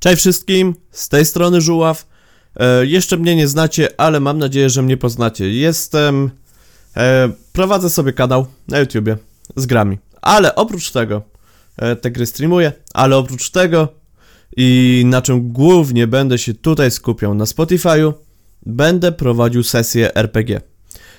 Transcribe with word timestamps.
Cześć 0.00 0.18
wszystkim, 0.18 0.74
z 0.90 1.08
tej 1.08 1.24
strony 1.24 1.60
Żuław. 1.60 2.06
E, 2.56 2.86
jeszcze 2.86 3.16
mnie 3.16 3.36
nie 3.36 3.48
znacie, 3.48 3.88
ale 4.00 4.20
mam 4.20 4.38
nadzieję, 4.38 4.70
że 4.70 4.82
mnie 4.82 4.96
poznacie. 4.96 5.52
Jestem. 5.52 6.30
E, 6.96 7.30
prowadzę 7.52 7.90
sobie 7.90 8.12
kanał 8.12 8.46
na 8.68 8.78
YouTubie 8.78 9.16
z 9.56 9.66
grami. 9.66 9.98
Ale 10.22 10.54
oprócz 10.54 10.90
tego, 10.90 11.22
e, 11.76 11.96
te 11.96 12.10
gry 12.10 12.26
streamuję, 12.26 12.72
ale 12.94 13.16
oprócz 13.16 13.50
tego 13.50 13.88
i 14.56 15.02
na 15.06 15.22
czym 15.22 15.52
głównie 15.52 16.06
będę 16.06 16.38
się 16.38 16.54
tutaj 16.54 16.90
skupiał 16.90 17.34
na 17.34 17.44
Spotify'u, 17.44 18.12
będę 18.66 19.12
prowadził 19.12 19.62
sesje 19.62 20.14
RPG. 20.14 20.60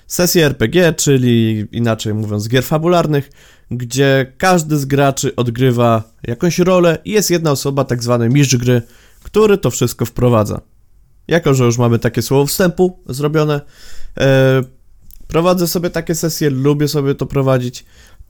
Sesje 0.07 0.45
RPG, 0.45 0.93
czyli 0.93 1.65
inaczej 1.71 2.13
mówiąc, 2.13 2.47
gier 2.47 2.63
fabularnych, 2.63 3.29
gdzie 3.71 4.33
każdy 4.37 4.77
z 4.77 4.85
graczy 4.85 5.35
odgrywa 5.35 6.03
jakąś 6.23 6.59
rolę 6.59 6.97
i 7.05 7.11
jest 7.11 7.31
jedna 7.31 7.51
osoba, 7.51 7.83
tak 7.85 8.03
zwany 8.03 8.29
mistrz 8.29 8.55
gry, 8.55 8.81
który 9.23 9.57
to 9.57 9.71
wszystko 9.71 10.05
wprowadza. 10.05 10.61
Jako, 11.27 11.53
że 11.53 11.63
już 11.63 11.77
mamy 11.77 11.99
takie 11.99 12.21
słowo 12.21 12.45
wstępu 12.45 12.99
zrobione, 13.05 13.61
e, 14.17 14.61
prowadzę 15.27 15.67
sobie 15.67 15.89
takie 15.89 16.15
sesje, 16.15 16.49
lubię 16.49 16.87
sobie 16.87 17.15
to 17.15 17.25
prowadzić 17.25 17.85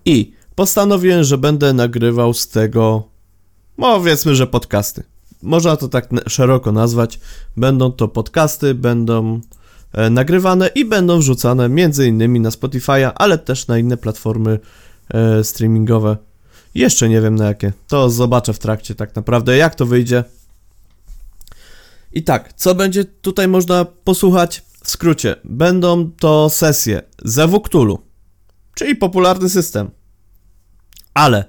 i 0.05 0.33
postanowiłem, 0.55 1.23
że 1.23 1.37
będę 1.37 1.73
nagrywał 1.73 2.33
z 2.33 2.47
tego, 2.47 3.03
no 3.77 3.97
powiedzmy, 3.97 4.35
że 4.35 4.47
podcasty. 4.47 5.03
Można 5.43 5.77
to 5.77 5.87
tak 5.87 6.09
szeroko 6.27 6.71
nazwać. 6.71 7.19
Będą 7.57 7.91
to 7.91 8.07
podcasty, 8.07 8.75
będą 8.75 9.41
nagrywane 10.09 10.67
i 10.67 10.85
będą 10.85 11.19
wrzucane 11.19 11.69
innymi 12.07 12.39
na 12.39 12.49
Spotify'a, 12.49 13.11
ale 13.15 13.37
też 13.37 13.67
na 13.67 13.77
inne 13.77 13.97
platformy 13.97 14.59
e, 15.09 15.43
streamingowe. 15.43 16.17
Jeszcze 16.75 17.09
nie 17.09 17.21
wiem 17.21 17.35
na 17.35 17.45
jakie. 17.45 17.73
To 17.87 18.09
zobaczę 18.09 18.53
w 18.53 18.59
trakcie 18.59 18.95
tak 18.95 19.15
naprawdę, 19.15 19.57
jak 19.57 19.75
to 19.75 19.85
wyjdzie. 19.85 20.23
I 22.13 22.23
tak, 22.23 22.53
co 22.53 22.75
będzie 22.75 23.05
tutaj 23.05 23.47
można 23.47 23.85
posłuchać? 23.85 24.63
W 24.83 24.89
skrócie, 24.89 25.35
będą 25.43 26.11
to 26.11 26.49
sesje 26.49 27.01
z 27.23 27.63
Cthulhu, 27.63 27.99
czyli 28.75 28.95
popularny 28.95 29.49
system. 29.49 29.91
Ale 31.13 31.45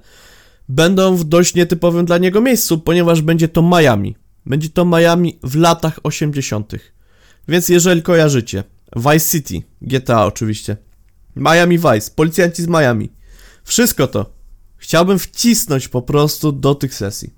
będą 0.69 1.15
w 1.15 1.23
dość 1.23 1.55
nietypowym 1.55 2.05
dla 2.05 2.17
niego 2.17 2.41
miejscu, 2.41 2.79
ponieważ 2.79 3.21
będzie 3.21 3.47
to 3.47 3.61
Miami. 3.61 4.15
Będzie 4.45 4.69
to 4.69 4.85
Miami 4.85 5.39
w 5.43 5.55
latach 5.55 5.99
80. 6.03 6.73
Więc 7.47 7.69
jeżeli 7.69 8.01
kojarzycie 8.01 8.63
Vice 8.95 9.29
City, 9.29 9.61
GTA 9.81 10.25
oczywiście, 10.25 10.77
Miami 11.35 11.77
Vice, 11.77 12.11
policjanci 12.15 12.63
z 12.63 12.67
Miami, 12.67 13.09
wszystko 13.63 14.07
to 14.07 14.33
chciałbym 14.77 15.19
wcisnąć 15.19 15.87
po 15.87 16.01
prostu 16.01 16.51
do 16.51 16.75
tych 16.75 16.95
sesji. 16.95 17.33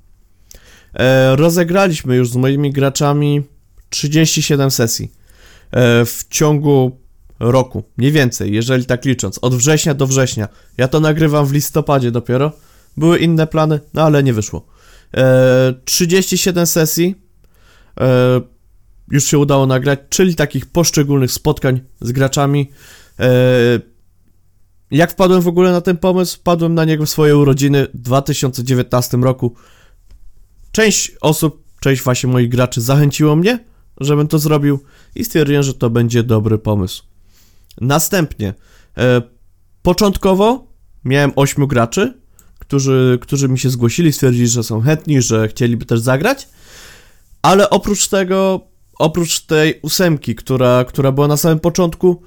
E, 0.94 1.36
rozegraliśmy 1.36 2.16
już 2.16 2.30
z 2.30 2.36
moimi 2.36 2.72
graczami 2.72 3.44
37 3.90 4.72
sesji 4.72 5.12
e, 5.72 6.06
w 6.06 6.26
ciągu 6.30 7.00
roku, 7.40 7.84
mniej 7.98 8.12
więcej, 8.12 8.54
jeżeli 8.54 8.86
tak 8.86 9.06
licząc, 9.06 9.40
od 9.42 9.56
września 9.56 9.94
do 9.94 10.08
września. 10.08 10.48
Ja 10.78 10.88
to 10.88 11.00
nagrywam 11.00 11.46
w 11.46 11.52
listopadzie 11.52 12.12
dopiero. 12.12 12.52
Były 12.98 13.20
inne 13.20 13.48
plany, 13.48 13.80
no 13.94 14.02
ale 14.04 14.24
nie 14.24 14.34
wyszło. 14.34 14.66
E, 15.14 15.74
37 15.86 16.68
sesji 16.68 17.16
e, 18.00 18.42
już 19.12 19.24
się 19.24 19.38
udało 19.40 19.66
nagrać, 19.66 20.00
czyli 20.10 20.36
takich 20.36 20.66
poszczególnych 20.66 21.32
spotkań 21.32 21.82
z 22.02 22.12
graczami. 22.12 22.72
E, 23.20 23.26
jak 24.92 25.12
wpadłem 25.12 25.42
w 25.42 25.48
ogóle 25.48 25.72
na 25.72 25.82
ten 25.82 25.98
pomysł? 25.98 26.38
Wpadłem 26.38 26.74
na 26.74 26.86
niego 26.86 27.06
w 27.06 27.10
swoje 27.10 27.38
urodziny 27.38 27.88
w 27.94 27.98
2019 27.98 29.18
roku. 29.18 29.56
Część 30.72 31.12
osób, 31.22 31.64
część 31.80 32.02
właśnie 32.02 32.30
moich 32.30 32.50
graczy 32.50 32.82
zachęciło 32.82 33.36
mnie, 33.36 33.60
żebym 34.00 34.28
to 34.28 34.40
zrobił 34.40 34.80
i 35.16 35.26
stwierdziłem, 35.26 35.64
że 35.64 35.74
to 35.74 35.90
będzie 35.90 36.24
dobry 36.24 36.58
pomysł. 36.58 37.04
Następnie, 37.82 38.54
e, 38.98 39.22
początkowo 39.82 40.68
miałem 41.06 41.32
8 41.36 41.68
graczy, 41.68 42.14
którzy, 42.60 43.20
którzy 43.22 43.50
mi 43.50 43.60
się 43.60 43.70
zgłosili, 43.70 44.14
stwierdzili, 44.14 44.48
że 44.48 44.64
są 44.64 44.82
chętni, 44.82 45.22
że 45.22 45.48
chcieliby 45.48 45.86
też 45.86 46.00
zagrać, 46.00 46.48
ale 47.42 47.70
oprócz 47.70 48.08
tego, 48.08 48.68
oprócz 49.00 49.42
tej 49.42 49.80
ósemki, 49.82 50.36
która, 50.36 50.86
która 50.86 51.12
była 51.12 51.28
na 51.28 51.38
samym 51.38 51.60
początku, 51.60 52.22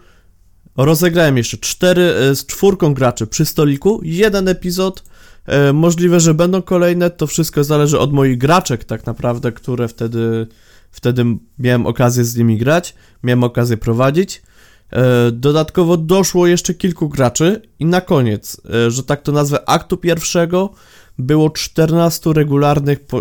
rozegrałem 0.76 1.36
jeszcze 1.36 1.56
cztery 1.56 2.02
e, 2.02 2.34
z 2.34 2.46
czwórką 2.46 2.94
graczy 2.94 3.26
przy 3.26 3.44
stoliku, 3.44 4.00
jeden 4.02 4.48
epizod, 4.48 5.04
e, 5.46 5.72
możliwe, 5.72 6.20
że 6.20 6.34
będą 6.34 6.62
kolejne, 6.62 7.10
to 7.10 7.26
wszystko 7.26 7.64
zależy 7.64 7.98
od 7.98 8.12
moich 8.12 8.38
graczek 8.38 8.84
tak 8.84 9.06
naprawdę, 9.06 9.52
które 9.52 9.88
wtedy, 9.88 10.46
wtedy 10.90 11.24
miałem 11.58 11.86
okazję 11.86 12.24
z 12.24 12.36
nimi 12.36 12.58
grać, 12.58 12.94
miałem 13.22 13.44
okazję 13.44 13.76
prowadzić. 13.76 14.42
E, 14.90 15.32
dodatkowo 15.32 15.96
doszło 15.96 16.46
jeszcze 16.46 16.74
kilku 16.74 17.08
graczy. 17.08 17.62
I 17.78 17.84
na 17.84 18.00
koniec, 18.00 18.60
że 18.88 19.02
tak 19.04 19.22
to 19.22 19.32
nazwę, 19.32 19.68
aktu 19.68 19.96
pierwszego 19.96 20.70
było 21.18 21.50
14 21.50 22.32
regularnych 22.32 22.98
e, 22.98 23.18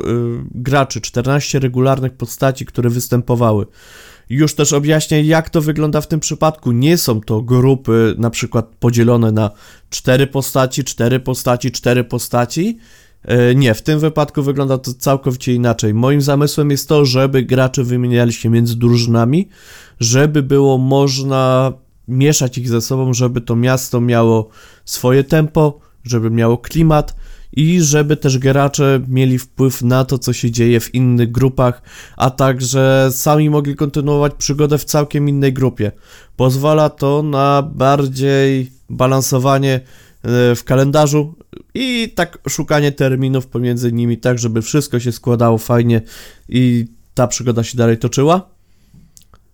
graczy, 0.56 1.02
14 1.02 1.60
regularnych 1.60 2.14
postaci, 2.14 2.66
które 2.66 2.90
występowały. 2.90 3.66
Już 4.30 4.56
też 4.56 4.74
objaśnię, 4.74 5.24
jak 5.24 5.50
to 5.50 5.62
wygląda 5.62 6.02
w 6.02 6.08
tym 6.08 6.20
przypadku. 6.20 6.72
Nie 6.72 6.98
są 6.98 7.22
to 7.22 7.42
grupy 7.42 8.16
na 8.18 8.30
przykład 8.30 8.66
podzielone 8.80 9.32
na 9.32 9.52
4 9.90 10.28
postaci, 10.28 10.84
4 10.84 11.20
postaci, 11.20 11.72
4 11.72 12.04
postaci. 12.04 12.78
Nie, 13.56 13.74
w 13.74 13.82
tym 13.82 14.00
wypadku 14.00 14.44
wygląda 14.44 14.78
to 14.78 14.94
całkowicie 14.94 15.54
inaczej. 15.54 15.94
Moim 15.94 16.22
zamysłem 16.22 16.72
jest 16.72 16.90
to, 16.90 17.06
żeby 17.06 17.44
gracze 17.44 17.84
wymieniali 17.84 18.34
się 18.34 18.50
między 18.50 18.76
drużynami, 18.76 19.50
żeby 20.00 20.44
było 20.44 20.78
można 20.78 21.74
mieszać 22.08 22.58
ich 22.58 22.70
ze 22.70 22.82
sobą, 22.82 23.14
żeby 23.14 23.42
to 23.42 23.56
miasto 23.56 24.02
miało 24.02 24.50
swoje 24.86 25.24
tempo, 25.24 25.80
żeby 26.04 26.30
miało 26.32 26.58
klimat 26.58 27.16
i 27.58 27.82
żeby 27.82 28.18
też 28.18 28.38
gracze 28.38 29.02
mieli 29.08 29.40
wpływ 29.40 29.82
na 29.82 30.06
to, 30.06 30.18
co 30.18 30.34
się 30.34 30.52
dzieje 30.52 30.80
w 30.80 30.96
innych 30.96 31.32
grupach, 31.32 31.82
a 32.18 32.30
także 32.30 33.10
sami 33.12 33.50
mogli 33.50 33.76
kontynuować 33.76 34.34
przygodę 34.38 34.78
w 34.78 34.86
całkiem 34.86 35.30
innej 35.30 35.54
grupie. 35.54 35.92
Pozwala 36.36 36.90
to 36.90 37.24
na 37.24 37.62
bardziej 37.62 38.72
balansowanie 38.90 39.74
e, 39.74 40.56
w 40.56 40.64
kalendarzu 40.64 41.36
i 41.74 42.14
tak 42.16 42.38
szukanie 42.50 42.92
terminów 42.92 43.48
pomiędzy 43.48 43.92
nimi, 43.92 44.18
tak 44.18 44.40
żeby 44.40 44.62
wszystko 44.62 45.00
się 45.00 45.12
składało 45.12 45.58
fajnie 45.58 46.02
i 46.50 46.86
ta 47.14 47.28
przygoda 47.28 47.64
się 47.64 47.78
dalej 47.78 47.98
toczyła. 47.98 48.50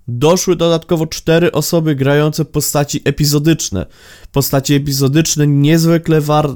Doszły 0.08 0.56
dodatkowo 0.56 1.08
cztery 1.08 1.52
osoby 1.52 1.96
grające 1.96 2.46
postaci 2.46 3.02
epizodyczne. 3.06 3.86
Postaci 4.32 4.74
epizodyczne 4.74 5.48
niezwykle 5.48 6.22
war... 6.22 6.56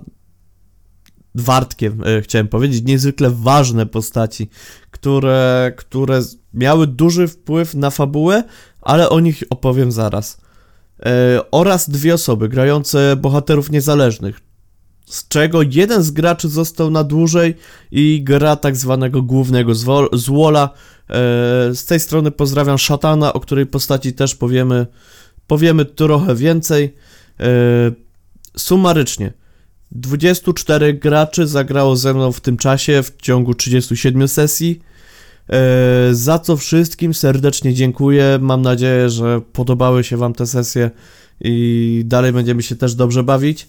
wartkiem, 1.41 2.03
e, 2.03 2.21
chciałem 2.21 2.47
powiedzieć, 2.47 2.83
niezwykle 2.85 3.29
ważne 3.29 3.85
postaci, 3.85 4.49
które, 4.91 5.71
które 5.77 6.21
miały 6.53 6.87
duży 6.87 7.27
wpływ 7.27 7.73
na 7.73 7.89
fabułę, 7.89 8.43
ale 8.81 9.09
o 9.09 9.19
nich 9.19 9.43
opowiem 9.49 9.91
zaraz. 9.91 10.37
E, 11.05 11.39
oraz 11.51 11.89
dwie 11.89 12.13
osoby 12.13 12.49
grające 12.49 13.15
bohaterów 13.15 13.71
niezależnych, 13.71 14.39
z 15.05 15.27
czego 15.27 15.61
jeden 15.61 16.03
z 16.03 16.11
graczy 16.11 16.49
został 16.49 16.89
na 16.89 17.03
dłużej 17.03 17.55
i 17.91 18.23
gra 18.23 18.55
tak 18.55 18.75
zwanego 18.75 19.21
głównego 19.21 19.71
zwola. 20.13 20.63
E, 20.63 20.73
z 21.75 21.85
tej 21.85 21.99
strony 21.99 22.31
pozdrawiam 22.31 22.77
Szatana, 22.77 23.33
o 23.33 23.39
której 23.39 23.65
postaci 23.65 24.13
też 24.13 24.35
powiemy, 24.35 24.87
powiemy 25.47 25.85
trochę 25.85 26.35
więcej. 26.35 26.93
Sumarycznie, 28.57 29.33
24 29.91 30.93
graczy 30.93 31.47
zagrało 31.47 31.95
ze 31.95 32.13
mną 32.13 32.31
w 32.31 32.41
tym 32.41 32.57
czasie 32.57 33.03
w 33.03 33.17
ciągu 33.21 33.53
37 33.53 34.27
sesji. 34.27 34.81
E, 35.49 36.09
za 36.11 36.39
co 36.39 36.57
wszystkim 36.57 37.13
serdecznie 37.13 37.73
dziękuję. 37.73 38.39
Mam 38.41 38.61
nadzieję, 38.61 39.09
że 39.09 39.41
podobały 39.53 40.03
się 40.03 40.17
Wam 40.17 40.33
te 40.33 40.47
sesje 40.47 40.91
i 41.41 42.01
dalej 42.05 42.33
będziemy 42.33 42.63
się 42.63 42.75
też 42.75 42.95
dobrze 42.95 43.23
bawić. 43.23 43.67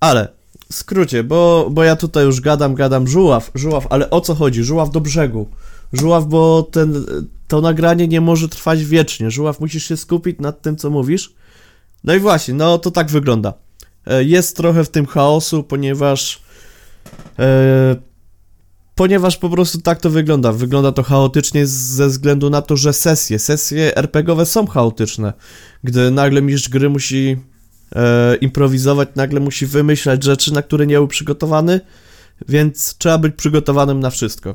Ale 0.00 0.28
w 0.70 0.74
skrócie, 0.74 1.24
bo, 1.24 1.68
bo 1.70 1.84
ja 1.84 1.96
tutaj 1.96 2.24
już 2.24 2.40
gadam, 2.40 2.74
gadam, 2.74 3.08
żuław, 3.08 3.50
żuław, 3.54 3.86
ale 3.90 4.10
o 4.10 4.20
co 4.20 4.34
chodzi? 4.34 4.64
Żuław 4.64 4.90
do 4.90 5.00
brzegu. 5.00 5.48
Żuław, 5.92 6.26
bo 6.26 6.62
ten, 6.62 7.06
to 7.48 7.60
nagranie 7.60 8.08
nie 8.08 8.20
może 8.20 8.48
trwać 8.48 8.84
wiecznie. 8.84 9.30
Żuław, 9.30 9.60
musisz 9.60 9.84
się 9.84 9.96
skupić 9.96 10.38
nad 10.38 10.62
tym, 10.62 10.76
co 10.76 10.90
mówisz. 10.90 11.34
No 12.04 12.14
i 12.14 12.18
właśnie, 12.18 12.54
no 12.54 12.78
to 12.78 12.90
tak 12.90 13.10
wygląda. 13.10 13.65
E, 14.06 14.24
jest 14.24 14.56
trochę 14.56 14.84
w 14.84 14.88
tym 14.88 15.06
chaosu, 15.06 15.62
ponieważ 15.62 16.40
e, 17.38 17.96
ponieważ 18.94 19.36
po 19.36 19.50
prostu 19.50 19.80
tak 19.80 20.00
to 20.00 20.10
wygląda. 20.10 20.52
Wygląda 20.52 20.92
to 20.92 21.02
chaotycznie 21.02 21.66
ze 21.66 22.08
względu 22.08 22.50
na 22.50 22.62
to, 22.62 22.76
że 22.76 22.92
sesje, 22.92 23.38
sesje 23.38 23.96
RPGowe 23.96 24.46
są 24.46 24.66
chaotyczne. 24.66 25.32
Gdy 25.84 26.10
nagle 26.10 26.42
mistrz 26.42 26.68
gry 26.68 26.88
musi 26.90 27.36
e, 27.96 28.36
improwizować, 28.36 29.08
nagle 29.16 29.40
musi 29.40 29.66
wymyślać 29.66 30.24
rzeczy, 30.24 30.52
na 30.52 30.62
które 30.62 30.86
nie 30.86 30.94
był 30.94 31.08
przygotowany, 31.08 31.80
więc 32.48 32.98
trzeba 32.98 33.18
być 33.18 33.34
przygotowanym 33.34 34.00
na 34.00 34.10
wszystko. 34.10 34.54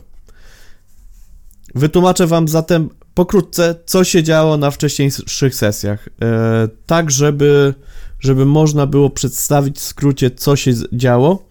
Wytłumaczę 1.76 2.28
wam 2.28 2.48
zatem 2.48 2.90
pokrótce, 3.14 3.76
co 3.86 4.04
się 4.04 4.24
działo 4.24 4.58
na 4.58 4.72
wcześniejszych 4.72 5.56
sesjach, 5.56 6.10
e, 6.22 6.68
tak 6.86 7.12
żeby, 7.12 7.74
żeby 8.22 8.46
można 8.46 8.88
było 8.88 9.10
przedstawić 9.10 9.78
w 9.78 9.82
skrócie, 9.82 10.32
co 10.32 10.56
się 10.56 10.72
działo. 10.94 11.46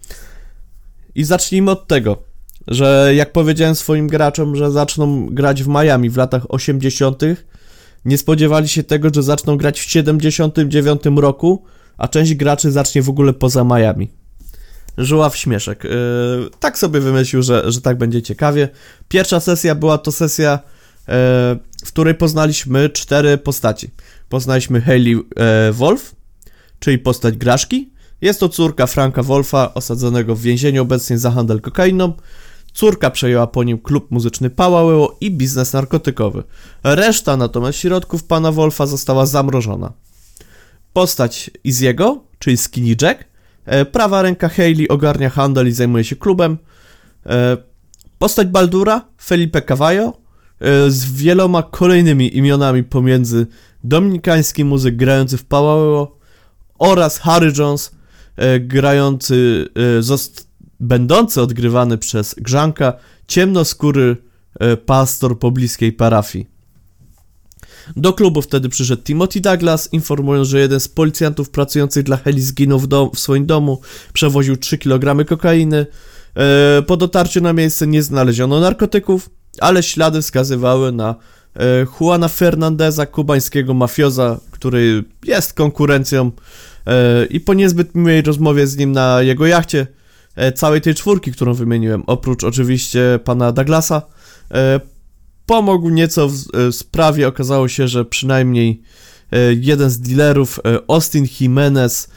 I 1.15 1.23
zacznijmy 1.23 1.71
od 1.71 1.87
tego, 1.87 2.23
że 2.67 3.11
jak 3.15 3.31
powiedziałem 3.31 3.75
swoim 3.75 4.07
graczom, 4.07 4.55
że 4.55 4.71
zaczną 4.71 5.25
grać 5.25 5.63
w 5.63 5.67
Miami 5.67 6.09
w 6.09 6.17
latach 6.17 6.43
80., 6.49 7.21
nie 8.05 8.17
spodziewali 8.17 8.67
się 8.67 8.83
tego, 8.83 9.09
że 9.15 9.23
zaczną 9.23 9.57
grać 9.57 9.79
w 9.79 9.91
79 9.91 11.01
roku, 11.15 11.63
a 11.97 12.07
część 12.07 12.35
graczy 12.35 12.71
zacznie 12.71 13.01
w 13.01 13.09
ogóle 13.09 13.33
poza 13.33 13.63
Miami. 13.63 14.11
Żuław 14.97 15.37
śmieszek. 15.37 15.83
Yy, 15.83 15.91
tak 16.59 16.77
sobie 16.77 16.99
wymyślił, 16.99 17.43
że, 17.43 17.71
że 17.71 17.81
tak 17.81 17.97
będzie 17.97 18.21
ciekawie. 18.21 18.69
Pierwsza 19.07 19.39
sesja 19.39 19.75
była 19.75 19.97
to 19.97 20.11
sesja, 20.11 20.59
yy, 21.07 21.13
w 21.85 21.87
której 21.87 22.15
poznaliśmy 22.15 22.89
cztery 22.89 23.37
postaci. 23.37 23.89
Poznaliśmy 24.29 24.81
Hayley 24.81 25.11
yy, 25.11 25.23
Wolf, 25.71 26.15
czyli 26.81 26.99
postać 26.99 27.37
Graszki. 27.37 27.91
Jest 28.21 28.39
to 28.39 28.49
córka 28.49 28.87
Franka 28.87 29.23
Wolfa, 29.23 29.73
osadzonego 29.73 30.35
w 30.35 30.41
więzieniu 30.41 30.81
obecnie 30.81 31.17
za 31.17 31.31
handel 31.31 31.61
kokainą. 31.61 32.13
Córka 32.73 33.09
przejęła 33.09 33.47
po 33.47 33.63
nim 33.63 33.77
klub 33.77 34.11
muzyczny 34.11 34.49
Pałałeło 34.49 35.17
i 35.21 35.31
biznes 35.31 35.73
narkotykowy. 35.73 36.43
Reszta 36.83 37.37
natomiast 37.37 37.77
środków 37.77 38.23
pana 38.23 38.51
Wolfa 38.51 38.85
została 38.85 39.25
zamrożona. 39.25 39.93
Postać 40.93 41.51
Iziego, 41.63 42.23
czyli 42.39 42.57
Skinny 42.57 42.95
Jack, 43.01 43.25
e, 43.65 43.85
prawa 43.85 44.21
ręka 44.21 44.49
Hayley 44.49 44.87
ogarnia 44.87 45.29
handel 45.29 45.67
i 45.67 45.71
zajmuje 45.71 46.03
się 46.03 46.15
klubem. 46.15 46.57
E, 47.25 47.57
postać 48.19 48.47
Baldura, 48.47 49.05
Felipe 49.21 49.61
Cavallo, 49.61 50.13
e, 50.59 50.91
z 50.91 51.11
wieloma 51.11 51.63
kolejnymi 51.63 52.37
imionami 52.37 52.83
pomiędzy 52.83 53.47
dominikański 53.83 54.65
muzyk 54.65 54.95
grający 54.95 55.37
w 55.37 55.45
Pałałeło 55.45 56.20
oraz 56.81 57.17
Harry 57.17 57.53
Jones, 57.57 57.91
grający, 58.59 59.67
będący 60.79 61.41
odgrywany 61.41 61.97
przez 61.97 62.35
Grzanka, 62.37 62.93
ciemnoskóry 63.27 64.17
pastor 64.85 65.39
pobliskiej 65.39 65.93
parafii. 65.93 66.47
Do 67.95 68.13
klubu 68.13 68.41
wtedy 68.41 68.69
przyszedł 68.69 69.03
Timothy 69.03 69.41
Douglas, 69.41 69.89
informując, 69.93 70.47
że 70.47 70.59
jeden 70.59 70.79
z 70.79 70.87
policjantów 70.87 71.49
pracujących 71.49 72.03
dla 72.03 72.17
Heli 72.17 72.41
zginął 72.41 72.79
w, 72.79 72.87
dom, 72.87 73.09
w 73.15 73.19
swoim 73.19 73.45
domu, 73.45 73.81
przewoził 74.13 74.57
3 74.57 74.77
kg 74.77 75.25
kokainy. 75.25 75.85
E, 76.35 76.81
po 76.81 76.97
dotarciu 76.97 77.41
na 77.41 77.53
miejsce 77.53 77.87
nie 77.87 78.03
znaleziono 78.03 78.59
narkotyków, 78.59 79.29
ale 79.59 79.83
ślady 79.83 80.21
wskazywały 80.21 80.91
na 80.91 81.15
e, 81.55 81.85
Juana 81.99 82.27
Fernandeza, 82.27 83.05
kubańskiego 83.05 83.73
mafioza, 83.73 84.39
który 84.51 85.03
jest 85.25 85.53
konkurencją 85.53 86.27
e, 86.27 86.31
i 87.29 87.39
po 87.39 87.53
niezbyt 87.53 87.95
miłej 87.95 88.21
rozmowie 88.21 88.67
z 88.67 88.77
nim 88.77 88.91
na 88.91 89.21
jego 89.21 89.45
jachcie, 89.45 89.87
e, 90.35 90.51
całej 90.51 90.81
tej 90.81 90.95
czwórki, 90.95 91.31
którą 91.31 91.53
wymieniłem, 91.53 92.03
oprócz 92.07 92.43
oczywiście 92.43 93.19
pana 93.23 93.51
Douglasa, 93.51 94.01
e, 94.51 94.79
pomógł 95.45 95.89
nieco 95.89 96.29
w 96.29 96.33
e, 96.33 96.71
sprawie. 96.71 97.27
Okazało 97.27 97.67
się, 97.67 97.87
że 97.87 98.05
przynajmniej 98.05 98.81
e, 99.31 99.37
jeden 99.53 99.89
z 99.89 99.99
dealerów, 99.99 100.59
e, 100.59 100.79
Austin 100.87 101.27
Jimenez, 101.39 102.09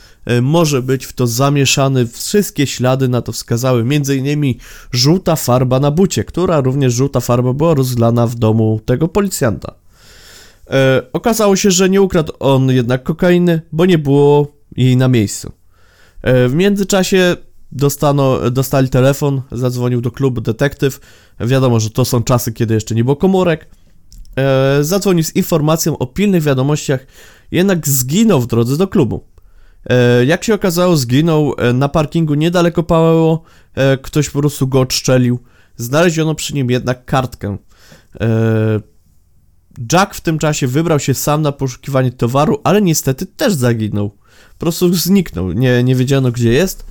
może 0.42 0.82
być 0.82 1.06
w 1.06 1.12
to 1.12 1.26
zamieszany. 1.26 2.06
Wszystkie 2.06 2.66
ślady 2.66 3.08
na 3.08 3.22
to 3.22 3.32
wskazały, 3.32 3.80
m.in. 3.80 4.54
żółta 4.92 5.36
farba 5.36 5.80
na 5.80 5.90
bucie, 5.90 6.24
która 6.24 6.60
również 6.60 6.92
żółta 6.94 7.20
farba 7.20 7.52
była 7.52 7.74
rozlana 7.74 8.26
w 8.26 8.34
domu 8.34 8.80
tego 8.84 9.08
policjanta. 9.08 9.74
E, 10.70 11.02
okazało 11.12 11.56
się, 11.56 11.70
że 11.70 11.90
nie 11.90 12.02
ukradł 12.02 12.32
on 12.38 12.70
jednak 12.70 13.02
kokainy, 13.02 13.62
bo 13.72 13.86
nie 13.86 13.98
było 13.98 14.46
jej 14.76 14.96
na 14.96 15.08
miejscu. 15.08 15.52
E, 16.22 16.48
w 16.48 16.54
międzyczasie 16.54 17.36
dostano, 17.72 18.50
dostali 18.50 18.88
telefon, 18.88 19.42
zadzwonił 19.52 20.00
do 20.00 20.10
klubu 20.10 20.40
detektyw. 20.40 21.00
Wiadomo, 21.40 21.80
że 21.80 21.90
to 21.90 22.04
są 22.04 22.22
czasy, 22.22 22.52
kiedy 22.52 22.74
jeszcze 22.74 22.94
nie 22.94 23.04
było 23.04 23.16
komórek. 23.16 23.68
E, 24.36 24.84
zadzwonił 24.84 25.24
z 25.24 25.36
informacją 25.36 25.98
o 25.98 26.06
pilnych 26.06 26.42
wiadomościach, 26.42 27.06
jednak 27.50 27.88
zginął 27.88 28.40
w 28.40 28.46
drodze 28.46 28.76
do 28.76 28.88
klubu. 28.88 29.24
E, 29.90 30.24
jak 30.24 30.44
się 30.44 30.54
okazało, 30.54 30.96
zginął 30.96 31.54
e, 31.58 31.72
na 31.72 31.88
parkingu 31.88 32.34
niedaleko 32.34 32.82
Paweło. 32.82 33.42
E, 33.74 33.98
ktoś 33.98 34.30
po 34.30 34.38
prostu 34.38 34.68
go 34.68 34.80
odstrzelił. 34.80 35.38
Znaleziono 35.76 36.34
przy 36.34 36.54
nim 36.54 36.70
jednak 36.70 37.04
kartkę. 37.04 37.56
Jack 39.92 40.14
w 40.14 40.20
tym 40.20 40.38
czasie 40.38 40.66
wybrał 40.66 41.00
się 41.00 41.14
sam 41.14 41.42
na 41.42 41.52
poszukiwanie 41.52 42.12
towaru, 42.12 42.60
ale 42.64 42.82
niestety 42.82 43.26
też 43.26 43.54
zaginął. 43.54 44.10
Po 44.10 44.58
prostu 44.58 44.94
zniknął. 44.94 45.52
Nie, 45.52 45.84
nie 45.84 45.94
wiedziano 45.94 46.32
gdzie 46.32 46.52
jest. 46.52 46.84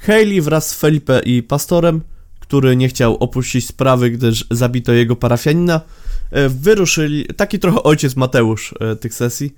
Haley 0.00 0.40
wraz 0.40 0.68
z 0.68 0.74
Felipe 0.74 1.20
i 1.24 1.42
pastorem, 1.42 2.00
który 2.40 2.76
nie 2.76 2.88
chciał 2.88 3.16
opuścić 3.16 3.66
sprawy, 3.66 4.10
gdyż 4.10 4.46
zabito 4.50 4.92
jego 4.92 5.16
parafianina, 5.16 5.80
e, 6.30 6.48
wyruszyli, 6.48 7.26
taki 7.36 7.58
trochę 7.58 7.82
ojciec 7.82 8.16
Mateusz 8.16 8.74
e, 8.80 8.96
tych 8.96 9.14
sesji, 9.14 9.54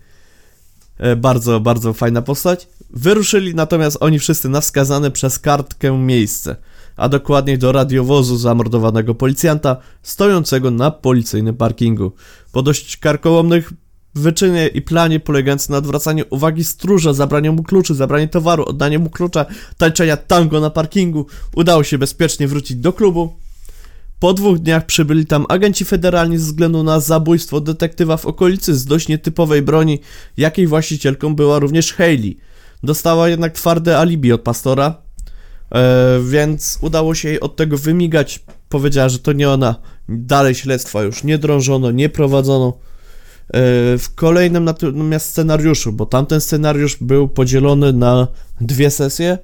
e, 0.99 1.17
bardzo, 1.17 1.61
bardzo 1.61 1.93
fajna 1.93 2.23
postać, 2.23 2.69
wyruszyli 2.91 3.55
natomiast 3.55 3.97
oni 4.01 4.19
wszyscy 4.19 4.49
na 4.49 4.61
wskazane 4.61 5.11
przez 5.11 5.39
kartkę 5.39 5.99
miejsce, 5.99 6.57
a 6.97 7.09
dokładniej 7.09 7.59
do 7.59 7.73
radiowozu 7.73 8.37
zamordowanego 8.37 9.15
policjanta, 9.15 9.77
stojącego 10.03 10.71
na 10.71 10.91
policyjnym 10.91 11.57
parkingu. 11.57 12.13
Po 12.53 12.63
dość 12.63 12.97
karkołomnych 12.97 13.73
wyczynie 14.15 14.67
i 14.67 14.83
planie 14.83 15.21
polegający 15.21 15.71
na 15.71 15.77
odwracaniu 15.77 16.25
uwagi 16.31 16.65
stróża, 16.65 17.13
zabraniu 17.13 17.53
mu 17.53 17.63
kluczy, 17.63 17.95
zabraniu 17.95 18.29
towaru, 18.29 18.65
oddaniu 18.65 19.01
mu 19.01 19.11
klucza, 19.11 19.47
tańczenia 19.79 20.17
tango 20.17 20.61
na 20.61 20.71
parkingu, 20.71 21.27
udało 21.57 21.85
się 21.85 21.99
bezpiecznie 21.99 22.49
wrócić 22.49 22.77
do 22.77 22.93
klubu. 22.93 23.37
Po 24.19 24.35
dwóch 24.35 24.59
dniach 24.59 24.87
przybyli 24.87 25.27
tam 25.27 25.47
agenci 25.49 25.85
federalni 25.85 26.39
ze 26.39 26.45
względu 26.45 26.83
na 26.83 27.01
zabójstwo 27.01 27.61
detektywa 27.61 28.17
w 28.17 28.27
okolicy 28.27 28.75
z 28.75 28.85
dość 28.85 29.09
nietypowej 29.09 29.63
broni, 29.63 30.01
jakiej 30.37 30.67
właścicielką 30.67 31.35
była 31.35 31.59
również 31.59 31.93
Hayley. 31.93 32.39
Dostała 32.83 33.29
jednak 33.29 33.53
twarde 33.53 33.99
alibi 33.99 34.33
od 34.33 34.41
pastora, 34.41 35.04
więc 36.25 36.79
udało 36.81 37.15
się 37.15 37.29
jej 37.29 37.41
od 37.41 37.57
tego 37.57 37.79
wymigać. 37.79 38.41
Powiedziała, 38.69 39.09
że 39.09 39.19
to 39.19 39.33
nie 39.33 39.51
ona. 39.51 39.77
Dalej 40.09 40.55
śledztwa 40.55 41.03
już 41.03 41.25
nie 41.25 41.39
drążono, 41.39 41.91
nie 41.91 42.09
prowadzono. 42.09 42.79
E, 43.49 43.51
w 43.99 44.15
kolejnym 44.15 44.65
natomiast 44.65 45.27
scenariuszu, 45.27 45.93
bo 45.93 46.07
tamten 46.07 46.41
scenariusz 46.41 46.97
był 47.01 47.29
podzielony 47.29 47.93
na 47.93 48.29
dwie 48.61 48.91
sesje. 48.91 49.39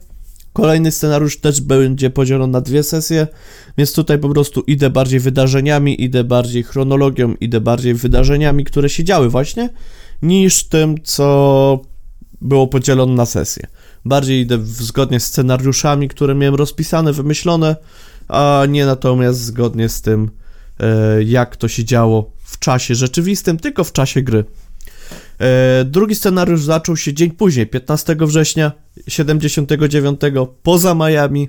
Kolejny 0.53 0.93
scenariusz 0.93 1.41
też 1.41 1.61
będzie 1.61 2.11
podzielony 2.11 2.53
na 2.53 2.61
dwie 2.61 2.83
sesje, 2.83 3.27
więc 3.79 3.93
tutaj 3.93 4.19
po 4.19 4.29
prostu 4.29 4.61
idę 4.61 4.91
bardziej 4.91 5.21
wydarzeniami, 5.21 6.05
idę 6.05 6.25
bardziej 6.25 6.63
chronologią, 6.63 7.35
idę 7.41 7.61
bardziej 7.61 7.95
wydarzeniami, 7.95 8.65
które 8.65 8.89
się 8.89 9.05
działy 9.05 9.29
właśnie, 9.29 9.69
niż 10.23 10.65
tym, 10.65 10.95
co 11.03 11.81
było 12.41 12.67
podzielone 12.67 13.15
na 13.15 13.27
sesje. 13.27 13.67
Bardziej 14.04 14.40
idę 14.40 14.59
zgodnie 14.62 15.21
z 15.21 15.26
scenariuszami, 15.26 16.09
które 16.09 16.35
miałem 16.35 16.54
rozpisane, 16.54 17.12
wymyślone, 17.12 17.76
a 18.28 18.62
nie 18.69 18.87
natomiast 18.87 19.40
zgodnie 19.40 19.88
z 19.88 20.02
tym, 20.02 20.30
e, 20.80 21.23
jak 21.23 21.57
to 21.57 21.69
się 21.69 21.85
działo 21.85 22.33
w 22.45 22.59
czasie 22.59 22.95
rzeczywistym, 22.95 23.57
tylko 23.57 23.85
w 23.85 23.92
czasie 23.92 24.23
gry. 24.23 24.45
E, 25.40 25.85
drugi 25.85 26.14
scenariusz 26.14 26.62
zaczął 26.62 26.97
się 26.97 27.14
dzień 27.14 27.30
później, 27.30 27.66
15 27.66 28.16
września 28.26 28.73
79 29.09 30.21
poza 30.62 30.95
Miami. 30.95 31.49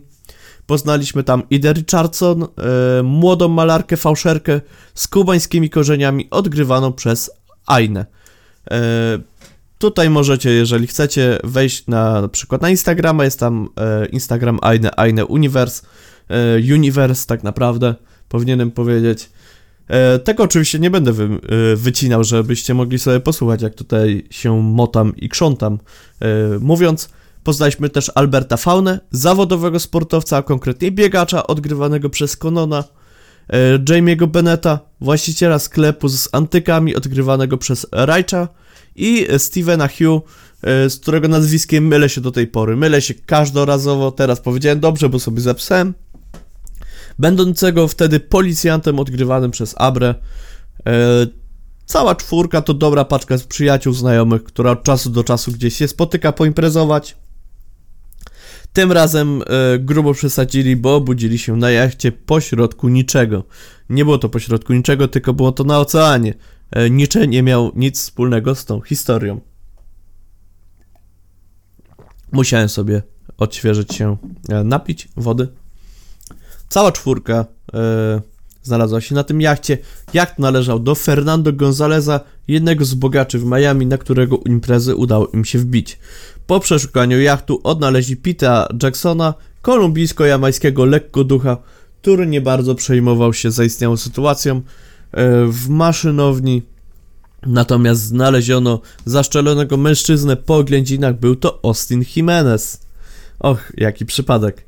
Poznaliśmy 0.65 1.23
tam 1.23 1.43
Idę 1.49 1.73
Richardson, 1.73 2.43
e, 2.43 2.47
młodą 3.03 3.47
malarkę, 3.47 3.97
fałszerkę 3.97 4.61
z 4.93 5.07
kubańskimi 5.07 5.69
korzeniami, 5.69 6.27
odgrywaną 6.31 6.93
przez 6.93 7.31
Ainę. 7.65 8.05
E, 9.81 9.89
tutaj 9.91 10.09
możecie, 10.09 10.49
jeżeli 10.49 10.87
chcecie, 10.87 11.39
wejść 11.43 11.87
na, 11.87 12.21
na 12.21 12.27
przykład 12.27 12.61
na 12.61 12.69
Instagrama, 12.69 13.23
jest 13.23 13.39
tam 13.39 13.69
e, 13.77 14.05
Instagram 14.05 14.59
Aine, 14.61 14.91
Aine 14.97 15.25
Universe, 15.25 15.83
e, 16.29 16.73
Universe 16.73 17.27
tak 17.27 17.43
naprawdę, 17.43 17.95
powinienem 18.29 18.71
powiedzieć. 18.71 19.29
E, 19.87 20.19
tego 20.19 20.43
oczywiście 20.43 20.79
nie 20.79 20.89
będę 20.89 21.13
wy, 21.13 21.23
e, 21.23 21.75
wycinał, 21.75 22.23
żebyście 22.23 22.73
mogli 22.73 22.99
sobie 22.99 23.19
posłuchać, 23.19 23.61
jak 23.61 23.75
tutaj 23.75 24.27
się 24.29 24.61
motam 24.61 25.15
i 25.17 25.29
krzątam. 25.29 25.79
E, 26.21 26.27
mówiąc, 26.59 27.09
poznaliśmy 27.43 27.89
też 27.89 28.11
Alberta 28.15 28.57
Faunę, 28.57 28.99
zawodowego 29.11 29.79
sportowca, 29.79 30.37
a 30.37 30.43
konkretnie 30.43 30.91
biegacza, 30.91 31.47
odgrywanego 31.47 32.09
przez 32.09 32.37
Konona, 32.37 32.83
Jamie'ego 33.89 34.27
Beneta, 34.27 34.79
właściciela 35.01 35.59
sklepu 35.59 36.09
z 36.09 36.29
antykami, 36.31 36.95
odgrywanego 36.95 37.57
przez 37.57 37.87
Rajcha 37.91 38.47
i 38.95 39.27
Stevena 39.37 39.87
Hugh, 39.87 40.23
z 40.63 40.99
którego 40.99 41.27
nazwiskiem 41.27 41.87
mylę 41.87 42.09
się 42.09 42.21
do 42.21 42.31
tej 42.31 42.47
pory. 42.47 42.75
Mylę 42.75 43.01
się 43.01 43.13
każdorazowo, 43.13 44.11
teraz 44.11 44.39
powiedziałem 44.41 44.79
dobrze, 44.79 45.09
bo 45.09 45.19
sobie 45.19 45.41
zapisałem. 45.41 45.93
będącego 47.19 47.87
wtedy 47.87 48.19
policjantem 48.19 48.99
odgrywanym 48.99 49.51
przez 49.51 49.75
Abre. 49.77 50.15
E, 50.87 51.27
cała 51.85 52.15
czwórka 52.15 52.61
to 52.61 52.73
dobra 52.73 53.05
paczka 53.05 53.37
z 53.37 53.43
przyjaciół, 53.43 53.93
znajomych, 53.93 54.43
która 54.43 54.71
od 54.71 54.83
czasu 54.83 55.09
do 55.09 55.23
czasu 55.23 55.51
gdzieś 55.51 55.75
się 55.75 55.87
spotyka 55.87 56.31
poimprezować. 56.31 57.17
Tym 58.73 58.91
razem 58.91 59.41
e, 59.41 59.79
grubo 59.79 60.13
przesadzili, 60.13 60.75
bo 60.75 60.95
obudzili 60.95 61.37
się 61.37 61.57
na 61.57 61.71
jachcie 61.71 62.11
pośrodku 62.11 62.89
niczego. 62.89 63.43
Nie 63.89 64.05
było 64.05 64.17
to 64.17 64.29
pośrodku 64.29 64.73
niczego, 64.73 65.07
tylko 65.07 65.33
było 65.33 65.51
to 65.51 65.63
na 65.63 65.79
oceanie. 65.79 66.33
E, 66.71 66.89
Nicze 66.89 67.27
nie 67.27 67.43
miał 67.43 67.71
nic 67.75 67.99
wspólnego 67.99 68.55
z 68.55 68.65
tą 68.65 68.81
historią. 68.81 69.41
Musiałem 72.31 72.69
sobie 72.69 73.01
odświeżyć 73.37 73.93
się, 73.93 74.17
e, 74.49 74.63
napić 74.63 75.09
wody. 75.17 75.47
Cała 76.69 76.91
czwórka 76.91 77.45
e, 77.73 78.21
znalazła 78.63 79.01
się 79.01 79.15
na 79.15 79.23
tym 79.23 79.41
jachcie. 79.41 79.77
Jacht 80.13 80.39
należał 80.39 80.79
do 80.79 80.95
Fernando 80.95 81.53
Gonzaleza, 81.53 82.19
jednego 82.47 82.85
z 82.85 82.93
bogaczy 82.93 83.39
w 83.39 83.45
Miami, 83.45 83.85
na 83.85 83.97
którego 83.97 84.37
imprezy 84.45 84.95
udało 84.95 85.27
im 85.27 85.45
się 85.45 85.59
wbić. 85.59 85.99
Po 86.47 86.59
przeszukaniu 86.59 87.21
jachtu 87.21 87.59
odnaleźli 87.63 88.17
Pita 88.17 88.67
Jacksona, 88.83 89.33
kolumbijsko-jamańskiego 89.61 90.85
lekkoducha, 90.85 91.57
który 92.01 92.27
nie 92.27 92.41
bardzo 92.41 92.75
przejmował 92.75 93.33
się 93.33 93.51
zaistniałą 93.51 93.97
sytuacją 93.97 94.61
w 95.47 95.69
maszynowni. 95.69 96.61
Natomiast 97.45 98.01
znaleziono 98.01 98.81
zaszczelonego 99.05 99.77
mężczyznę 99.77 100.35
po 100.35 100.57
oględzinach, 100.57 101.19
był 101.19 101.35
to 101.35 101.59
Austin 101.63 102.03
Jimenez. 102.15 102.81
Och, 103.39 103.71
jaki 103.77 104.05
przypadek. 104.05 104.65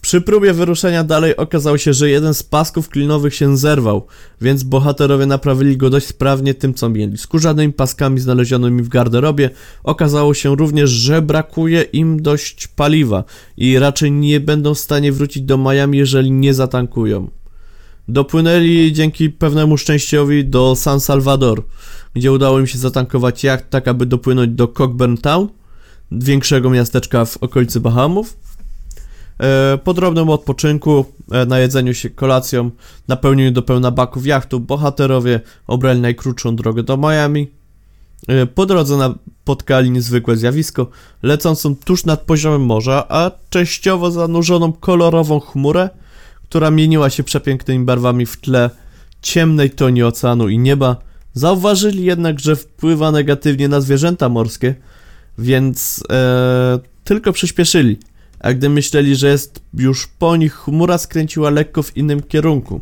Przy 0.00 0.20
próbie 0.20 0.52
wyruszenia 0.52 1.04
dalej 1.04 1.36
okazało 1.36 1.78
się, 1.78 1.92
że 1.92 2.10
jeden 2.10 2.34
z 2.34 2.42
pasków 2.42 2.88
klinowych 2.88 3.34
się 3.34 3.56
zerwał, 3.56 4.06
więc 4.40 4.62
bohaterowie 4.62 5.26
naprawili 5.26 5.76
go 5.76 5.90
dość 5.90 6.06
sprawnie 6.06 6.54
tym, 6.54 6.74
co 6.74 6.88
mieli. 6.88 7.18
Skórzanymi 7.18 7.72
paskami 7.72 8.20
znalezionymi 8.20 8.82
w 8.82 8.88
garderobie 8.88 9.50
okazało 9.84 10.34
się 10.34 10.56
również, 10.56 10.90
że 10.90 11.22
brakuje 11.22 11.82
im 11.82 12.22
dość 12.22 12.66
paliwa 12.66 13.24
i 13.56 13.78
raczej 13.78 14.12
nie 14.12 14.40
będą 14.40 14.74
w 14.74 14.78
stanie 14.78 15.12
wrócić 15.12 15.42
do 15.42 15.58
Miami, 15.58 15.98
jeżeli 15.98 16.30
nie 16.30 16.54
zatankują. 16.54 17.30
Dopłynęli 18.08 18.92
dzięki 18.92 19.30
pewnemu 19.30 19.76
szczęściowi 19.76 20.44
do 20.44 20.76
San 20.76 21.00
Salvador, 21.00 21.62
gdzie 22.14 22.32
udało 22.32 22.60
im 22.60 22.66
się 22.66 22.78
zatankować 22.78 23.44
jacht 23.44 23.70
tak, 23.70 23.88
aby 23.88 24.06
dopłynąć 24.06 24.52
do 24.52 24.68
Cockburn 24.68 25.16
Town, 25.16 25.48
większego 26.12 26.70
miasteczka 26.70 27.24
w 27.24 27.36
okolicy 27.36 27.80
Bahamów. 27.80 28.36
E, 29.40 29.78
po 29.84 29.94
drobnym 29.94 30.30
odpoczynku, 30.30 31.04
e, 31.32 31.46
najedzeniu 31.46 31.94
się 31.94 32.10
kolacją, 32.10 32.70
napełnieniu 33.08 33.50
do 33.50 33.62
pełna 33.62 33.90
baków 33.90 34.26
jachtu, 34.26 34.60
bohaterowie 34.60 35.40
obrali 35.66 36.00
najkrótszą 36.00 36.56
drogę 36.56 36.82
do 36.82 36.96
Miami. 36.96 37.50
E, 38.28 38.46
po 38.46 38.66
drodze 38.66 38.96
napotkali 38.96 39.90
niezwykłe 39.90 40.36
zjawisko, 40.36 40.86
lecącą 41.22 41.76
tuż 41.76 42.04
nad 42.04 42.20
poziomem 42.20 42.62
morza, 42.62 43.04
a 43.08 43.30
częściowo 43.50 44.10
zanurzoną 44.10 44.72
kolorową 44.72 45.40
chmurę, 45.40 45.90
która 46.48 46.70
mieniła 46.70 47.10
się 47.10 47.22
przepięknymi 47.22 47.84
barwami 47.84 48.26
w 48.26 48.36
tle 48.36 48.70
ciemnej 49.22 49.70
toni 49.70 50.02
oceanu 50.02 50.48
i 50.48 50.58
nieba. 50.58 50.96
Zauważyli 51.34 52.04
jednak, 52.04 52.40
że 52.40 52.56
wpływa 52.56 53.10
negatywnie 53.10 53.68
na 53.68 53.80
zwierzęta 53.80 54.28
morskie, 54.28 54.74
więc 55.38 56.04
e, 56.10 56.78
tylko 57.04 57.32
przyspieszyli 57.32 57.98
a 58.40 58.52
gdy 58.52 58.68
myśleli, 58.68 59.16
że 59.16 59.28
jest 59.28 59.60
już 59.74 60.06
po 60.06 60.36
nich, 60.36 60.54
chmura 60.54 60.98
skręciła 60.98 61.50
lekko 61.50 61.82
w 61.82 61.96
innym 61.96 62.22
kierunku. 62.22 62.80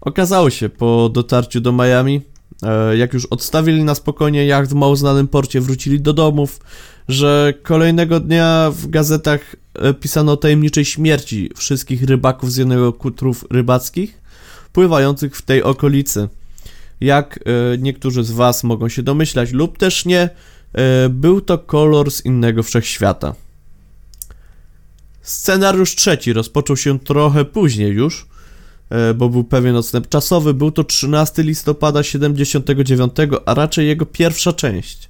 Okazało 0.00 0.50
się 0.50 0.68
po 0.68 1.10
dotarciu 1.12 1.60
do 1.60 1.72
Miami, 1.72 2.22
e, 2.62 2.96
jak 2.96 3.14
już 3.14 3.26
odstawili 3.26 3.84
na 3.84 3.94
spokojnie 3.94 4.46
jacht 4.46 4.70
w 4.70 4.74
mało 4.74 4.96
znanym 4.96 5.28
porcie, 5.28 5.60
wrócili 5.60 6.00
do 6.00 6.12
domów, 6.12 6.60
że 7.08 7.54
kolejnego 7.62 8.20
dnia 8.20 8.70
w 8.74 8.86
gazetach 8.86 9.56
pisano 10.00 10.32
o 10.32 10.36
tajemniczej 10.36 10.84
śmierci 10.84 11.50
wszystkich 11.56 12.02
rybaków 12.02 12.52
z 12.52 12.56
jednego 12.56 12.92
kutrów 12.92 13.44
rybackich 13.50 14.20
pływających 14.72 15.36
w 15.36 15.42
tej 15.42 15.62
okolicy. 15.62 16.28
Jak 17.00 17.38
e, 17.38 17.78
niektórzy 17.78 18.24
z 18.24 18.30
Was 18.30 18.64
mogą 18.64 18.88
się 18.88 19.02
domyślać, 19.02 19.52
lub 19.52 19.78
też 19.78 20.04
nie, 20.04 20.30
był 21.10 21.40
to 21.40 21.58
kolor 21.58 22.10
z 22.10 22.24
innego 22.24 22.62
wszechświata. 22.62 23.34
Scenariusz 25.30 25.94
trzeci 25.96 26.32
rozpoczął 26.32 26.76
się 26.76 26.98
trochę 26.98 27.44
później 27.44 27.92
już, 27.92 28.26
e, 28.90 29.14
bo 29.14 29.28
był 29.28 29.44
pewien 29.44 29.76
odstęp 29.76 30.08
czasowy. 30.08 30.54
Był 30.54 30.70
to 30.70 30.84
13 30.84 31.42
listopada 31.42 32.02
79, 32.02 33.12
a 33.46 33.54
raczej 33.54 33.86
jego 33.86 34.06
pierwsza 34.06 34.52
część. 34.52 35.08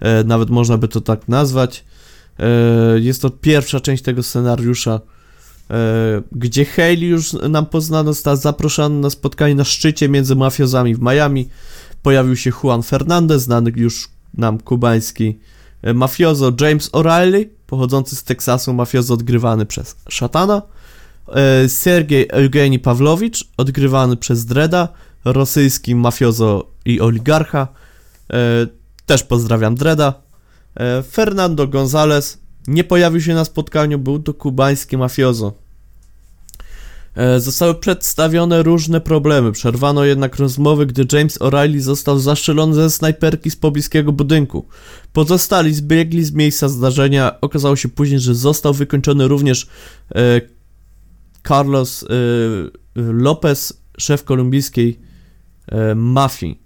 E, 0.00 0.24
nawet 0.24 0.50
można 0.50 0.78
by 0.78 0.88
to 0.88 1.00
tak 1.00 1.28
nazwać. 1.28 1.84
E, 2.38 3.00
jest 3.00 3.22
to 3.22 3.30
pierwsza 3.30 3.80
część 3.80 4.02
tego 4.02 4.22
scenariusza, 4.22 5.00
gdzie 6.32 6.64
Haley 6.64 7.06
już 7.06 7.32
nam 7.32 7.66
poznano, 7.66 8.12
została 8.12 8.36
zaproszona 8.36 9.00
na 9.00 9.10
spotkanie 9.10 9.54
na 9.54 9.64
szczycie 9.64 10.08
między 10.08 10.36
mafiozami 10.36 10.94
w 10.94 11.00
Miami. 11.00 11.48
Pojawił 12.02 12.36
się 12.36 12.50
Juan 12.62 12.82
Fernandez, 12.82 13.42
znany 13.42 13.72
już 13.76 14.08
nam 14.34 14.58
kubański 14.58 15.38
mafiozo 15.94 16.52
James 16.60 16.90
O'Reilly, 16.90 17.46
pochodzący 17.66 18.16
z 18.16 18.24
Teksasu, 18.24 18.74
mafiozo 18.74 19.14
odgrywany 19.14 19.66
przez 19.66 19.96
Szatana, 20.08 20.62
e, 21.28 21.68
Sergiej 21.68 22.28
Eugeni 22.30 22.78
Pawlowicz, 22.78 23.44
odgrywany 23.56 24.16
przez 24.16 24.44
Dreda, 24.44 24.88
rosyjski 25.24 25.94
mafiozo 25.94 26.70
i 26.84 27.00
oligarcha, 27.00 27.68
e, 28.32 28.66
też 29.06 29.22
pozdrawiam 29.22 29.74
Dreda, 29.74 30.08
e, 30.08 30.25
Fernando 31.10 31.66
González 31.68 32.38
nie 32.66 32.84
pojawił 32.84 33.20
się 33.20 33.34
na 33.34 33.44
spotkaniu, 33.44 33.98
był 33.98 34.18
to 34.18 34.34
kubański 34.34 34.96
mafiozo. 34.96 35.66
E, 37.16 37.40
zostały 37.40 37.74
przedstawione 37.74 38.62
różne 38.62 39.00
problemy, 39.00 39.52
przerwano 39.52 40.04
jednak 40.04 40.36
rozmowy, 40.36 40.86
gdy 40.86 41.18
James 41.18 41.38
O'Reilly 41.38 41.80
został 41.80 42.18
zastrzelony 42.18 42.74
ze 42.74 42.90
snajperki 42.90 43.50
z 43.50 43.56
pobliskiego 43.56 44.12
budynku. 44.12 44.66
Pozostali 45.12 45.74
zbiegli 45.74 46.24
z 46.24 46.32
miejsca 46.32 46.68
zdarzenia, 46.68 47.40
okazało 47.40 47.76
się 47.76 47.88
później, 47.88 48.20
że 48.20 48.34
został 48.34 48.74
wykończony 48.74 49.28
również 49.28 49.66
e, 50.14 50.40
Carlos 51.48 52.02
e, 52.02 52.06
Lopez, 52.94 53.82
szef 53.98 54.24
kolumbijskiej 54.24 54.98
e, 55.68 55.94
mafii. 55.94 56.62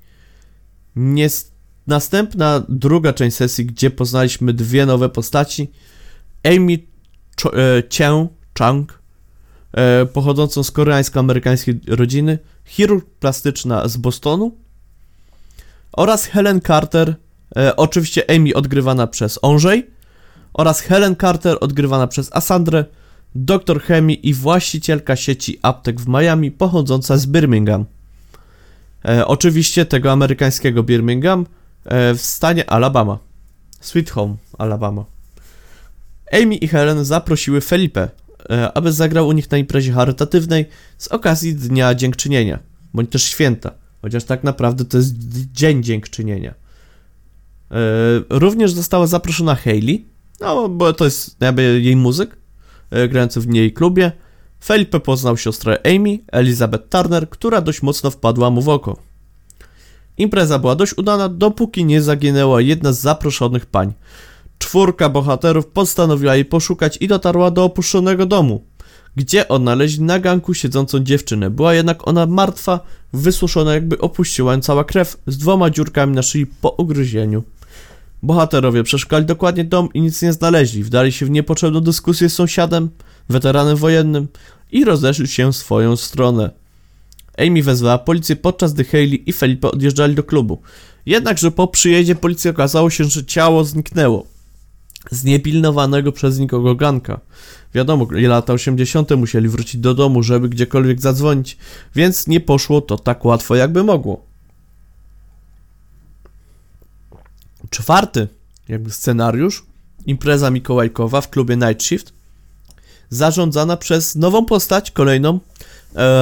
Nies 0.97 1.50
następna, 1.90 2.62
druga 2.68 3.12
część 3.12 3.37
sesji, 3.37 3.66
gdzie 3.66 3.90
poznaliśmy 3.90 4.52
dwie 4.52 4.87
nowe 4.87 5.09
postaci, 5.09 5.70
Amy 6.44 6.78
Ch 7.40 7.47
e, 7.47 7.82
Chang, 8.59 9.02
e, 9.73 10.06
pochodzącą 10.06 10.62
z 10.62 10.70
koreańsko-amerykańskiej 10.70 11.80
rodziny, 11.88 12.38
chirurg 12.64 13.06
plastyczna 13.20 13.88
z 13.88 13.97
Bostonu 13.97 14.56
oraz 15.92 16.25
Helen 16.25 16.61
Carter, 16.61 17.14
e, 17.56 17.76
oczywiście 17.76 18.30
Amy 18.30 18.54
odgrywana 18.54 19.06
przez 19.06 19.38
Onżej 19.42 19.90
oraz 20.52 20.80
Helen 20.80 21.16
Carter 21.16 21.56
odgrywana 21.61 22.06
przez 22.06 22.30
Asandrę, 22.32 22.85
doktor 23.35 23.82
chemii 23.82 24.28
i 24.28 24.35
właścicielka 24.35 25.16
sieci 25.16 25.59
aptek 25.62 26.00
w 26.00 26.09
Miami 26.09 26.50
pochodząca 26.50 27.16
z 27.16 27.26
Birmingham. 27.26 27.85
E, 29.04 29.26
oczywiście 29.26 29.87
tego 29.87 30.12
amerykańskiego 30.12 30.82
Birmingham 30.82 31.47
w 31.84 32.18
stanie 32.20 32.70
Alabama. 32.70 33.18
Sweet 33.80 34.10
Home, 34.10 34.37
Alabama. 34.58 35.04
Amy 36.32 36.54
i 36.54 36.68
Helen 36.68 37.04
zaprosiły 37.04 37.60
Felipe, 37.60 38.08
E, 38.50 38.72
aby 38.72 38.92
zagrał 38.92 39.28
u 39.28 39.32
nich 39.32 39.50
na 39.50 39.58
imprezie 39.58 39.92
charytatywnej 39.92 40.66
z 40.99 41.08
okazji 41.08 41.54
Dnia 41.54 41.94
Dziękczynienia, 41.94 42.58
bądź 42.94 43.10
też 43.10 43.22
święta, 43.22 43.70
chociaż 44.02 44.25
tak 44.25 44.44
naprawdę 44.44 44.84
to 44.84 44.96
jest 44.96 45.14
Dzień 45.52 45.82
Dziękczynienia. 45.82 46.54
E, 47.70 47.75
również 48.30 48.72
została 48.72 49.06
zaproszona 49.06 49.54
Hayley, 49.54 50.04
no 50.40 50.68
bo 50.68 50.92
to 50.92 51.04
jest 51.04 51.37
jakby 51.40 51.80
jej 51.80 51.96
muzyk, 51.96 52.37
e, 52.90 53.08
grający 53.08 53.40
w 53.40 53.49
niej 53.49 53.72
klubie. 53.72 54.12
Felipe 54.64 55.00
poznał 55.00 55.37
siostrę 55.37 55.78
Amy, 55.84 56.18
Elizabeth 56.32 56.88
Turner, 56.88 57.30
która 57.30 57.60
dość 57.60 57.82
mocno 57.82 58.10
wpadła 58.10 58.50
mu 58.50 58.62
w 58.62 58.68
oko. 58.68 58.96
Impreza 60.21 60.59
była 60.59 60.75
dość 60.75 60.99
udana, 60.99 61.29
dopóki 61.29 61.85
nie 61.85 62.03
zaginęła 62.03 62.61
jedna 62.61 62.93
z 62.93 63.00
zaproszonych 63.00 63.67
pań. 63.67 63.93
Czwórka 64.59 65.09
bohaterów 65.09 65.67
postanowiła 65.67 66.35
jej 66.35 66.45
poszukać 66.45 66.99
i 67.00 67.09
dotarła 67.09 67.50
do 67.50 67.65
opuszczonego 67.65 68.27
domu, 68.27 68.65
gdzie 69.17 69.49
odnaleźli 69.49 70.05
na 70.05 70.19
ganku 70.19 70.55
siedzącą 70.55 70.99
dziewczynę. 70.99 71.50
Była 71.50 71.75
jednak 71.75 72.09
ona 72.09 72.27
martwa, 72.27 72.81
wysuszona 73.12 73.75
jakby 73.75 73.99
opuściła 73.99 74.53
ją 74.53 74.61
cała 74.61 74.85
krew, 74.85 75.17
z 75.27 75.39
dwoma 75.39 75.71
dziurkami 75.71 76.15
na 76.15 76.23
szyi 76.23 76.47
po 76.47 76.69
ugryzieniu. 76.69 77.43
Bohaterowie 78.23 78.83
przeszukali 78.83 79.27
dokładnie 79.27 79.65
dom 79.65 79.89
i 79.95 80.00
nic 80.00 80.23
nie 80.23 80.33
znaleźli. 80.33 80.85
Wdali 80.85 81.12
się 81.12 81.27
w 81.27 81.31
niepotrzebną 81.31 81.81
dyskusję 81.81 82.29
z 82.29 82.35
sąsiadem, 82.35 82.91
weteranem 83.29 83.77
wojennym 83.77 84.29
i 84.73 84.85
rozeszli 84.85 85.29
się 85.29 85.53
w 85.53 85.57
swoją 85.57 85.97
stronę. 85.97 86.50
Amy 87.47 87.62
wezwała 87.62 87.99
policję 87.99 88.37
podczas 88.37 88.73
gdy 88.73 88.85
Hayley 88.85 89.30
i 89.30 89.32
Felipe 89.32 89.70
odjeżdżali 89.70 90.14
do 90.14 90.25
klubu. 90.25 90.62
Jednakże 91.06 91.50
po 91.50 91.68
przyjeździe 91.68 92.14
policji 92.14 92.50
okazało 92.50 92.90
się, 92.90 93.04
że 93.04 93.25
ciało 93.25 93.64
zniknęło 93.64 94.26
z 95.11 95.25
niepilnowanego 95.25 96.12
przez 96.12 96.38
nikogo 96.38 96.75
ganka. 96.75 97.20
Wiadomo, 97.75 98.06
lata 98.11 98.52
80. 98.52 99.11
musieli 99.16 99.49
wrócić 99.49 99.80
do 99.80 99.94
domu, 99.94 100.23
żeby 100.23 100.49
gdziekolwiek 100.49 101.00
zadzwonić, 101.00 101.56
więc 101.94 102.26
nie 102.26 102.40
poszło 102.40 102.80
to 102.80 102.99
tak 102.99 103.25
łatwo, 103.25 103.56
jakby 103.56 103.85
mogło. 103.85 104.25
Czwarty 107.70 108.28
jakby 108.68 108.90
scenariusz, 108.90 109.66
impreza 110.06 110.50
mikołajkowa 110.50 111.20
w 111.20 111.30
klubie 111.30 111.56
Night 111.56 111.82
Shift, 111.82 112.12
zarządzana 113.11 113.76
przez 113.76 114.16
nową 114.16 114.44
postać, 114.44 114.90
kolejną, 114.90 115.40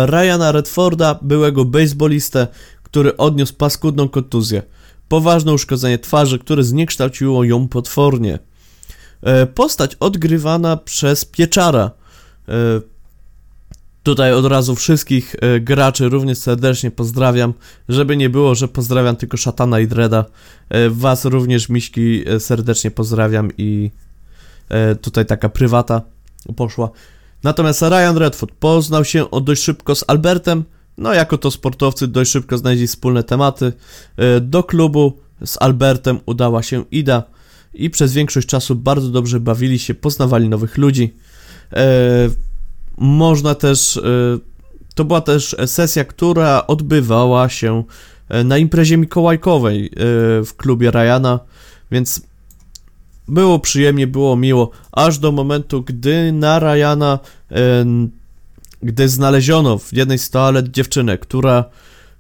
Ryana 0.07 0.53
Redforda, 0.53 1.19
byłego 1.23 1.65
baseballistę, 1.65 2.47
który 2.83 3.17
odniósł 3.17 3.55
paskudną 3.55 4.09
kontuzję. 4.09 4.63
Poważne 5.09 5.53
uszkodzenie 5.53 5.99
twarzy, 5.99 6.39
które 6.39 6.65
zniekształciło 6.65 7.45
ją 7.45 7.69
potwornie. 7.69 8.39
E, 9.23 9.47
postać 9.47 9.95
odgrywana 9.95 10.77
przez 10.77 11.25
Pieczara. 11.25 11.91
E, 12.49 12.53
tutaj 14.03 14.33
od 14.33 14.47
razu 14.47 14.75
wszystkich 14.75 15.37
e, 15.41 15.61
graczy 15.61 16.09
również 16.09 16.39
serdecznie 16.39 16.91
pozdrawiam. 16.91 17.55
Żeby 17.89 18.17
nie 18.17 18.31
było, 18.31 18.55
że 18.55 18.69
pozdrawiam 18.69 19.17
tylko 19.17 19.37
Szatana 19.37 19.81
i 19.81 19.87
Dreda. 19.87 20.25
Was 20.91 21.25
również, 21.25 21.69
Miśki, 21.69 22.25
serdecznie 22.39 22.91
pozdrawiam 22.91 23.51
i 23.59 23.91
tutaj 25.01 25.27
taka 25.27 25.49
prywata 25.49 26.03
poszła. 26.57 26.91
Natomiast 27.43 27.83
Ryan 27.83 28.17
Redford 28.17 28.53
poznał 28.61 29.05
się 29.05 29.27
dość 29.43 29.63
szybko 29.63 29.95
z 29.95 30.05
Albertem. 30.07 30.65
No, 30.99 31.15
jako 31.15 31.39
to 31.39 31.51
sportowcy 31.51 32.09
dość 32.09 32.31
szybko 32.31 32.59
znaleźli 32.59 32.87
wspólne 32.87 33.23
tematy. 33.23 33.73
Do 34.41 34.63
klubu 34.63 35.19
z 35.45 35.57
Albertem 35.61 36.21
udała 36.27 36.63
się 36.63 36.85
Ida 36.91 37.23
i 37.75 37.91
przez 37.91 38.13
większość 38.13 38.49
czasu 38.49 38.77
bardzo 38.77 39.09
dobrze 39.09 39.41
bawili 39.41 39.79
się, 39.79 39.95
poznawali 39.95 40.49
nowych 40.49 40.79
ludzi. 40.79 41.15
E, 41.73 41.87
można 42.99 43.55
też, 43.55 43.97
e, 43.97 44.01
to 44.95 45.05
była 45.05 45.21
też 45.21 45.57
sesja, 45.67 46.05
która 46.05 46.67
odbywała 46.67 47.49
się 47.49 47.85
e, 48.29 48.45
na 48.45 48.59
imprezie 48.59 48.97
mikołajkowej 48.97 49.87
e, 49.87 49.91
w 50.45 50.53
klubie 50.57 50.91
Ryana, 50.91 51.41
więc 51.91 52.23
było 53.29 53.59
przyjemnie, 53.59 54.07
było 54.07 54.37
miło, 54.37 54.71
aż 54.93 55.19
do 55.19 55.33
momentu, 55.33 55.83
gdy 55.83 56.33
na 56.33 56.59
Ryana, 56.59 57.19
e, 57.51 57.85
gdy 58.83 59.09
znaleziono 59.09 59.79
w 59.79 59.93
jednej 59.93 60.19
z 60.19 60.31
toalet 60.31 60.69
dziewczynę, 60.69 61.19
która, 61.19 61.65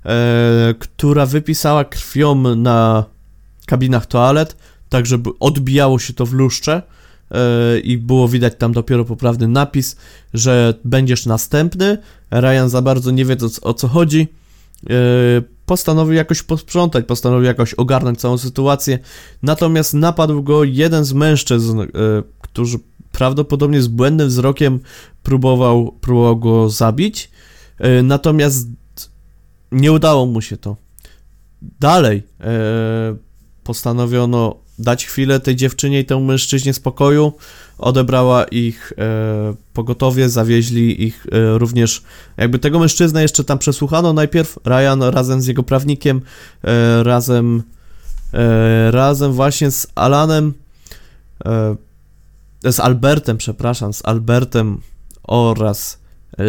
e, 0.05 0.75
która 0.79 1.27
wypisała 1.27 1.85
krwią 1.85 2.35
na 2.57 3.05
kabinach 3.67 4.07
toalet, 4.07 4.57
tak 4.88 5.07
żeby 5.07 5.31
odbijało 5.41 5.99
się 5.99 6.12
to 6.12 6.27
w 6.27 6.33
lustrze 6.33 6.83
yy, 7.31 7.81
i 7.81 7.99
było 7.99 8.29
widać 8.29 8.53
tam 8.59 8.73
dopiero 8.73 9.05
poprawny 9.05 9.49
napis, 9.49 9.97
że 10.35 10.75
będziesz 10.85 11.27
następny. 11.27 11.99
Ryan 12.31 12.69
za 12.69 12.83
bardzo 12.83 13.11
nie 13.11 13.25
wiedząc 13.25 13.61
o 13.62 13.75
co 13.75 13.88
chodzi, 13.88 14.29
yy, 14.83 15.58
postanowił 15.69 16.15
jakoś 16.15 16.43
posprzątać, 16.43 17.05
postanowił 17.07 17.45
jakoś 17.45 17.75
ogarnąć 17.75 18.21
całą 18.21 18.39
sytuację. 18.39 18.99
Natomiast 19.43 19.95
napadł 19.95 20.43
go 20.43 20.65
jeden 20.65 21.05
z 21.05 21.13
mężczyzn, 21.13 21.79
yy, 21.79 21.87
którzy 22.41 22.79
prawdopodobnie 23.13 23.83
z 23.83 23.89
błędnym 23.89 24.29
wzrokiem 24.29 24.81
próbował, 25.23 25.93
próbował 26.01 26.37
go 26.37 26.71
zabić. 26.71 27.31
Natomiast 28.03 28.69
nie 29.73 29.93
udało 29.93 30.27
mu 30.27 30.41
się 30.41 30.57
to. 30.57 30.77
Dalej 31.81 32.23
postanowiono 33.64 34.57
dać 34.79 35.07
chwilę 35.07 35.40
tej 35.40 35.57
dziewczynie 35.57 36.01
i 36.01 36.05
temu 36.05 36.25
mężczyźnie 36.25 36.75
spokoju. 36.75 37.33
Odebrała 37.79 38.45
ich 38.45 38.93
e, 38.99 39.55
pogotowie, 39.73 40.29
zawieźli 40.29 41.05
ich 41.05 41.27
e, 41.33 41.59
również, 41.59 42.03
jakby 42.37 42.59
tego 42.59 42.79
mężczyznę 42.79 43.23
jeszcze 43.23 43.45
tam 43.45 43.59
przesłuchano 43.59 44.12
najpierw, 44.12 44.59
Ryan 44.64 45.03
razem 45.03 45.43
z 45.43 45.47
jego 45.47 45.62
prawnikiem, 45.62 46.21
e, 46.64 47.03
razem, 47.03 47.62
e, 48.35 48.91
razem 48.91 49.33
właśnie 49.33 49.71
z 49.71 49.87
Alanem, 49.95 50.55
e, 51.45 52.73
z 52.73 52.81
Albertem, 52.81 53.37
przepraszam, 53.37 53.93
z 53.93 54.05
Albertem 54.05 54.81
oraz 55.23 55.99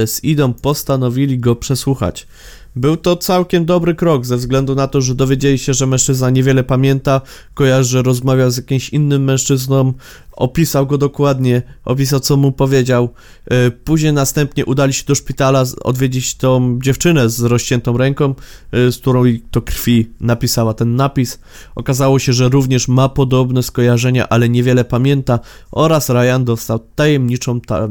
z 0.06 0.24
Idą 0.24 0.54
postanowili 0.54 1.40
go 1.40 1.56
przesłuchać. 1.56 2.28
Był 2.76 2.98
to 2.98 3.16
całkiem 3.16 3.66
dobry 3.66 3.96
krok, 3.96 4.26
ze 4.26 4.38
względu 4.38 4.76
na 4.76 4.88
to, 4.88 5.02
że 5.02 5.16
dowiedzieli 5.16 5.58
się, 5.58 5.74
że 5.74 5.88
mężczyzna 5.88 6.30
niewiele 6.30 6.64
pamięta, 6.64 7.22
kojarzy, 7.54 7.90
że 7.90 8.02
rozmawiał 8.02 8.52
z 8.52 8.58
jakimś 8.58 8.90
innym 8.90 9.24
mężczyzną, 9.24 9.94
opisał 10.40 10.88
go 10.88 10.98
dokładnie, 10.98 11.62
opisał 11.86 12.20
co 12.20 12.38
mu 12.38 12.52
powiedział. 12.52 13.10
E, 13.46 13.72
później 13.72 14.14
następnie 14.14 14.66
udali 14.66 14.94
się 14.94 15.04
do 15.06 15.16
szpitala 15.16 15.64
odwiedzić 15.84 16.36
tą 16.36 16.80
dziewczynę 16.84 17.30
z 17.30 17.42
rozciętą 17.42 17.98
ręką, 17.98 18.36
e, 18.72 18.92
z 18.92 18.98
którą 18.98 19.24
to 19.52 19.62
krwi 19.62 20.10
napisała 20.20 20.74
ten 20.74 20.96
napis. 20.96 21.40
Okazało 21.76 22.20
się, 22.20 22.34
że 22.34 22.50
również 22.50 22.88
ma 22.88 23.10
podobne 23.10 23.64
skojarzenia, 23.64 24.30
ale 24.30 24.50
niewiele 24.50 24.86
pamięta 24.86 25.40
oraz 25.72 26.10
Ryan 26.10 26.44
dostał 26.46 26.80
tajemniczą 26.96 27.62
ta, 27.62 27.78
e, 27.80 27.90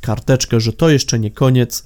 karteczkę, 0.00 0.60
że 0.60 0.72
to 0.72 0.88
jeszcze 0.88 1.18
nie 1.18 1.30
koniec 1.30 1.84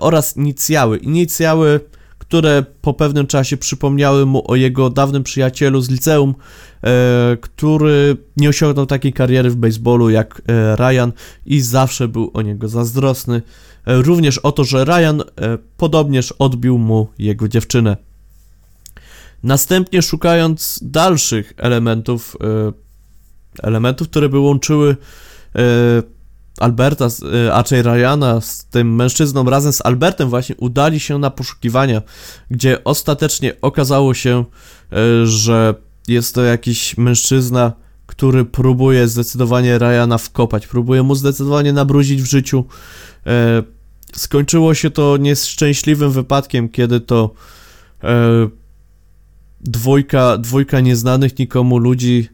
oraz 0.00 0.36
inicjały. 0.36 0.96
Inicjały 0.96 1.80
które 2.28 2.64
po 2.82 2.94
pewnym 2.94 3.26
czasie 3.26 3.56
przypomniały 3.56 4.26
mu 4.26 4.50
o 4.50 4.56
jego 4.56 4.90
dawnym 4.90 5.22
przyjacielu 5.22 5.80
z 5.80 5.90
liceum, 5.90 6.34
e, 6.82 7.36
który 7.40 8.16
nie 8.36 8.48
osiągnął 8.48 8.86
takiej 8.86 9.12
kariery 9.12 9.50
w 9.50 9.56
baseballu 9.56 10.10
jak 10.10 10.42
e, 10.46 10.76
Ryan 10.76 11.12
i 11.46 11.60
zawsze 11.60 12.08
był 12.08 12.30
o 12.34 12.42
niego 12.42 12.68
zazdrosny. 12.68 13.42
E, 13.86 14.02
również 14.02 14.38
o 14.38 14.52
to, 14.52 14.64
że 14.64 14.84
Ryan 14.84 15.22
podobnież 15.76 16.32
odbił 16.32 16.78
mu 16.78 17.08
jego 17.18 17.48
dziewczynę. 17.48 17.96
Następnie 19.42 20.02
szukając 20.02 20.78
dalszych 20.82 21.52
elementów, 21.56 22.36
elementów, 23.62 24.08
które 24.08 24.28
by 24.28 24.38
łączyły 24.38 24.96
Alberta, 26.60 27.06
y, 27.06 27.52
a 27.52 27.56
raczej 27.56 27.82
Ryana 27.82 28.40
z 28.40 28.64
tym 28.64 28.94
mężczyzną 28.94 29.44
razem 29.44 29.72
z 29.72 29.86
Albertem 29.86 30.28
właśnie 30.28 30.56
udali 30.56 31.00
się 31.00 31.18
na 31.18 31.30
poszukiwania, 31.30 32.02
gdzie 32.50 32.84
ostatecznie 32.84 33.52
okazało 33.62 34.14
się, 34.14 34.44
y, 34.92 35.26
że 35.26 35.74
jest 36.08 36.34
to 36.34 36.42
jakiś 36.42 36.96
mężczyzna, 36.96 37.72
który 38.06 38.44
próbuje 38.44 39.08
zdecydowanie 39.08 39.78
Ryana 39.78 40.18
wkopać, 40.18 40.66
próbuje 40.66 41.02
mu 41.02 41.14
zdecydowanie 41.14 41.72
nabrudzić 41.72 42.22
w 42.22 42.26
życiu. 42.26 42.64
Y, 43.26 43.30
skończyło 44.18 44.74
się 44.74 44.90
to 44.90 45.16
nieszczęśliwym 45.16 46.10
wypadkiem, 46.10 46.68
kiedy 46.68 47.00
to 47.00 47.30
dwójka, 49.60 50.38
dwójka 50.38 50.80
nieznanych 50.80 51.38
nikomu 51.38 51.78
ludzi, 51.78 52.28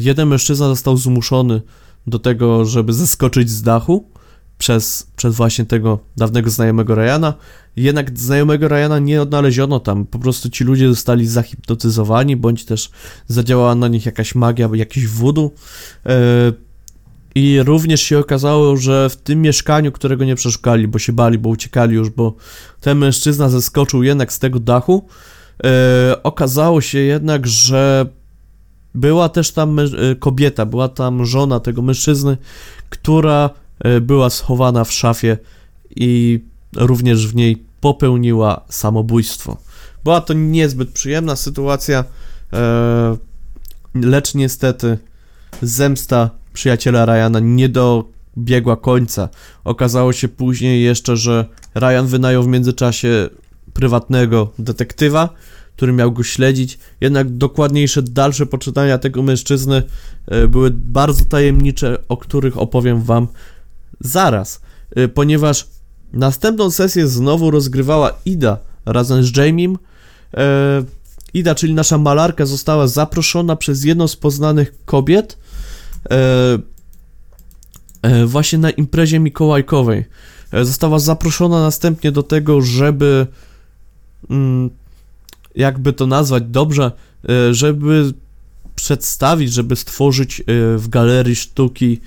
jeden 0.00 0.28
mężczyzna 0.28 0.66
został 0.66 0.96
zmuszony 0.96 1.60
do 2.06 2.18
tego, 2.18 2.64
żeby 2.64 2.92
zeskoczyć 2.92 3.50
z 3.50 3.62
dachu 3.62 4.10
przez, 4.58 5.06
przez 5.16 5.34
właśnie 5.34 5.64
tego 5.64 5.98
dawnego 6.16 6.50
znajomego 6.50 6.94
Ryana. 6.94 7.34
Jednak 7.76 8.18
znajomego 8.18 8.68
Ryana 8.68 8.98
nie 8.98 9.22
odnaleziono 9.22 9.80
tam, 9.80 10.06
po 10.06 10.18
prostu 10.18 10.50
ci 10.50 10.64
ludzie 10.64 10.88
zostali 10.88 11.26
zahipnotyzowani, 11.26 12.36
bądź 12.36 12.64
też 12.64 12.90
zadziałała 13.28 13.74
na 13.74 13.88
nich 13.88 14.06
jakaś 14.06 14.34
magia, 14.34 14.68
jakiś 14.74 15.08
voodoo. 15.08 15.50
Yy, 16.04 16.12
I 17.34 17.62
również 17.62 18.00
się 18.02 18.18
okazało, 18.18 18.76
że 18.76 19.10
w 19.10 19.16
tym 19.16 19.42
mieszkaniu, 19.42 19.92
którego 19.92 20.24
nie 20.24 20.34
przeszukali, 20.34 20.88
bo 20.88 20.98
się 20.98 21.12
bali, 21.12 21.38
bo 21.38 21.48
uciekali 21.48 21.94
już, 21.94 22.10
bo 22.10 22.34
ten 22.80 22.98
mężczyzna 22.98 23.48
zeskoczył 23.48 24.02
jednak 24.02 24.32
z 24.32 24.38
tego 24.38 24.60
dachu, 24.60 25.06
yy, 25.64 25.70
okazało 26.22 26.80
się 26.80 26.98
jednak, 26.98 27.46
że 27.46 28.06
była 28.96 29.28
też 29.28 29.52
tam 29.52 29.78
e, 29.78 29.84
kobieta, 30.18 30.66
była 30.66 30.88
tam 30.88 31.24
żona 31.26 31.60
tego 31.60 31.82
mężczyzny, 31.82 32.36
która 32.90 33.50
e, 33.80 34.00
była 34.00 34.30
schowana 34.30 34.84
w 34.84 34.92
szafie 34.92 35.38
i 35.96 36.40
również 36.76 37.28
w 37.28 37.34
niej 37.34 37.62
popełniła 37.80 38.64
samobójstwo. 38.68 39.56
Była 40.04 40.20
to 40.20 40.32
niezbyt 40.32 40.90
przyjemna 40.90 41.36
sytuacja, 41.36 42.04
e, 42.52 43.16
lecz 43.94 44.34
niestety 44.34 44.98
zemsta 45.62 46.30
przyjaciela 46.52 47.06
Ryana 47.06 47.40
nie 47.40 47.68
dobiegła 47.68 48.76
końca. 48.76 49.28
Okazało 49.64 50.12
się 50.12 50.28
później 50.28 50.82
jeszcze, 50.82 51.16
że 51.16 51.44
Ryan 51.74 52.06
wynajął 52.06 52.42
w 52.42 52.48
międzyczasie 52.48 53.28
prywatnego 53.72 54.52
detektywa, 54.58 55.28
który 55.76 55.92
miał 55.92 56.12
go 56.12 56.22
śledzić. 56.22 56.78
Jednak 57.00 57.30
dokładniejsze 57.30 58.02
dalsze 58.02 58.46
poczytania 58.46 58.98
tego 58.98 59.22
mężczyzny 59.22 59.82
e, 60.26 60.48
były 60.48 60.70
bardzo 60.70 61.24
tajemnicze, 61.24 61.98
o 62.08 62.16
których 62.16 62.58
opowiem 62.58 63.02
wam 63.02 63.28
zaraz. 64.00 64.60
e, 64.96 65.08
ponieważ 65.08 65.66
następną 66.12 66.70
sesję 66.70 67.08
znowu 67.08 67.50
rozgrywała 67.50 68.12
Ida 68.24 68.58
razem 68.86 69.24
z 69.24 69.36
Jamiem. 69.36 69.78
E, 70.36 70.84
Ida, 71.34 71.54
czyli 71.54 71.74
nasza 71.74 71.98
malarka, 71.98 72.46
została 72.46 72.86
zaproszona 72.86 73.56
przez 73.56 73.84
jedną 73.84 74.08
z 74.08 74.16
poznanych 74.16 74.72
kobiet 74.84 75.38
właśnie 78.26 78.58
na 78.58 78.70
imprezie 78.70 79.18
mikołajkowej. 79.18 80.04
Została 80.62 80.98
zaproszona 80.98 81.60
następnie 81.60 82.12
do 82.12 82.22
tego, 82.22 82.62
żeby 82.62 83.26
mm, 84.30 84.70
jakby 85.56 85.92
to 85.92 86.06
nazwać 86.06 86.42
dobrze, 86.46 86.92
żeby 87.50 88.12
przedstawić, 88.74 89.52
żeby 89.52 89.76
stworzyć 89.76 90.42
w 90.76 90.88
galerii 90.88 91.36
sztuki 91.36 92.00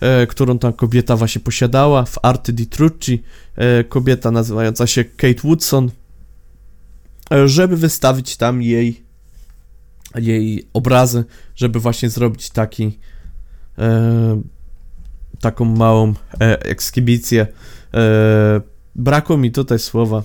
e, 0.00 0.26
którą 0.26 0.58
ta 0.58 0.72
kobieta 0.72 1.16
właśnie 1.16 1.40
posiadała, 1.40 2.04
w 2.04 2.18
Arty 2.22 2.52
di 2.52 2.66
Trucci, 2.66 3.22
e, 3.56 3.84
kobieta 3.84 4.30
nazywająca 4.30 4.86
się 4.86 5.04
Kate 5.04 5.42
Woodson, 5.44 5.90
e, 7.32 7.48
żeby 7.48 7.76
wystawić 7.76 8.36
tam 8.36 8.62
jej, 8.62 9.04
jej 10.14 10.68
obrazy, 10.72 11.24
żeby 11.56 11.80
właśnie 11.80 12.10
zrobić 12.10 12.50
taki 12.50 12.98
e, 13.78 14.42
taką 15.40 15.64
małą 15.64 16.14
e, 16.40 16.62
ekskibicję. 16.62 17.46
E, 17.94 18.60
brakło 18.94 19.36
mi 19.36 19.50
tutaj 19.50 19.78
słowa. 19.78 20.22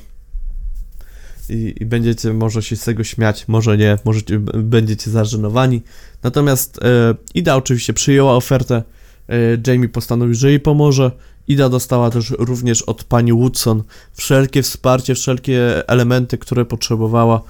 I, 1.49 1.73
I, 1.79 1.85
będziecie 1.85 2.33
może 2.33 2.63
się 2.63 2.75
z 2.75 2.83
tego 2.83 3.03
śmiać, 3.03 3.47
może 3.47 3.77
nie, 3.77 3.97
może 4.05 4.21
będziecie 4.53 5.11
zażenowani. 5.11 5.81
Natomiast 6.23 6.79
e, 6.83 7.15
Ida 7.33 7.55
oczywiście 7.55 7.93
przyjęła 7.93 8.35
ofertę 8.35 8.83
E, 9.29 9.57
Jamie 9.67 9.89
postanowił, 9.89 10.33
że 10.33 10.49
jej 10.49 10.59
pomoże. 10.59 11.11
Ida 11.47 11.69
dostała 11.69 12.09
też 12.09 12.29
również 12.39 12.81
od 12.81 13.03
pani 13.03 13.33
Woodson 13.33 13.83
wszelkie 14.13 14.63
wsparcie, 14.63 15.15
wszelkie 15.15 15.87
elementy, 15.89 16.37
które 16.37 16.65
potrzebowała 16.65 17.41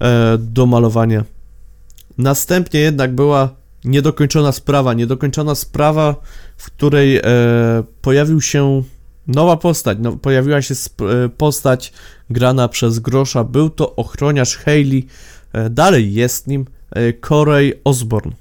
e, 0.00 0.38
do 0.38 0.66
malowania. 0.66 1.24
Następnie 2.18 2.80
jednak 2.80 3.14
była 3.14 3.54
niedokończona 3.84 4.52
sprawa, 4.52 4.94
niedokończona 4.94 5.54
sprawa, 5.54 6.16
w 6.56 6.66
której 6.66 7.16
e, 7.16 7.22
pojawił 8.02 8.40
się 8.40 8.82
nowa 9.28 9.56
postać, 9.56 9.98
no, 10.00 10.12
pojawiła 10.12 10.62
się 10.62 10.74
postać 11.38 11.92
grana 12.30 12.68
przez 12.68 12.98
Grosza, 12.98 13.44
był 13.44 13.70
to 13.70 13.96
ochroniarz 13.96 14.56
Haley, 14.56 15.06
dalej 15.70 16.14
jest 16.14 16.46
nim 16.46 16.64
Corey 17.28 17.80
Osborne. 17.84 18.32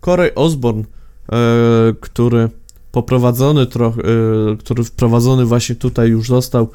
Corey 0.00 0.34
Osborne 0.34 0.84
E, 1.32 1.94
który 2.00 2.48
poprowadzony 2.92 3.66
trochę, 3.66 4.02
e, 4.02 4.56
który 4.56 4.84
wprowadzony 4.84 5.44
właśnie 5.44 5.74
tutaj 5.74 6.08
już 6.08 6.28
został 6.28 6.70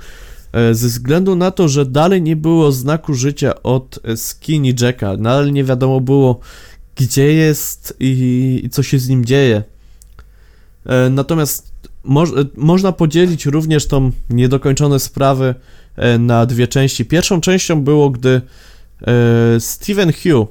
e, 0.54 0.76
ze 0.76 0.88
względu 0.88 1.36
na 1.36 1.52
to, 1.52 1.68
że 1.68 1.86
dalej 1.86 2.22
nie 2.22 2.36
było 2.36 2.72
znaku 2.72 3.14
życia 3.14 3.64
od 3.64 4.00
Skinny 4.16 4.74
Jacka, 4.82 5.18
nadal 5.18 5.52
nie 5.52 5.64
wiadomo 5.64 6.02
było 6.02 6.40
gdzie 6.98 7.34
jest 7.34 7.96
i, 8.00 8.62
i 8.64 8.70
co 8.70 8.84
się 8.84 9.00
z 9.00 9.10
nim 9.10 9.26
dzieje. 9.26 9.64
Natomiast 11.12 11.72
mo 12.06 12.24
można 12.58 12.92
podzielić 12.92 13.46
również 13.46 13.88
tą 13.88 14.12
niedokończone 14.30 15.00
sprawy 15.00 15.56
na 16.20 16.46
dwie 16.46 16.68
części. 16.68 17.06
Pierwszą 17.06 17.42
częścią 17.42 17.84
było, 17.84 18.10
gdy 18.10 18.42
Steven 19.60 20.14
Hugh, 20.14 20.48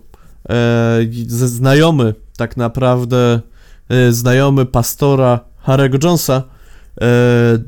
znajomy 1.26 2.14
tak 2.36 2.56
naprawdę 2.56 3.40
E, 3.88 4.12
znajomy 4.12 4.66
pastora 4.66 5.40
Harry'ego 5.66 6.04
Jonesa 6.04 6.42
e, 7.00 7.58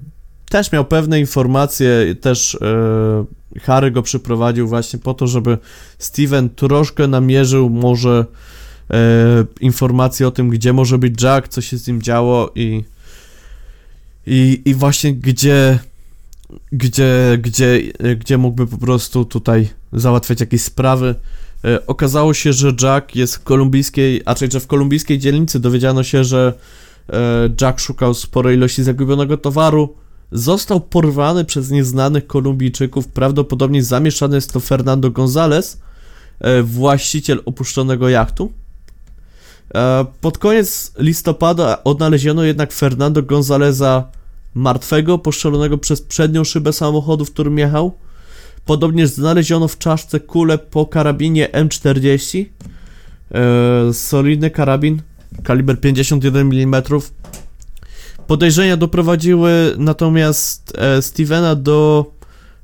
też 0.48 0.72
miał 0.72 0.84
pewne 0.84 1.20
informacje, 1.20 2.14
też 2.20 2.54
e, 2.54 3.60
Harry 3.60 3.90
go 3.90 4.02
przyprowadził 4.02 4.68
właśnie 4.68 4.98
po 4.98 5.14
to, 5.14 5.26
żeby 5.26 5.58
Steven 5.98 6.50
troszkę 6.50 7.06
namierzył 7.06 7.70
może 7.70 8.24
informacje 9.60 10.28
o 10.28 10.30
tym, 10.30 10.48
gdzie 10.48 10.72
może 10.72 10.98
być 10.98 11.22
Jack, 11.22 11.48
co 11.48 11.60
się 11.60 11.78
z 11.78 11.88
nim 11.88 12.02
działo 12.02 12.50
i 12.54 12.84
i, 14.26 14.62
i 14.64 14.74
właśnie 14.74 15.14
gdzie 15.14 15.78
gdzie, 16.72 17.38
gdzie, 17.42 17.82
gdzie 18.16 18.38
mógłby 18.38 18.66
po 18.66 18.78
prostu 18.78 19.24
tutaj 19.24 19.68
załatwiać 19.92 20.40
jakieś 20.40 20.62
sprawy. 20.62 21.14
E, 21.64 21.86
okazało 21.86 22.34
się, 22.34 22.52
że 22.52 22.72
Jack 22.82 23.16
jest 23.16 23.36
w 23.36 23.42
kolumbijskiej, 23.42 24.22
a 24.24 24.30
raczej, 24.30 24.50
że 24.50 24.60
w 24.60 24.66
kolumbijskiej 24.66 25.18
dzielnicy 25.18 25.60
dowiedziano 25.60 26.02
się, 26.02 26.24
że 26.24 26.54
e, 27.12 27.48
Jack 27.60 27.80
szukał 27.80 28.14
sporej 28.14 28.56
ilości 28.56 28.82
zagubionego 28.82 29.36
towaru. 29.36 29.94
Został 30.32 30.80
porwany 30.80 31.44
przez 31.44 31.70
nieznanych 31.70 32.26
Kolumbijczyków, 32.26 33.08
prawdopodobnie 33.08 33.82
zamieszany 33.82 34.36
jest 34.36 34.52
to 34.52 34.60
Fernando 34.60 35.10
González, 35.10 35.76
e, 36.40 36.62
właściciel 36.62 37.42
opuszczonego 37.44 38.08
jachtu. 38.08 38.52
Pod 40.20 40.38
koniec 40.38 40.92
listopada 40.98 41.84
odnaleziono 41.84 42.44
jednak 42.44 42.72
Fernando 42.72 43.22
Gonzaleza 43.22 44.08
martwego, 44.54 45.18
poszczelonego 45.18 45.78
przez 45.78 46.02
przednią 46.02 46.44
szybę 46.44 46.72
samochodu, 46.72 47.24
w 47.24 47.32
którym 47.32 47.58
jechał. 47.58 47.92
Podobnież 48.64 49.08
znaleziono 49.08 49.68
w 49.68 49.78
czaszce 49.78 50.20
kulę 50.20 50.58
po 50.58 50.86
karabinie 50.86 51.48
M40. 51.48 52.44
E, 53.34 53.92
solidny 53.92 54.50
karabin, 54.50 55.02
kaliber 55.42 55.80
51 55.80 56.52
mm. 56.52 56.82
Podejrzenia 58.26 58.76
doprowadziły 58.76 59.74
natomiast 59.78 60.72
e, 60.78 61.02
Stevena 61.02 61.54
do 61.54 62.15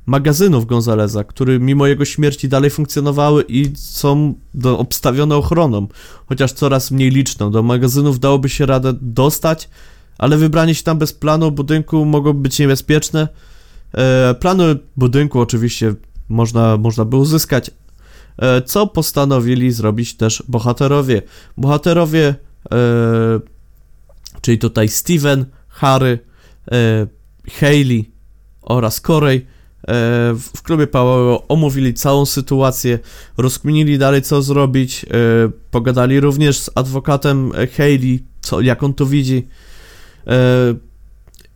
magazynów 0.07 0.67
Gonzaleza, 0.67 1.25
które 1.25 1.59
mimo 1.59 1.87
jego 1.87 2.05
śmierci 2.05 2.49
dalej 2.49 2.71
funkcjonowały 2.71 3.45
i 3.49 3.73
są 3.77 4.35
do, 4.55 4.79
obstawione 4.79 5.37
ochroną, 5.37 5.87
chociaż 6.27 6.53
coraz 6.53 6.91
mniej 6.91 7.11
liczną. 7.11 7.51
Do 7.51 7.63
magazynów 7.63 8.21
dałoby 8.21 8.49
się 8.49 8.67
radę 8.67 8.93
dostać, 9.01 9.69
ale 10.19 10.37
wybranie 10.37 10.75
się 10.75 10.83
tam 10.83 10.99
bez 10.99 11.13
planu 11.13 11.53
budynku 11.53 12.05
mogłoby 12.05 12.41
być 12.41 12.59
niebezpieczne. 12.59 13.29
E, 13.95 14.35
plany 14.35 14.77
budynku 14.97 15.41
oczywiście 15.41 15.95
można, 16.29 16.77
można 16.77 17.05
by 17.05 17.17
uzyskać, 17.17 17.71
e, 18.39 18.63
co 18.63 18.87
postanowili 18.87 19.73
zrobić 19.73 20.17
też 20.17 20.43
bohaterowie. 20.49 21.23
Bohaterowie, 21.57 22.35
e, 22.73 23.41
czyli 24.41 24.59
tutaj 24.59 24.89
Steven, 24.89 25.47
Harry, 25.69 26.19
e, 26.73 27.07
Hayley 27.51 28.11
oraz 28.63 29.01
Corey 29.01 29.47
w 30.35 30.63
klubie 30.63 30.87
Paweł 30.87 31.39
omówili 31.49 31.95
całą 31.95 32.27
sytuację, 32.27 32.99
rozkminili 33.37 33.99
dalej 33.99 34.23
co 34.23 34.43
zrobić, 34.43 35.05
e, 35.05 35.09
pogadali 35.71 36.21
również 36.21 36.59
z 36.59 36.71
adwokatem 36.75 37.53
Hayley, 37.77 38.25
co, 38.41 38.61
jak 38.61 38.83
on 38.83 38.95
to 38.95 39.07
widzi. 39.07 39.49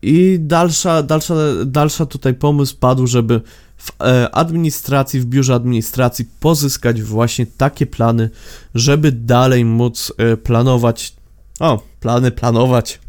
I 0.03 0.39
dalsza, 0.41 1.03
dalsza, 1.03 1.35
dalsza 1.65 2.07
tutaj 2.07 2.35
pomysł 2.35 2.77
padł, 2.81 3.07
żeby 3.07 3.41
w 3.77 4.03
e, 4.03 4.35
administracji, 4.35 5.21
w 5.21 5.25
biurze 5.25 5.55
administracji 5.55 6.25
pozyskać 6.41 7.03
właśnie 7.03 7.47
takie 7.47 7.87
plany, 7.87 8.31
żeby 8.75 9.13
dalej 9.13 9.65
móc 9.65 10.13
e, 10.19 10.37
planować, 10.37 11.15
o, 11.61 11.83
plany 12.01 12.31
planować 12.31 13.01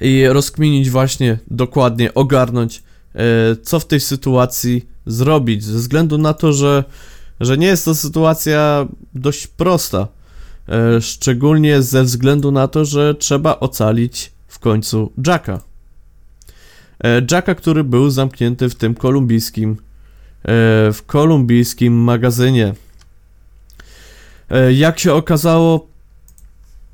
i 0.00 0.26
rozkminić 0.28 0.90
właśnie 0.90 1.38
dokładnie, 1.50 2.14
ogarnąć, 2.14 2.78
e, 2.78 2.82
co 3.62 3.80
w 3.80 3.86
tej 3.86 4.00
sytuacji 4.00 4.88
zrobić, 5.06 5.64
ze 5.64 5.78
względu 5.78 6.18
na 6.18 6.34
to, 6.34 6.52
że, 6.52 6.84
że 7.40 7.58
nie 7.58 7.66
jest 7.66 7.84
to 7.84 7.94
sytuacja 7.94 8.88
dość 9.14 9.46
prosta, 9.46 10.08
szczególnie 11.00 11.82
ze 11.82 12.02
względu 12.04 12.52
na 12.52 12.68
to, 12.68 12.84
że 12.84 13.14
trzeba 13.14 13.60
ocalić 13.60 14.32
w 14.48 14.58
końcu 14.58 15.12
Jacka. 15.26 15.60
E, 17.04 17.22
Jacka, 17.30 17.54
który 17.54 17.84
był 17.84 18.10
zamknięty 18.10 18.68
w 18.68 18.74
tym 18.74 18.94
kolumbijskim 18.94 19.70
e, 19.70 19.76
w 20.92 21.02
kolumbijskim 21.06 21.94
magazynie. 21.94 22.74
E, 24.50 24.72
jak 24.72 24.98
się 24.98 25.14
okazało, 25.14 25.86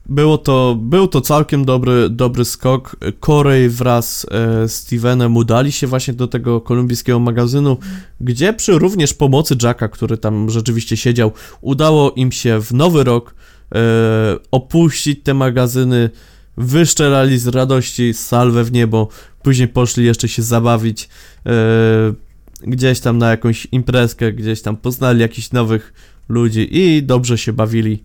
było 0.07 0.39
to, 0.39 0.79
był 0.81 1.09
to 1.09 1.21
całkiem 1.21 1.65
dobry, 1.65 2.11
dobry 2.11 2.45
skok. 2.45 2.97
Corey 3.21 3.69
wraz 3.69 4.27
z 4.67 4.73
Stevenem 4.73 5.37
udali 5.37 5.73
się 5.73 5.87
właśnie 5.87 6.15
do 6.15 6.29
tego 6.29 6.61
kolumbijskiego 6.61 7.19
magazynu, 7.19 7.77
gdzie 8.21 8.53
przy 8.53 8.79
również 8.79 9.15
pomocy 9.15 9.57
Jacka, 9.63 9.89
który 9.89 10.19
tam 10.19 10.51
rzeczywiście 10.51 10.97
siedział, 10.97 11.33
udało 11.61 12.11
im 12.11 12.33
się 12.33 12.61
w 12.61 12.73
nowy 12.73 13.05
rok 13.05 13.35
opuścić 14.51 15.21
te 15.23 15.35
magazyny, 15.35 16.11
wyszczelali 16.57 17.39
z 17.39 17.47
radości 17.47 18.15
salwę 18.15 18.65
w 18.65 18.73
niebo, 18.73 19.09
później 19.43 19.69
poszli 19.69 20.05
jeszcze 20.05 20.29
się 20.29 20.43
zabawić 20.43 21.09
yy, 21.45 21.53
gdzieś 22.67 23.01
tam 23.01 23.19
na 23.19 23.31
jakąś 23.31 23.67
imprezkę, 23.73 24.33
gdzieś 24.33 24.63
tam 24.63 24.77
poznali 24.77 25.21
jakichś 25.21 25.53
nowych 25.53 25.93
ludzi 26.29 26.69
i 26.71 27.03
dobrze 27.03 27.39
się 27.39 27.53
bawili 27.53 28.03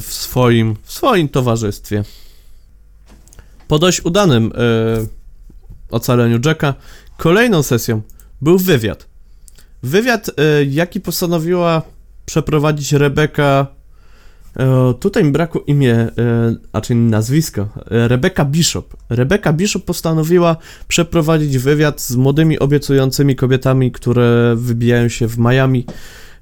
w 0.00 0.06
swoim, 0.08 0.76
w 0.82 0.92
swoim 0.92 1.28
towarzystwie. 1.28 2.04
Po 3.68 3.78
dość 3.78 4.04
udanym 4.04 4.44
yy, 4.98 5.08
ocaleniu 5.90 6.38
Jacka. 6.44 6.74
Kolejną 7.16 7.62
sesją 7.62 8.02
był 8.42 8.58
wywiad. 8.58 9.06
Wywiad, 9.82 10.30
e, 10.36 10.64
jaki 10.64 11.00
postanowiła 11.00 11.82
przeprowadzić 12.26 12.92
Rebeka. 12.92 13.66
E, 14.56 14.94
tutaj 15.00 15.24
mi 15.24 15.32
brakło 15.32 15.64
imię, 15.66 15.94
e, 15.94 16.10
a 16.72 16.80
czyli 16.80 17.00
nazwisko. 17.00 17.68
E, 17.90 18.08
Rebeka 18.08 18.44
Bishop. 18.44 18.96
Rebeka 19.08 19.52
Bishop 19.52 19.84
postanowiła 19.84 20.56
przeprowadzić 20.88 21.58
wywiad 21.58 22.00
z 22.00 22.16
młodymi, 22.16 22.58
obiecującymi 22.58 23.36
kobietami, 23.36 23.92
które 23.92 24.54
wybijają 24.56 25.08
się 25.08 25.28
w 25.28 25.38
Miami. 25.38 25.86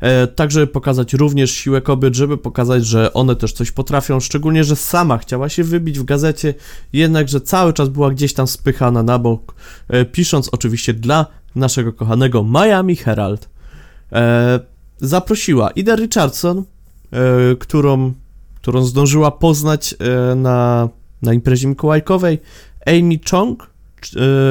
E, 0.03 0.27
tak, 0.27 0.51
żeby 0.51 0.67
pokazać 0.67 1.15
również 1.15 1.51
siłę 1.51 1.81
kobiet, 1.81 2.15
żeby 2.15 2.39
pokazać, 2.39 2.87
że 2.87 3.13
one 3.13 3.37
też 3.37 3.53
coś 3.53 3.71
potrafią, 3.71 4.21
szczególnie, 4.21 4.65
że 4.65 4.77
sama 4.77 5.19
chciała 5.19 5.49
się 5.49 5.65
wybić 5.65 5.99
w 5.99 6.05
gazecie, 6.05 6.55
jednakże 6.93 7.41
cały 7.41 7.73
czas 7.73 7.89
była 7.89 8.11
gdzieś 8.11 8.35
tam 8.35 8.47
spychana 8.47 9.03
na 9.03 9.19
bok, 9.19 9.55
e, 9.89 10.05
pisząc 10.05 10.49
oczywiście 10.53 10.95
dla 10.95 11.27
naszego 11.55 11.93
kochanego 11.93 12.45
Miami 12.45 12.97
Herald. 12.97 13.49
E, 14.13 14.61
zaprosiła 15.01 15.71
Ida 15.71 15.97
Richardson, 15.97 16.65
którą, 17.59 18.13
którą 18.57 18.85
zdążyła 18.85 19.31
poznać 19.31 19.95
na, 20.37 20.89
na 21.23 21.33
imprezie 21.33 21.69
mikołajkowej, 21.69 22.39
Amy 22.87 23.19
Chong, 23.31 23.72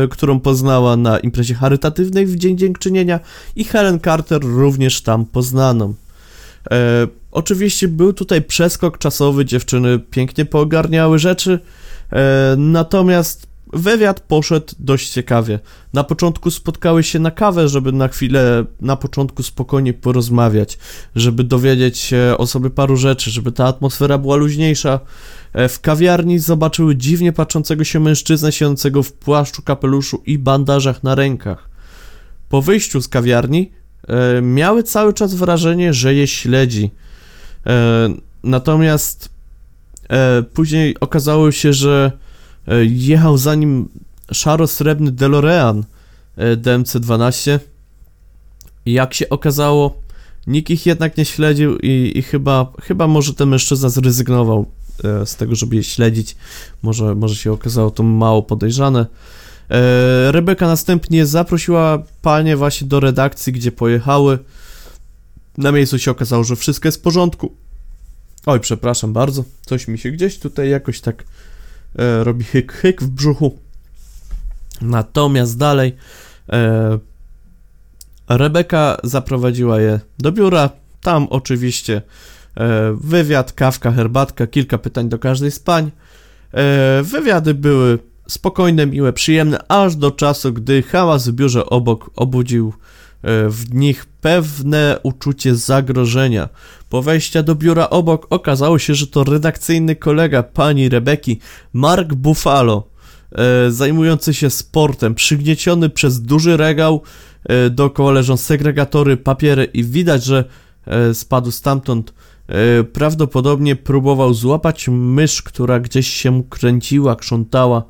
którą 0.10 0.40
poznała 0.40 0.98
na 0.98 1.20
imprezie 1.20 1.54
charytatywnej 1.54 2.26
w 2.26 2.36
Dzień 2.36 2.58
Dziękczynienia 2.58 3.20
i 3.56 3.64
Helen 3.64 4.00
Carter 4.00 4.42
również 4.44 5.02
tam 5.02 5.26
poznaną. 5.26 5.94
E, 6.72 7.08
oczywiście 7.32 7.88
był 7.88 8.14
tutaj 8.14 8.42
przeskok 8.42 8.98
czasowy, 8.98 9.46
dziewczyny 9.46 10.00
pięknie 10.00 10.46
poogarniały 10.46 11.20
rzeczy, 11.20 11.60
e, 12.12 12.56
natomiast 12.58 13.52
wywiad 13.74 14.20
poszedł 14.20 14.74
dość 14.80 15.10
ciekawie. 15.10 15.60
Na 15.94 16.04
początku 16.04 16.52
spotkały 16.52 17.04
się 17.04 17.20
na 17.20 17.32
kawę, 17.32 17.70
żeby 17.70 17.92
na 17.92 18.08
chwilę, 18.08 18.66
na 18.82 18.96
początku 18.96 19.44
spokojnie 19.44 19.94
porozmawiać, 19.94 20.78
żeby 21.16 21.44
dowiedzieć 21.44 21.98
się 21.98 22.36
o 22.38 22.48
sobie 22.48 22.70
paru 22.70 22.98
rzeczy, 22.98 23.32
żeby 23.32 23.52
ta 23.52 23.66
atmosfera 23.66 24.18
była 24.18 24.36
luźniejsza. 24.36 25.00
E, 25.54 25.70
W 25.70 25.80
kawiarni 25.80 26.40
zobaczyły 26.40 26.96
dziwnie 26.96 27.34
patrzącego 27.34 27.84
się 27.84 28.00
mężczyznę 28.00 28.52
siedzącego 28.52 29.04
w 29.04 29.14
płaszczu, 29.14 29.62
kapeluszu 29.62 30.24
i 30.26 30.38
bandażach 30.38 31.04
na 31.04 31.16
rękach. 31.16 31.70
Po 32.50 32.62
wyjściu 32.62 33.02
z 33.02 33.08
kawiarni 33.08 33.72
e, 34.08 34.42
miały 34.42 34.84
cały 34.84 35.14
czas 35.14 35.34
wrażenie, 35.34 35.94
że 35.94 36.14
je 36.14 36.28
śledzi. 36.28 36.92
E, 37.66 38.10
natomiast 38.44 39.30
e, 40.10 40.44
później 40.44 41.00
okazało 41.00 41.52
się, 41.52 41.74
że 41.74 42.12
e, 42.68 42.86
jechał 42.86 43.38
za 43.38 43.56
nim 43.56 43.90
szaro-srebrny 44.32 45.12
DeLorean 45.12 45.84
e, 46.38 46.58
DMC-12. 46.58 47.60
I 48.86 48.94
Jak 48.94 49.14
się 49.14 49.30
okazało, 49.30 50.02
nikt 50.48 50.70
ich 50.70 50.86
jednak 50.86 51.18
nie 51.18 51.26
śledził 51.26 51.78
i, 51.78 52.12
i 52.16 52.22
chyba, 52.22 52.72
chyba 52.82 53.08
może 53.08 53.34
ten 53.34 53.50
mężczyzna 53.50 53.90
zrezygnował 53.90 54.66
z 55.26 55.36
tego, 55.36 55.56
żeby 55.56 55.76
je 55.76 55.84
śledzić. 55.84 56.36
Może, 56.82 57.16
może 57.16 57.36
się 57.36 57.52
okazało 57.52 57.92
to 57.92 58.04
mało 58.04 58.44
podejrzane. 58.44 59.06
E, 59.72 60.32
Rebeka 60.32 60.68
następnie 60.68 61.26
zaprosiła 61.26 62.04
panie 62.22 62.58
właśnie 62.58 62.88
do 62.88 63.00
redakcji, 63.00 63.54
gdzie 63.54 63.72
pojechały. 63.72 64.40
Na 65.58 65.72
miejscu 65.72 66.00
się 66.00 66.12
okazało, 66.12 66.44
że 66.44 66.56
wszystko 66.56 66.88
jest 66.88 66.98
w 66.98 67.02
porządku. 67.02 67.56
Oj, 68.46 68.60
przepraszam 68.60 69.14
bardzo. 69.14 69.44
Coś 69.66 69.88
mi 69.88 69.98
się 70.00 70.12
gdzieś 70.12 70.40
tutaj 70.40 70.70
jakoś 70.70 71.02
tak 71.02 71.24
e, 71.96 72.24
robi 72.24 72.44
hyk, 72.44 72.74
hyk 72.74 73.04
w 73.04 73.08
brzuchu. 73.08 73.60
Natomiast 74.82 75.58
dalej 75.58 75.96
e, 76.50 77.00
Rebeka 78.30 78.98
zaprowadziła 79.04 79.82
je 79.82 80.00
do 80.20 80.32
biura. 80.32 80.70
Tam 81.02 81.28
oczywiście 81.30 81.98
e, 81.98 82.02
wywiad, 82.94 83.54
kawka, 83.54 83.92
herbatka, 83.92 84.48
kilka 84.48 84.78
pytań 84.78 85.10
do 85.10 85.20
każdej 85.20 85.52
z 85.52 85.60
pań. 85.60 85.92
E, 86.54 87.04
wywiady 87.04 87.54
były 87.54 88.00
spokojne, 88.28 88.86
miłe, 88.86 89.14
przyjemne, 89.14 89.60
aż 89.68 89.96
do 89.96 90.12
czasu, 90.12 90.54
gdy 90.54 90.84
hałas 90.84 91.28
w 91.30 91.32
biurze 91.32 91.66
obok 91.66 92.10
obudził 92.16 92.74
e, 93.22 93.50
w 93.50 93.74
nich 93.74 94.06
pewne 94.06 95.00
uczucie 95.04 95.56
zagrożenia. 95.56 96.50
Po 96.90 97.02
wejściu 97.02 97.44
do 97.44 97.56
biura 97.56 97.90
obok 97.90 98.28
okazało 98.30 98.80
się, 98.80 98.96
że 98.96 99.08
to 99.08 99.24
redakcyjny 99.24 99.96
kolega 99.96 100.44
pani 100.44 100.90
Rebeki, 100.90 101.40
Mark 101.74 102.14
Buffalo, 102.14 102.88
e, 103.32 103.72
zajmujący 103.72 104.34
się 104.34 104.50
sportem, 104.50 105.16
przygnieciony 105.16 105.90
przez 105.90 106.22
duży 106.22 106.58
regał, 106.58 107.02
e, 107.44 107.70
dookoła 107.70 108.12
leżą 108.12 108.38
segregatory, 108.38 109.18
papiery 109.18 109.66
i 109.66 109.84
widać, 109.84 110.24
że 110.24 110.46
e, 110.86 111.14
spadł 111.14 111.52
stamtąd. 111.52 112.14
E, 112.52 112.84
prawdopodobnie 112.84 113.76
próbował 113.76 114.34
złapać 114.34 114.88
mysz, 114.88 115.42
która 115.42 115.80
gdzieś 115.80 116.08
się 116.08 116.44
kręciła, 116.50 117.16
krzątała. 117.16 117.84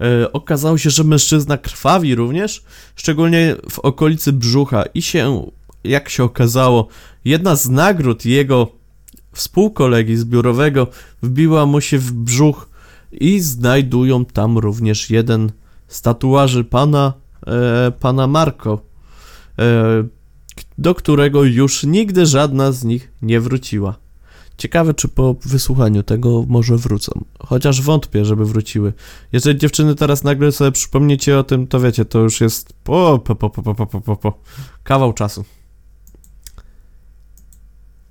E, 0.00 0.32
okazało 0.32 0.78
się, 0.78 0.90
że 0.90 1.04
mężczyzna 1.04 1.58
krwawi 1.58 2.14
również, 2.14 2.64
szczególnie 2.96 3.56
w 3.70 3.78
okolicy 3.78 4.32
brzucha 4.32 4.82
i 4.94 5.02
się, 5.02 5.50
jak 5.84 6.08
się 6.08 6.24
okazało, 6.24 6.88
jedna 7.24 7.56
z 7.56 7.68
nagród 7.68 8.24
jego 8.24 8.68
współkolegi 9.32 10.16
z 10.16 10.24
biurowego 10.24 10.86
wbiła 11.22 11.66
mu 11.66 11.80
się 11.80 11.98
w 11.98 12.12
brzuch 12.12 12.68
i 13.12 13.40
znajdują 13.40 14.24
tam 14.24 14.58
również 14.58 15.10
jeden 15.10 15.52
z 15.88 16.02
tatuaży 16.02 16.64
pana, 16.64 17.12
e, 17.46 17.92
pana 18.00 18.26
Marco, 18.26 18.80
e, 19.58 20.04
do 20.78 20.94
którego 20.94 21.44
już 21.44 21.84
nigdy 21.84 22.26
żadna 22.26 22.72
z 22.72 22.84
nich 22.84 23.12
nie 23.22 23.40
wróciła. 23.40 24.03
Ciekawe, 24.58 24.94
czy 24.94 25.08
po 25.08 25.34
wysłuchaniu 25.44 26.02
tego 26.02 26.44
może 26.48 26.76
wrócą. 26.76 27.24
Chociaż 27.38 27.82
wątpię, 27.82 28.24
żeby 28.24 28.44
wróciły. 28.44 28.92
Jeżeli 29.32 29.58
dziewczyny 29.58 29.94
teraz 29.94 30.24
nagle 30.24 30.52
sobie 30.52 30.72
przypomnicie 30.72 31.38
o 31.38 31.44
tym, 31.44 31.66
to 31.66 31.80
wiecie, 31.80 32.04
to 32.04 32.18
już 32.18 32.40
jest 32.40 32.72
po, 32.84 33.18
po, 33.24 33.34
po, 33.34 33.50
po, 33.50 33.62
po, 33.62 33.86
po, 33.86 34.00
po, 34.00 34.16
po. 34.16 34.38
kawał 34.84 35.12
czasu. 35.12 35.44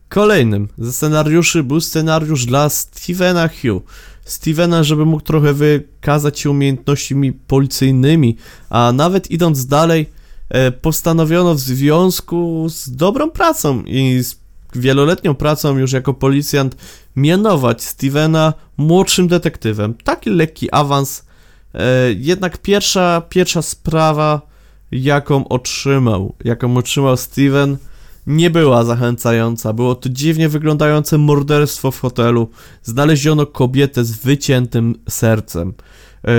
Kolejnym 0.10 0.68
ze 0.78 0.94
scenariuszy 0.94 1.64
był 1.64 1.82
scenariusz 1.82 2.46
dla 2.46 2.70
Stevena 2.70 3.48
Hugh. 3.48 3.84
Stevena, 4.26 4.84
żeby 4.84 5.06
mógł 5.06 5.24
trochę 5.24 5.54
wykazać 5.54 6.40
się 6.40 6.50
umiejętnościami 6.50 7.34
policyjnymi, 7.34 8.38
a 8.70 8.92
nawet 8.92 9.32
idąc 9.32 9.66
dalej, 9.66 10.10
e, 10.50 10.72
postanowiono 10.72 11.56
w 11.56 11.60
związku 11.60 12.66
z 12.70 12.96
dobrą 12.96 13.32
pracą 13.32 13.84
i 13.84 14.24
z 14.24 14.43
wieloletnią 14.78 15.36
pracą 15.36 15.78
już 15.78 15.92
jako 15.92 16.14
policjant 16.14 16.76
mianować 17.16 17.84
Stevena 17.84 18.54
młodszym 18.78 19.28
detektywem. 19.28 19.94
Taki 20.04 20.30
lekki 20.30 20.72
awans. 20.72 21.26
E, 21.74 22.14
jednak 22.14 22.58
pierwsza, 22.58 23.22
pierwsza 23.30 23.62
sprawa, 23.62 24.42
jaką 24.92 25.48
otrzymał, 25.48 26.36
jaką 26.44 26.78
otrzymał 26.78 27.18
Steven, 27.18 27.78
nie 28.28 28.50
była 28.50 28.84
zachęcająca. 28.84 29.74
Było 29.74 29.96
to 29.96 30.10
dziwnie 30.10 30.50
wyglądające 30.50 31.18
morderstwo 31.18 31.92
w 31.92 32.00
hotelu. 32.00 32.50
Znaleziono 32.84 33.46
kobietę 33.46 34.04
z 34.04 34.12
wyciętym 34.12 34.96
sercem. 35.10 35.74
E, 36.28 36.32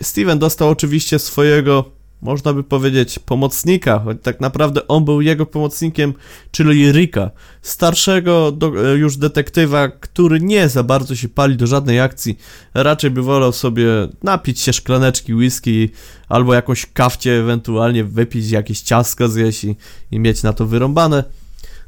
Steven 0.00 0.38
dostał 0.38 0.68
oczywiście 0.68 1.18
swojego, 1.18 1.84
można 2.22 2.52
by 2.52 2.64
powiedzieć, 2.64 3.18
pomocnika, 3.18 3.98
choć 3.98 4.18
tak 4.22 4.40
naprawdę 4.40 4.88
on 4.88 5.04
był 5.04 5.20
jego 5.20 5.46
pomocnikiem, 5.46 6.14
czyli 6.50 6.92
Rika, 6.92 7.30
starszego 7.62 8.52
do, 8.52 8.92
e, 8.92 8.96
już 8.96 9.16
detektywa, 9.16 9.88
który 9.88 10.40
nie 10.40 10.68
za 10.68 10.82
bardzo 10.82 11.16
się 11.16 11.28
pali 11.28 11.56
do 11.56 11.66
żadnej 11.66 12.00
akcji, 12.00 12.38
raczej 12.74 13.10
by 13.10 13.22
wolał 13.22 13.52
sobie 13.52 13.86
napić 14.22 14.60
się 14.60 14.72
szklaneczki 14.72 15.34
whisky 15.34 15.90
albo 16.28 16.54
jakąś 16.54 16.86
kawcie, 16.86 17.40
ewentualnie 17.40 18.04
wypić 18.04 18.50
jakieś 18.50 18.80
ciastko 18.80 19.28
zjeść 19.28 19.64
i, 19.64 19.76
i 20.10 20.18
mieć 20.18 20.42
na 20.42 20.52
to 20.52 20.66
wyrąbane. 20.66 21.24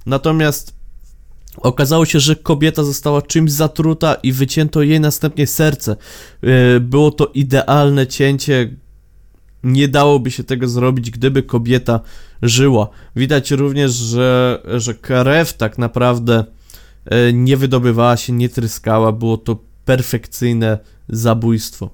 Natomiast 0.07 0.75
okazało 1.57 2.05
się, 2.05 2.21
że 2.21 2.37
kobieta 2.37 2.85
została 2.85 3.23
czymś 3.23 3.53
zatruta 3.53 4.15
i 4.15 4.33
wycięto 4.33 4.83
jej 4.83 5.01
następnie 5.01 5.47
serce. 5.47 5.97
E, 6.43 6.81
Było 6.81 7.11
to 7.11 7.27
idealne 7.35 8.07
cięcie. 8.07 8.84
Nie 9.65 9.89
dałoby 9.89 10.31
się 10.31 10.45
tego 10.45 10.69
zrobić, 10.69 11.11
gdyby 11.11 11.43
kobieta 11.43 12.01
żyła. 12.43 12.89
Widać 13.17 13.51
również, 13.51 13.93
że, 13.93 14.63
że 14.77 14.95
krew 14.95 15.53
tak 15.53 15.79
naprawdę 15.79 16.45
e, 17.05 17.33
nie 17.33 17.57
wydobywała 17.57 18.17
się, 18.17 18.33
nie 18.33 18.49
tryskała. 18.49 19.13
Było 19.13 19.37
to 19.37 19.57
perfekcyjne 19.85 20.79
zabójstwo. 21.09 21.91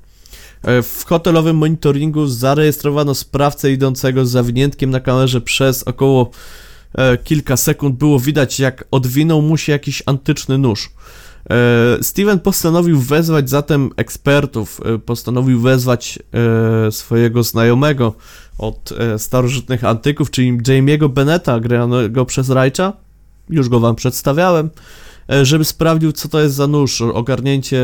E, 0.62 0.82
W 0.82 1.04
hotelowym 1.06 1.56
monitoringu 1.56 2.26
zarejestrowano 2.26 3.14
sprawcę 3.14 3.72
idącego 3.72 4.26
z 4.26 4.30
zawiniętkiem 4.30 4.90
na 4.90 5.00
kamerze 5.00 5.40
przez 5.40 5.82
około 5.82 6.30
e, 6.94 7.18
kilka 7.18 7.56
sekund. 7.56 7.96
Było 7.96 8.20
widać, 8.20 8.60
jak 8.60 8.84
odwinął 8.90 9.42
mu 9.42 9.56
się 9.56 9.72
jakiś 9.72 10.02
antyczny 10.06 10.58
nóż. 10.58 10.90
E, 11.48 12.02
Steven 12.02 12.40
postanowił 12.40 13.00
wezwać 13.00 13.50
zatem 13.50 13.90
ekspertów, 13.96 14.80
e, 14.84 14.98
postanowił 14.98 15.60
wezwać 15.60 16.18
e, 16.86 16.92
swojego 16.92 17.42
znajomego 17.42 18.14
od 18.58 18.92
starożytnych 19.18 19.84
antyków, 19.84 20.30
czyli 20.30 20.58
Jamie'ego 20.58 21.08
Beneta, 21.08 21.60
granego 21.60 22.24
przez 22.24 22.50
Rajcza, 22.50 22.92
już 23.50 23.68
go 23.68 23.80
wam 23.80 23.96
przedstawiałem, 23.96 24.70
żeby 25.42 25.64
sprawdził, 25.64 26.12
co 26.12 26.28
to 26.28 26.40
jest 26.40 26.54
za 26.54 26.66
nóż, 26.66 27.00
ogarnięcie, 27.00 27.80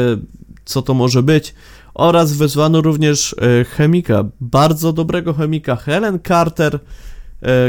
co 0.65 0.83
to 0.83 0.95
może 0.95 1.23
być, 1.23 1.55
oraz 1.95 2.33
wezwano 2.33 2.81
również 2.81 3.37
chemika, 3.77 4.25
bardzo 4.41 4.93
dobrego 4.93 5.35
chemika, 5.35 5.77
Helen 5.77 6.19
Carter, 6.29 6.79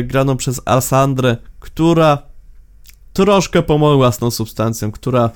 graną 0.04 0.38
przez 0.38 0.62
Alessandrę, 0.66 1.38
która 1.60 2.18
troszkę 3.14 3.64
pomogła 3.64 4.12
z 4.12 4.18
tą 4.18 4.32
substancją, 4.32 4.92
która 4.92 5.30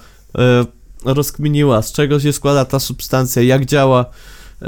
rozkminiła, 1.05 1.81
z 1.81 1.91
czego 1.91 2.19
się 2.19 2.33
składa 2.33 2.65
ta 2.65 2.79
substancja, 2.79 3.41
jak 3.41 3.65
działa. 3.65 4.05
E, 4.61 4.65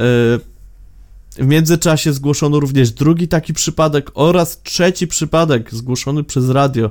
w 1.38 1.46
międzyczasie 1.46 2.14
zgłoszono 2.14 2.60
również 2.60 2.92
drugi 2.92 3.28
taki 3.28 3.54
przypadek 3.54 4.12
oraz 4.14 4.62
trzeci 4.64 5.08
przypadek 5.08 5.74
zgłoszony 5.76 6.24
przez 6.24 6.50
radio. 6.50 6.86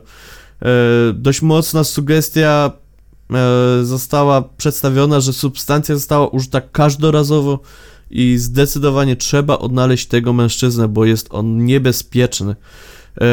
E, 0.62 0.68
dość 1.14 1.42
mocna 1.42 1.84
sugestia 1.84 2.72
e, 3.30 3.84
została 3.84 4.42
przedstawiona, 4.42 5.20
że 5.20 5.32
substancja 5.32 5.94
została 5.94 6.28
użyta 6.28 6.60
każdorazowo 6.60 7.60
i 8.10 8.38
zdecydowanie 8.38 9.16
trzeba 9.16 9.58
odnaleźć 9.58 10.06
tego 10.06 10.32
mężczyznę, 10.32 10.88
bo 10.88 11.04
jest 11.04 11.26
on 11.30 11.64
niebezpieczny. 11.64 12.56
E, 13.16 13.24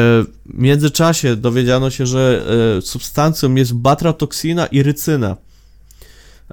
w 0.46 0.54
międzyczasie 0.54 1.36
dowiedziano 1.36 1.90
się, 1.90 2.06
że 2.06 2.44
e, 2.78 2.82
substancją 2.82 3.54
jest 3.54 3.74
batratoksina 3.74 4.66
i 4.66 4.82
rycyna. 4.82 5.36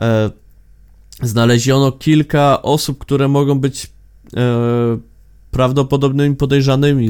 E, 0.01 0.31
znaleziono 1.23 1.91
kilka 1.91 2.61
osób, 2.61 2.97
które 2.97 3.27
mogą 3.27 3.59
być 3.59 3.97
prawdopodobnymi 5.51 6.35
podejrzanymi, 6.35 7.09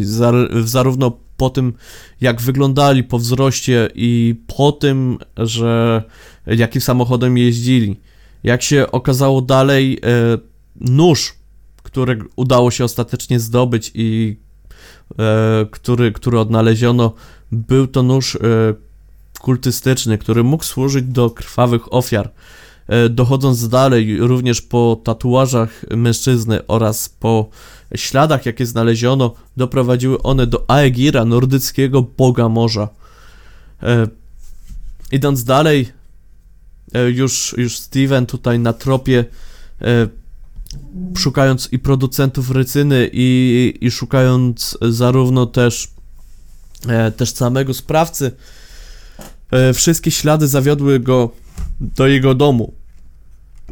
zarówno 0.64 1.18
po 1.38 1.50
tym, 1.50 1.74
jak 2.22 2.42
wyglądali 2.42 3.04
po 3.04 3.20
wzroście 3.20 3.90
i 3.96 4.36
po 4.58 4.72
tym, 4.72 5.18
że 5.38 6.04
jakim 6.48 6.82
samochodem 6.82 7.38
jeździli. 7.38 8.00
Jak 8.44 8.62
się 8.62 8.92
okazało 8.92 9.42
dalej, 9.42 10.00
nóż, 10.76 11.34
który 11.84 12.20
udało 12.36 12.72
się 12.72 12.84
ostatecznie 12.84 13.40
zdobyć 13.40 13.92
i 13.94 14.38
który, 15.72 16.12
który 16.12 16.40
odnaleziono, 16.40 17.14
był 17.52 17.88
to 17.88 18.04
nóż 18.04 18.36
e, 18.36 18.40
kultystyczny, 19.40 20.18
który 20.18 20.44
mógł 20.44 20.64
służyć 20.64 21.06
do 21.06 21.30
krwawych 21.30 21.94
ofiar. 21.94 22.32
E, 22.88 23.10
dochodząc 23.10 23.70
dalej, 23.70 24.18
również 24.20 24.62
po 24.62 25.02
tatuażach 25.04 25.86
mężczyzny 25.90 26.68
oraz 26.68 27.10
po 27.10 27.50
śladach, 27.96 28.46
jakie 28.46 28.66
znaleziono, 28.66 29.34
doprowadziły 29.58 30.22
one 30.22 30.48
do 30.48 30.70
Aegira, 30.70 31.26
nordyckiego 31.26 32.02
boga 32.02 32.50
morza. 32.50 32.90
E, 33.84 34.08
idąc 35.12 35.44
dalej, 35.44 35.90
e, 36.94 37.10
już, 37.10 37.56
już 37.58 37.78
Steven 37.78 38.26
tutaj 38.26 38.60
na 38.60 38.74
tropie 38.74 39.26
e, 39.82 40.08
szukając 41.18 41.70
i 41.72 41.80
producentów 41.80 42.52
rycyny 42.52 43.10
i, 43.14 43.74
i 43.82 43.92
szukając 43.92 44.78
zarówno 44.82 45.46
też 45.46 45.88
e, 46.88 47.12
też 47.12 47.34
samego 47.34 47.74
sprawcy 47.74 48.32
e, 49.52 49.74
wszystkie 49.74 50.12
ślady 50.12 50.48
zawiodły 50.48 51.00
go 51.00 51.32
do 51.82 52.08
jego 52.08 52.36
domu. 52.36 52.74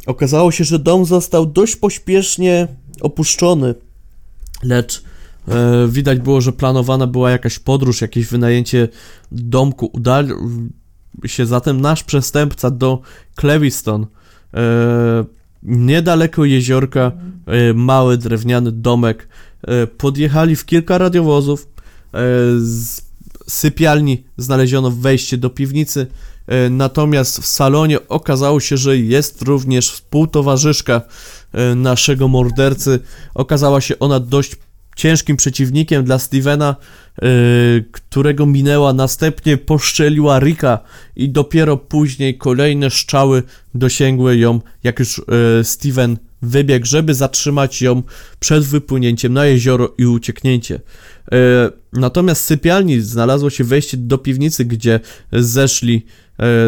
Okazało 0.06 0.52
się, 0.52 0.64
że 0.64 0.78
dom 0.78 1.04
został 1.04 1.46
dość 1.46 1.76
pośpiesznie 1.76 2.68
opuszczony, 3.00 3.74
lecz 4.62 5.02
e, 5.48 5.88
widać 5.88 6.18
było, 6.18 6.40
że 6.40 6.52
planowana 6.52 7.06
była 7.06 7.30
jakaś 7.30 7.58
podróż, 7.58 8.00
jakieś 8.00 8.26
wynajęcie 8.26 8.88
domku. 9.32 9.90
Udał 9.92 10.24
się 11.26 11.46
zatem 11.46 11.80
nasz 11.80 12.04
przestępca 12.04 12.70
do 12.70 13.00
Cleviston. 13.40 14.06
Niedaleko 15.66 16.44
jeziorka, 16.44 17.12
e, 17.46 17.74
mały 17.74 18.18
drewniany 18.18 18.72
domek. 18.72 19.28
E, 19.62 19.86
podjechali 19.86 20.56
w 20.56 20.64
kilka 20.64 20.98
radiowozów. 20.98 21.62
E, 21.62 21.68
z 22.58 23.06
sypialni 23.46 24.24
znaleziono 24.36 24.90
wejście 24.90 25.38
do 25.38 25.50
piwnicy, 25.50 26.06
natomiast 26.70 27.40
w 27.40 27.46
salonie 27.46 28.08
okazało 28.08 28.60
się, 28.60 28.76
że 28.76 28.98
jest 28.98 29.42
również 29.42 29.90
współtowarzyszka 29.90 31.02
naszego 31.76 32.28
mordercy. 32.28 33.00
Okazała 33.34 33.80
się 33.80 33.98
ona 33.98 34.20
dość 34.20 34.56
ciężkim 34.96 35.36
przeciwnikiem 35.36 36.04
dla 36.04 36.18
Stevena, 36.18 36.76
yy, 37.22 37.28
którego 37.92 38.46
minęła, 38.46 38.92
następnie 38.92 39.56
poszczeliła 39.56 40.38
Rika 40.38 40.78
i 41.16 41.28
dopiero 41.28 41.76
później 41.76 42.38
kolejne 42.38 42.90
szczały 42.90 43.42
dosięgły 43.74 44.36
ją, 44.36 44.60
jak 44.84 44.98
już 44.98 45.18
yy, 45.58 45.64
Steven 45.64 46.16
wybiegł, 46.42 46.86
żeby 46.86 47.14
zatrzymać 47.14 47.82
ją 47.82 48.02
przed 48.40 48.64
wypłynięciem 48.64 49.32
na 49.32 49.46
jezioro 49.46 49.94
i 49.98 50.06
ucieknięcie. 50.06 50.80
Yy, 51.32 51.38
natomiast 51.92 52.42
z 52.42 52.44
sypialni 52.44 53.00
znalazło 53.00 53.50
się 53.50 53.64
wejście 53.64 53.96
do 53.96 54.18
piwnicy, 54.18 54.64
gdzie 54.64 55.00
zeszli, 55.32 56.06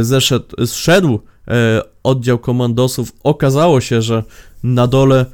zeszedł, 0.01 0.67
zszedł 0.67 1.21
oddział 2.03 2.39
komandosów. 2.39 3.13
Okazało 3.23 3.81
się, 3.81 4.03
że 4.03 4.23
na 4.63 4.87
dole 4.87 5.27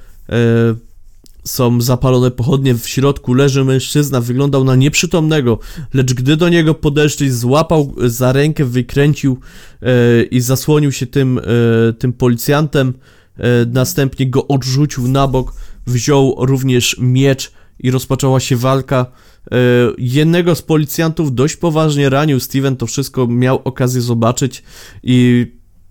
są 1.45 1.81
zapalone 1.81 2.31
pochodnie, 2.31 2.75
w 2.75 2.89
środku 2.89 3.35
leży 3.35 3.65
mężczyzna, 3.65 4.21
wyglądał 4.21 4.65
na 4.65 4.77
nieprzytomnego, 4.77 5.59
lecz 5.95 6.15
gdy 6.15 6.37
do 6.37 6.49
niego 6.49 6.75
podeszli, 6.75 7.31
złapał 7.31 7.95
za 8.05 8.33
rękę, 8.33 8.65
wykręcił 8.65 9.39
e, 9.83 10.23
i 10.23 10.41
zasłonił 10.41 10.93
się 10.93 11.07
tym, 11.07 11.39
e, 11.39 11.93
tym 11.93 12.13
policjantem, 12.13 12.93
e, 13.37 13.43
następnie 13.67 14.31
go 14.31 14.49
odrzucił 14.49 15.09
na 15.09 15.29
bok, 15.29 15.53
wziął 15.87 16.37
również 16.39 16.97
miecz 17.01 17.53
i 17.81 17.91
rozpoczęła 17.91 18.41
się 18.41 18.57
walka. 18.57 19.07
E, 19.53 19.57
jednego 19.99 20.55
z 20.55 20.63
policjantów 20.63 21.35
dość 21.35 21.57
poważnie 21.57 22.11
ranił, 22.11 22.41
Steven 22.41 22.77
to 22.77 22.87
wszystko 22.87 23.27
miał 23.27 23.61
okazję 23.65 24.01
zobaczyć 24.01 24.63
i 25.03 25.47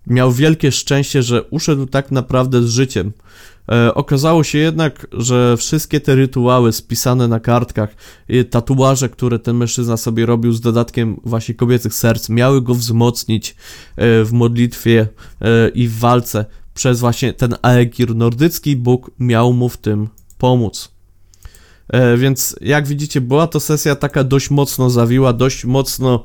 miał 0.06 0.32
wielkie 0.32 0.72
szczęście, 0.72 1.22
że 1.22 1.42
uszedł 1.42 1.86
tak 1.86 2.10
naprawdę 2.10 2.62
z 2.62 2.68
życiem. 2.68 3.12
E, 3.72 3.94
okazało 3.94 4.44
się 4.44 4.58
jednak, 4.58 5.06
że 5.12 5.56
wszystkie 5.56 6.00
te 6.00 6.14
rytuały 6.14 6.72
spisane 6.72 7.28
na 7.28 7.40
kartkach, 7.40 7.96
tatuaże, 8.50 9.08
które 9.08 9.38
ten 9.38 9.56
mężczyzna 9.56 9.96
sobie 9.96 10.26
robił 10.26 10.52
z 10.52 10.60
dodatkiem 10.60 11.20
właśnie 11.24 11.54
kobiecych 11.54 11.94
serc, 11.94 12.28
miały 12.28 12.62
go 12.62 12.74
wzmocnić 12.74 13.50
e, 13.50 13.54
w 14.24 14.32
modlitwie 14.32 15.08
e, 15.40 15.68
i 15.68 15.88
w 15.88 15.98
walce 15.98 16.44
przez 16.74 17.00
właśnie 17.00 17.32
ten 17.32 17.54
Aegir 17.62 18.14
nordycki, 18.14 18.76
Bóg 18.76 19.10
miał 19.18 19.52
mu 19.52 19.68
w 19.68 19.76
tym 19.76 20.08
pomóc. 20.38 20.94
Więc 22.16 22.56
jak 22.60 22.86
widzicie, 22.86 23.20
była 23.20 23.46
to 23.46 23.60
sesja 23.60 23.96
taka 23.96 24.24
dość 24.24 24.50
mocno 24.50 24.90
zawiła, 24.90 25.32
dość 25.32 25.64
mocno 25.64 26.24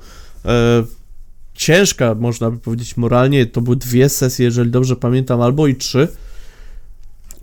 ciężka, 1.53 2.15
można 2.15 2.51
by 2.51 2.57
powiedzieć 2.57 2.97
moralnie. 2.97 3.45
To 3.45 3.61
były 3.61 3.75
dwie 3.75 4.09
sesje, 4.09 4.45
jeżeli 4.45 4.71
dobrze 4.71 4.95
pamiętam, 4.95 5.41
albo 5.41 5.67
i 5.67 5.75
trzy. 5.75 6.07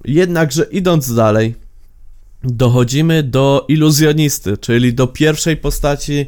Jednakże 0.06 0.66
idąc 0.70 1.14
dalej, 1.14 1.54
dochodzimy 2.44 3.22
do 3.22 3.64
iluzjonisty, 3.68 4.56
czyli 4.56 4.94
do 4.94 5.06
pierwszej 5.06 5.56
postaci 5.56 6.26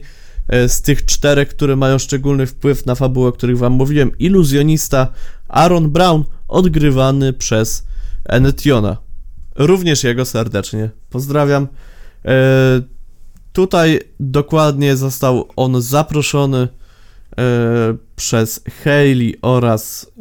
e, 0.49 0.69
z 0.69 0.83
tych 0.83 1.05
czterech, 1.05 1.49
które 1.49 1.77
mają 1.77 1.99
szczególny 1.99 2.47
wpływ 2.47 2.87
na 2.87 2.95
fabułę, 2.95 3.29
o 3.29 3.33
których 3.33 3.59
wam 3.59 3.73
mówiłem. 3.73 4.19
Iluzjonista 4.19 5.09
Aaron 5.49 5.91
Brown, 5.91 6.25
odgrywany 6.49 7.33
przez 7.33 7.87
Enetiona. 8.25 8.97
Również 9.55 10.05
jego 10.05 10.25
serdecznie 10.25 10.91
pozdrawiam. 11.11 11.69
E, 12.25 12.83
tutaj 13.53 14.01
dokładnie 14.21 14.97
został 14.97 15.49
on 15.57 15.83
zaproszony 15.83 16.59
e, 16.59 16.69
przez 18.17 18.61
Hayley 18.85 19.37
oraz 19.43 20.13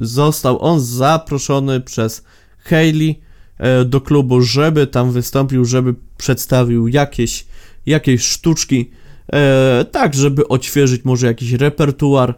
został 0.00 0.62
on 0.62 0.80
zaproszony 0.80 1.80
przez 1.80 2.24
Hayley 2.58 3.20
e, 3.58 3.84
do 3.84 4.00
klubu, 4.00 4.40
żeby 4.40 4.86
tam 4.86 5.12
wystąpił, 5.12 5.64
żeby 5.64 5.94
przedstawił 6.16 6.88
jakieś, 6.88 7.46
jakieś 7.86 8.22
sztuczki, 8.22 8.90
e, 9.32 9.84
tak, 9.90 10.14
żeby 10.14 10.48
odświeżyć 10.48 11.04
może 11.04 11.26
jakiś 11.26 11.52
repertuar. 11.52 12.30
E, 12.30 12.34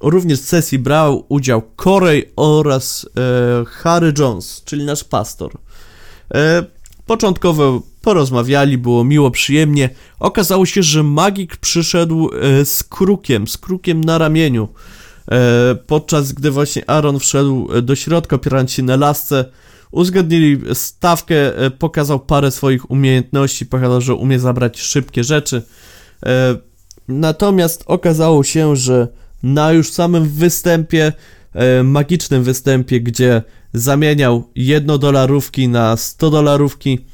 również 0.00 0.40
w 0.40 0.44
sesji 0.44 0.78
brał 0.78 1.26
udział 1.28 1.62
Corey 1.76 2.32
oraz 2.36 3.08
Harry 3.66 4.12
Jones, 4.18 4.62
czyli 4.64 4.84
nasz 4.84 5.04
pastor. 5.04 5.52
Początkowo 7.06 7.82
porozmawiali, 8.02 8.78
było 8.78 9.04
miło, 9.04 9.30
przyjemnie. 9.30 9.90
Okazało 10.18 10.66
się, 10.66 10.82
że 10.82 11.02
magik 11.02 11.56
przyszedł 11.56 12.30
z 12.64 12.82
krukiem, 12.82 13.48
z 13.48 13.58
krukiem 13.58 14.04
na 14.04 14.18
ramieniu. 14.18 14.68
E, 15.30 15.74
podczas 15.86 16.32
gdy 16.32 16.50
właśnie 16.50 16.90
Aaron 16.90 17.18
wszedł 17.18 17.82
do 17.82 17.96
środka, 17.96 18.36
opierając 18.36 18.72
się 18.72 18.82
na 18.82 18.96
lasce, 18.96 19.44
uzgodnili 19.90 20.60
stawkę, 20.74 21.56
e, 21.58 21.70
pokazał 21.70 22.20
parę 22.20 22.50
swoich 22.50 22.90
umiejętności, 22.90 23.66
pokazał, 23.66 24.00
że 24.00 24.14
umie 24.14 24.38
zabrać 24.38 24.80
szybkie 24.80 25.24
rzeczy. 25.24 25.62
E, 26.26 26.56
natomiast 27.08 27.84
okazało 27.86 28.44
się, 28.44 28.76
że 28.76 29.08
na 29.42 29.72
już 29.72 29.90
samym 29.90 30.28
występie, 30.28 31.12
e, 31.54 31.82
magicznym 31.82 32.42
występie, 32.42 33.00
gdzie 33.00 33.42
zamieniał 33.72 34.48
jednodolarówki 34.54 35.68
na 35.68 35.96
100 35.96 36.30
dolarówki, 36.30 36.98
E, 36.98 37.11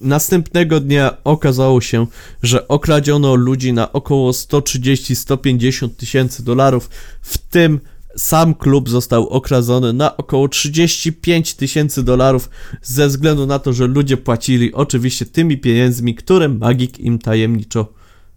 następnego 0.00 0.80
dnia 0.80 1.16
okazało 1.24 1.80
się, 1.80 2.06
że 2.42 2.68
okradziono 2.68 3.34
ludzi 3.34 3.72
na 3.72 3.92
około 3.92 4.30
130-150 4.30 5.88
tysięcy 5.88 6.44
dolarów, 6.44 6.90
w 7.22 7.38
tym 7.38 7.80
sam 8.16 8.54
klub 8.54 8.88
został 8.88 9.28
okradzony 9.28 9.92
na 9.92 10.16
około 10.16 10.48
35 10.48 11.54
tysięcy 11.54 12.02
dolarów 12.02 12.50
ze 12.82 13.08
względu 13.08 13.46
na 13.46 13.58
to, 13.58 13.72
że 13.72 13.86
ludzie 13.86 14.16
płacili 14.16 14.74
oczywiście 14.74 15.26
tymi 15.26 15.58
pieniędzmi, 15.58 16.14
które 16.14 16.48
magik 16.48 16.98
im 16.98 17.18
tajemniczo 17.18 17.92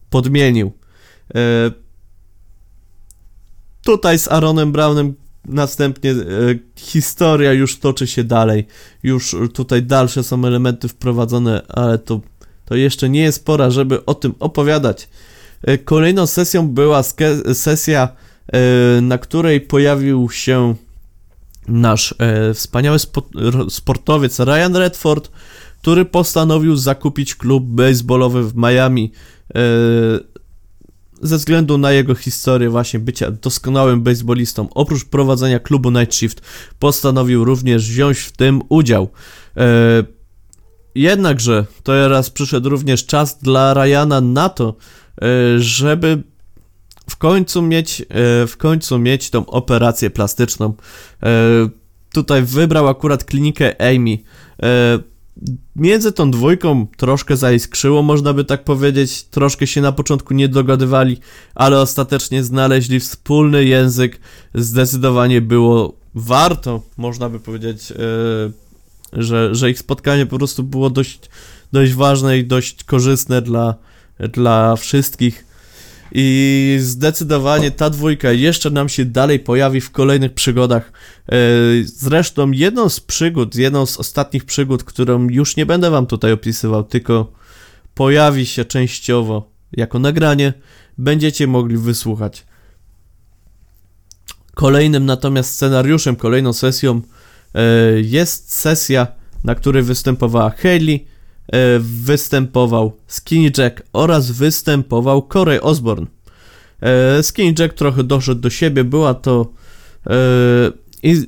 podmienił. 0.09 0.71
E, 1.35 1.71
tutaj 3.83 4.19
z 4.19 4.27
Aaronem 4.27 4.71
Brownem 4.71 5.15
następnie 5.45 6.11
e, 6.11 6.15
historia 6.75 7.53
już 7.53 7.79
toczy 7.79 8.07
się 8.07 8.23
dalej. 8.23 8.67
Już 9.03 9.35
tutaj 9.53 9.83
dalsze 9.83 10.23
są 10.23 10.45
elementy 10.45 10.87
wprowadzone, 10.87 11.61
ale 11.69 11.97
to, 11.97 12.21
to 12.65 12.75
jeszcze 12.75 13.09
nie 13.09 13.21
jest 13.21 13.45
pora, 13.45 13.69
żeby 13.69 14.05
o 14.05 14.15
tym 14.15 14.33
opowiadać. 14.39 15.09
E, 15.63 15.77
kolejną 15.77 16.27
sesją 16.27 16.67
była 16.67 17.03
sesja, 17.53 18.09
e, 18.47 19.01
na 19.01 19.17
której 19.17 19.61
pojawił 19.61 20.29
się 20.29 20.75
nasz 21.67 22.15
e, 22.17 22.53
wspaniały 22.53 22.99
spo, 22.99 23.23
sportowiec 23.69 24.39
Ryan 24.39 24.75
Redford, 24.75 25.31
który 25.81 26.05
postanowił 26.05 26.75
zakupić 26.75 27.35
klub 27.35 27.63
baseballowy 27.63 28.43
w 28.43 28.55
Miami. 28.55 29.11
E, 31.23 31.27
ze 31.27 31.37
względu 31.37 31.77
na 31.77 31.91
jego 31.91 32.15
historię 32.15 32.69
właśnie 32.69 32.99
bycia 32.99 33.31
doskonałym 33.31 34.01
baseballistą, 34.01 34.67
oprócz 34.73 35.05
prowadzenia 35.05 35.59
klubu 35.59 35.91
Night 35.91 36.15
Shift, 36.15 36.41
postanowił 36.79 37.45
również 37.45 37.89
wziąć 37.89 38.19
w 38.19 38.31
tym 38.31 38.61
udział. 38.69 39.09
E, 39.57 40.03
jednakże 40.95 41.65
teraz 41.83 42.29
przyszedł 42.29 42.69
również 42.69 43.05
czas 43.05 43.37
dla 43.37 43.73
Ryana 43.73 44.21
na 44.21 44.49
to, 44.49 44.75
e, 45.21 45.59
żeby 45.59 46.23
w 47.09 47.17
końcu 47.17 47.61
mieć, 47.61 48.01
e, 48.01 48.05
w 48.47 48.57
końcu 48.57 48.99
mieć 48.99 49.29
tą 49.29 49.45
operację 49.45 50.09
plastyczną. 50.09 50.73
E, 51.23 51.29
tutaj 52.13 52.43
wybrał 52.43 52.87
akurat 52.87 53.23
klinikę 53.23 53.81
Amy. 53.81 54.17
Między 55.75 56.11
tą 56.11 56.31
dwójką 56.31 56.87
troszkę 56.97 57.37
zaiskrzyło, 57.37 58.03
można 58.03 58.33
by 58.33 58.45
tak 58.45 58.63
powiedzieć. 58.63 59.23
Troszkę 59.23 59.67
się 59.67 59.81
na 59.81 59.91
początku 59.91 60.33
nie 60.33 60.47
dogadywali, 60.47 61.17
ale 61.55 61.79
ostatecznie 61.79 62.43
znaleźli 62.43 62.99
wspólny 62.99 63.65
język. 63.65 64.19
Zdecydowanie 64.55 65.41
było 65.41 65.93
warto, 66.15 66.81
można 66.97 67.29
by 67.29 67.39
powiedzieć, 67.39 67.89
yy, 67.89 69.23
że, 69.23 69.55
że 69.55 69.69
ich 69.69 69.79
spotkanie 69.79 70.25
po 70.25 70.37
prostu 70.37 70.63
było 70.63 70.89
dość, 70.89 71.19
dość 71.71 71.93
ważne 71.93 72.37
i 72.37 72.45
dość 72.45 72.83
korzystne 72.83 73.41
dla, 73.41 73.75
dla 74.19 74.75
wszystkich. 74.75 75.50
I 76.11 76.77
zdecydowanie 76.81 77.71
ta 77.71 77.89
dwójka 77.89 78.31
jeszcze 78.31 78.69
nam 78.69 78.89
się 78.89 79.05
dalej 79.05 79.39
pojawi 79.39 79.81
w 79.81 79.91
kolejnych 79.91 80.33
przygodach. 80.33 80.91
E, 81.29 81.35
zresztą 81.83 82.51
jedną 82.51 82.89
z 82.89 82.99
przygód, 82.99 83.55
jedną 83.55 83.85
z 83.85 83.97
ostatnich 83.97 84.45
przygód, 84.45 84.83
którą 84.83 85.27
już 85.29 85.57
nie 85.57 85.65
będę 85.65 85.89
wam 85.89 86.05
tutaj 86.05 86.31
opisywał, 86.31 86.83
tylko 86.83 87.31
pojawi 87.93 88.45
się 88.45 88.65
częściowo 88.65 89.51
jako 89.71 89.99
nagranie, 89.99 90.53
będziecie 90.97 91.47
mogli 91.47 91.77
wysłuchać. 91.77 92.45
Kolejnym 94.53 95.05
natomiast 95.05 95.53
scenariuszem, 95.53 96.15
kolejną 96.15 96.53
sesją 96.53 97.01
e, 97.55 97.61
jest 98.01 98.55
sesja, 98.55 99.07
na 99.43 99.55
której 99.55 99.83
występowała 99.83 100.49
Hayley, 100.49 101.05
występował 101.79 102.97
Skinny 103.07 103.51
Jack 103.57 103.83
oraz 103.93 104.31
występował 104.31 105.27
Corey 105.33 105.59
Osborne. 105.61 106.07
E, 106.81 107.23
Skinny 107.23 107.53
Jack 107.59 107.73
trochę 107.73 108.03
doszedł 108.03 108.41
do 108.41 108.49
siebie, 108.49 108.83
była 108.83 109.13
to 109.13 109.51
e, 110.07 110.13
i 111.03 111.25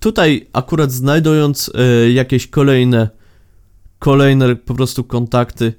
tutaj 0.00 0.46
akurat 0.52 0.92
znajdując 0.92 1.70
jakieś 2.14 2.46
kolejne 2.46 3.08
kolejne 3.98 4.56
po 4.56 4.74
prostu 4.74 5.04
kontakty 5.04 5.72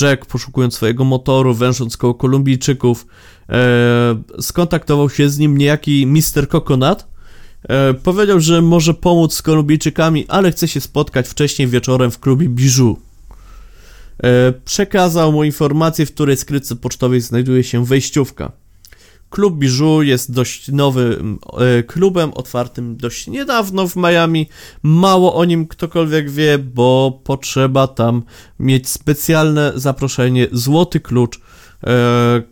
Jack 0.00 0.26
poszukując 0.26 0.74
swojego 0.74 1.04
motoru, 1.04 1.54
wężąc 1.54 1.96
koło 1.96 2.14
Kolumbijczyków 2.14 3.06
skontaktował 4.40 5.10
się 5.10 5.28
z 5.28 5.38
nim 5.38 5.58
niejaki 5.58 6.06
Mr. 6.06 6.48
Coconut 6.48 7.04
E, 7.04 7.11
powiedział, 8.02 8.40
że 8.40 8.62
może 8.62 8.94
pomóc 8.94 9.34
z 9.34 9.42
Kolumbijczykami, 9.42 10.24
ale 10.28 10.52
chce 10.52 10.68
się 10.68 10.80
spotkać 10.80 11.28
wcześniej 11.28 11.68
wieczorem 11.68 12.10
w 12.10 12.18
klubie 12.18 12.48
Bijou. 12.48 12.96
E, 14.22 14.52
przekazał 14.52 15.32
mu 15.32 15.44
informację, 15.44 16.06
w 16.06 16.14
której 16.14 16.36
skrytce 16.36 16.76
pocztowej 16.76 17.20
znajduje 17.20 17.64
się 17.64 17.84
wejściówka. 17.84 18.52
Klub 19.30 19.58
Bijou 19.58 20.02
jest 20.02 20.32
dość 20.32 20.68
nowym 20.68 21.38
e, 21.58 21.82
klubem, 21.82 22.32
otwartym 22.32 22.96
dość 22.96 23.26
niedawno 23.26 23.88
w 23.88 23.96
Miami. 23.96 24.48
Mało 24.82 25.34
o 25.34 25.44
nim 25.44 25.66
ktokolwiek 25.66 26.30
wie, 26.30 26.58
bo 26.58 27.20
potrzeba 27.24 27.86
tam 27.86 28.22
mieć 28.58 28.88
specjalne 28.88 29.72
zaproszenie, 29.74 30.48
złoty 30.52 31.00
klucz, 31.00 31.40
e, 31.86 32.42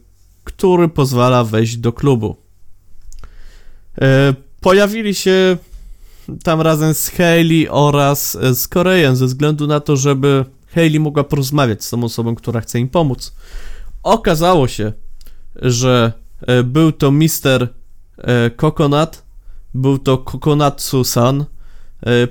który 0.44 0.88
pozwala 0.88 1.44
wejść 1.44 1.76
do 1.76 1.92
klubu. 1.92 2.36
Pojawili 4.60 5.14
się 5.14 5.56
tam 6.42 6.60
razem 6.60 6.94
z 6.94 7.08
Hayley 7.08 7.68
oraz 7.68 8.36
e, 8.36 8.54
z 8.54 8.68
Korejem 8.68 9.16
ze 9.16 9.26
względu 9.26 9.66
na 9.66 9.80
to, 9.80 9.96
żeby 9.96 10.44
Hayley 10.74 11.00
mogła 11.00 11.24
porozmawiać 11.24 11.84
z 11.84 11.90
tą 11.90 12.04
osobą, 12.04 12.34
która 12.34 12.60
chce 12.60 12.80
im 12.80 12.88
pomóc. 12.88 13.32
Okazało 14.02 14.68
się, 14.68 14.92
że 15.56 16.12
e, 16.40 16.62
był 16.62 16.92
to 16.92 17.10
Mister 17.10 17.68
e, 18.18 18.50
Coconut, 18.50 19.22
był 19.74 19.98
to 19.98 20.18
Kokonatsu-san, 20.18 21.44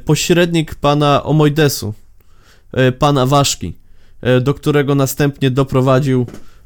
pośrednik 0.06 0.76
pana 0.76 1.24
Omoidesu, 1.24 1.94
pana 3.00 3.26
Waszki, 3.26 3.74
do 4.42 4.54
którego 4.54 4.96
następnie 4.96 5.52
doprowadził, 5.52 6.26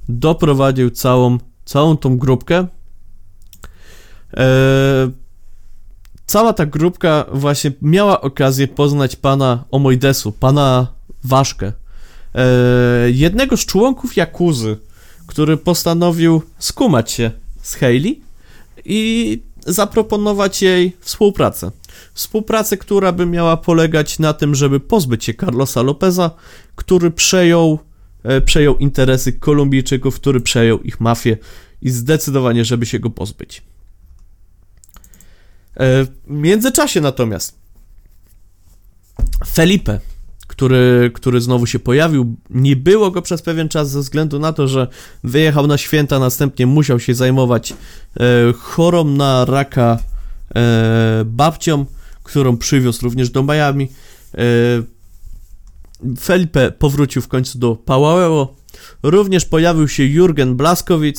doprowadził 0.09 0.89
całą, 0.89 1.38
całą 1.66 1.97
tą 1.97 2.18
grupkę 2.18 2.68
cała 6.34 6.53
ta 6.53 6.65
grupka 6.65 7.25
właśnie 7.34 7.71
miała 7.81 8.21
okazję 8.21 8.67
poznać 8.67 9.15
pana 9.15 9.63
Omojdesu, 9.71 10.31
pana 10.31 10.88
Waszkę, 11.23 11.71
e, 12.36 12.45
jednego 13.11 13.57
z 13.57 13.65
członków 13.65 14.17
Jakuzy, 14.17 14.77
który 15.27 15.57
postanowił 15.57 16.41
skumać 16.59 17.11
się 17.11 17.31
z 17.61 17.75
Hayley 17.75 18.21
i 18.86 19.41
zaproponować 19.65 20.61
jej 20.61 20.97
współpracę. 20.99 21.71
Współpracę, 22.13 22.77
która 22.77 23.11
by 23.11 23.25
miała 23.25 23.57
polegać 23.57 24.19
na 24.19 24.34
tym, 24.34 24.55
żeby 24.55 24.79
pozbyć 24.79 25.25
się 25.25 25.34
Carlosa 25.34 25.81
Lopeza, 25.81 26.31
który 26.75 27.11
przejął, 27.11 27.79
e, 28.23 28.41
przejął 28.41 28.77
interesy 28.77 29.34
Kolumbijczyków, 29.34 30.15
który 30.15 30.41
przejął 30.41 30.79
ich 30.79 30.99
mafię 30.99 31.38
i 31.81 31.89
zdecydowanie, 31.89 32.65
żeby 32.65 32.86
się 32.86 32.99
go 32.99 33.09
pozbyć. 33.09 33.72
E, 35.76 36.03
w 36.03 36.09
międzyczasie 36.28 37.01
natomiast 37.01 37.55
Felipe, 39.47 39.99
który, 40.47 41.11
który 41.13 41.41
znowu 41.41 41.65
się 41.65 41.80
pojawił, 41.80 42.36
nie 42.49 42.76
było 42.76 43.11
go 43.11 43.21
przez 43.21 43.41
pewien 43.41 43.69
czas 43.69 43.89
ze 43.89 43.99
względu 43.99 44.39
na 44.39 44.53
to, 44.53 44.67
że 44.67 44.88
wyjechał 45.24 45.67
na 45.67 45.78
święta, 45.78 46.19
następnie 46.19 46.67
musiał 46.67 46.99
się 46.99 47.15
zajmować 47.15 47.74
e, 47.74 47.76
chorą 48.53 49.03
na 49.03 49.45
raka 49.45 49.99
e, 50.55 51.24
babcią, 51.26 51.86
którą 52.24 52.57
przywiózł 52.57 53.03
również 53.03 53.30
do 53.30 53.43
Miami. 53.43 53.89
Felipe 56.19 56.71
powrócił 56.71 57.21
w 57.21 57.28
końcu 57.28 57.59
do 57.59 57.76
Pałałeło. 57.76 58.55
Również 59.03 59.45
pojawił 59.45 59.88
się 59.88 60.03
Jurgen 60.03 60.55
Blaskowicz, 60.55 61.17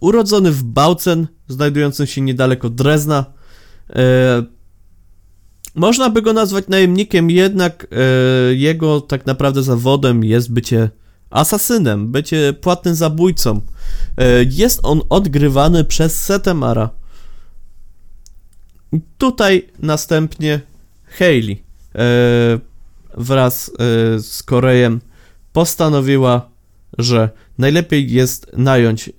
urodzony 0.00 0.52
w 0.52 0.62
Bautzen, 0.62 1.26
znajdującym 1.48 2.06
się 2.06 2.20
niedaleko 2.20 2.70
Drezna. 2.70 3.24
E, 3.90 4.42
można 5.74 6.10
by 6.10 6.22
go 6.22 6.32
nazwać 6.32 6.64
najemnikiem, 6.68 7.30
jednak 7.30 7.86
e, 7.92 8.54
jego 8.54 9.00
tak 9.00 9.26
naprawdę 9.26 9.62
zawodem 9.62 10.24
jest 10.24 10.52
bycie 10.52 10.90
asasynem, 11.30 12.12
bycie 12.12 12.52
płatnym 12.52 12.94
zabójcą. 12.94 13.60
E, 14.16 14.44
jest 14.44 14.80
on 14.82 15.00
odgrywany 15.08 15.84
przez 15.84 16.24
Setemara. 16.24 16.90
Tutaj 19.18 19.68
następnie 19.78 20.60
Hayley 21.04 21.62
e, 21.94 21.98
wraz 23.16 23.68
e, 23.68 23.72
z 24.18 24.42
Korejem 24.42 25.00
postanowiła, 25.52 26.50
że 26.98 27.30
najlepiej 27.58 28.12
jest 28.12 28.50
nająć 28.56 29.08
e, 29.08 29.12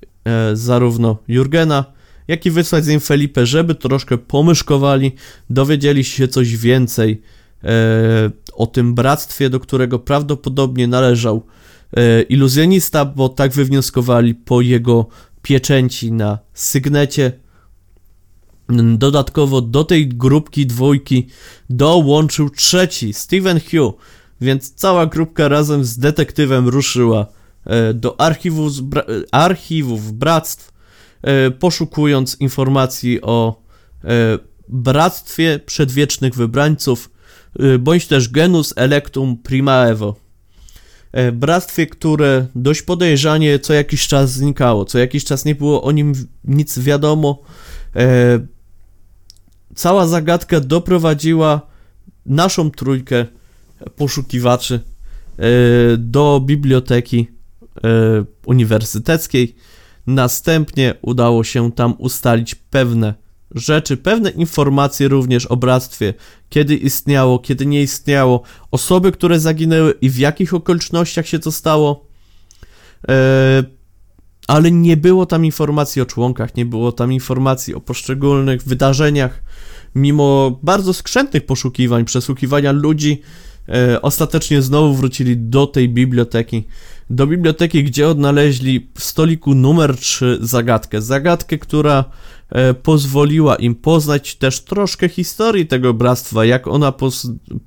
zarówno 0.53 1.17
Jurgena, 1.27 1.86
jak 2.30 2.45
i 2.45 2.51
wysłać 2.51 2.86
z 2.86 2.88
nim 2.88 2.99
Felipe, 2.99 3.45
żeby 3.45 3.75
troszkę 3.75 4.17
pomyszkowali, 4.17 5.11
dowiedzieli 5.49 6.03
się 6.03 6.27
coś 6.27 6.57
więcej 6.57 7.21
e, 7.63 7.69
o 8.53 8.67
tym 8.67 8.93
bractwie, 8.93 9.49
do 9.49 9.59
którego 9.59 9.99
prawdopodobnie 9.99 10.88
należał 10.88 11.45
e, 11.97 12.21
iluzjonista, 12.21 13.05
bo 13.05 13.30
tak 13.30 13.51
wywnioskowali 13.51 14.36
po 14.36 14.61
jego 14.61 15.07
pieczęci 15.41 16.11
na 16.11 16.39
sygnecie. 16.53 17.32
Dodatkowo 18.97 19.61
do 19.61 19.84
tej 19.84 20.07
grupki 20.07 20.65
dwójki 20.65 21.27
dołączył 21.69 22.49
trzeci, 22.49 23.13
Steven 23.13 23.59
Hugh, 23.59 23.97
więc 24.41 24.73
cała 24.73 25.05
grupka 25.05 25.47
razem 25.47 25.86
z 25.86 25.97
detektywem 25.97 26.67
ruszyła 26.67 27.21
e, 27.21 27.38
do 27.93 28.22
archiwów, 28.22 28.74
archiwów 29.32 30.13
bractw, 30.13 30.72
e, 31.22 31.51
poszukując 31.51 32.38
informacji 32.39 33.22
o 33.22 33.61
e, 34.03 34.07
bractwie 34.70 35.59
przedwiecznych 35.65 36.36
wybrańców, 36.36 37.09
bądź 37.80 38.07
też 38.07 38.30
genus 38.30 38.74
electum 38.76 39.38
primaevo. 39.38 40.15
Bractwie, 41.34 41.88
które 41.88 42.45
dość 42.55 42.82
podejrzanie 42.82 43.59
co 43.59 43.74
jakiś 43.74 44.07
czas 44.07 44.32
znikało, 44.32 44.86
co 44.86 44.99
jakiś 44.99 45.26
czas 45.26 45.45
nie 45.45 45.55
było 45.55 45.84
o 45.84 45.91
nim 45.91 46.13
nic 46.43 46.80
wiadomo. 46.80 47.41
Cała 49.76 50.07
zagadka 50.07 50.59
doprowadziła 50.59 51.61
naszą 52.26 52.72
trójkę 52.72 53.26
poszukiwaczy 53.95 54.80
e, 55.38 55.41
do 55.97 56.41
biblioteki 56.45 57.20
e, 57.20 57.38
uniwersyteckiej. 58.45 59.55
Następnie 60.07 60.93
udało 61.01 61.43
się 61.43 61.71
tam 61.71 61.95
ustalić 61.97 62.55
pewne 62.55 63.13
rzeczy, 63.55 63.97
pewne 63.97 64.30
informacje 64.30 65.07
również 65.07 65.45
o 65.45 65.57
bractwie, 65.57 66.13
kiedy 66.49 66.75
istniało, 66.75 67.39
kiedy 67.39 67.65
nie 67.65 67.82
istniało, 67.82 68.41
osoby, 68.71 69.11
które 69.11 69.39
zaginęły 69.39 69.93
i 70.01 70.09
w 70.09 70.17
jakich 70.17 70.53
okolicznościach 70.53 71.27
się 71.27 71.39
to 71.39 71.51
stało. 71.51 72.05
E, 73.09 73.63
ale 74.47 74.71
nie 74.71 74.97
było 74.97 75.25
tam 75.25 75.45
informacji 75.45 76.01
o 76.01 76.05
członkach, 76.05 76.55
nie 76.55 76.65
było 76.65 76.91
tam 76.91 77.13
informacji 77.13 77.75
o 77.75 77.80
poszczególnych 77.80 78.63
wydarzeniach. 78.63 79.43
Mimo 79.95 80.59
bardzo 80.63 80.93
skrzętnych 80.93 81.45
poszukiwań, 81.45 82.05
przesłuchiwania 82.05 82.71
ludzi, 82.71 83.21
e, 83.69 84.01
ostatecznie 84.01 84.61
znowu 84.61 84.93
wrócili 84.93 85.38
do 85.38 85.67
tej 85.67 85.89
biblioteki. 85.89 86.63
Do 87.10 87.28
biblioteki, 87.28 87.84
gdzie 87.84 88.07
odnaleźli 88.07 88.89
w 88.95 89.03
stoliku 89.03 89.55
numer 89.55 89.97
3 89.97 90.38
zagadkę. 90.41 91.01
Zagadkę, 91.01 91.57
która 91.57 92.05
e, 92.49 92.74
pozwoliła 92.74 93.55
im 93.55 93.76
poznać 93.76 94.36
też 94.36 94.62
troszkę 94.62 95.10
historii 95.10 95.68
tego 95.68 95.93
bractwa, 95.93 96.45
jak, 96.45 96.68
ona 96.68 96.93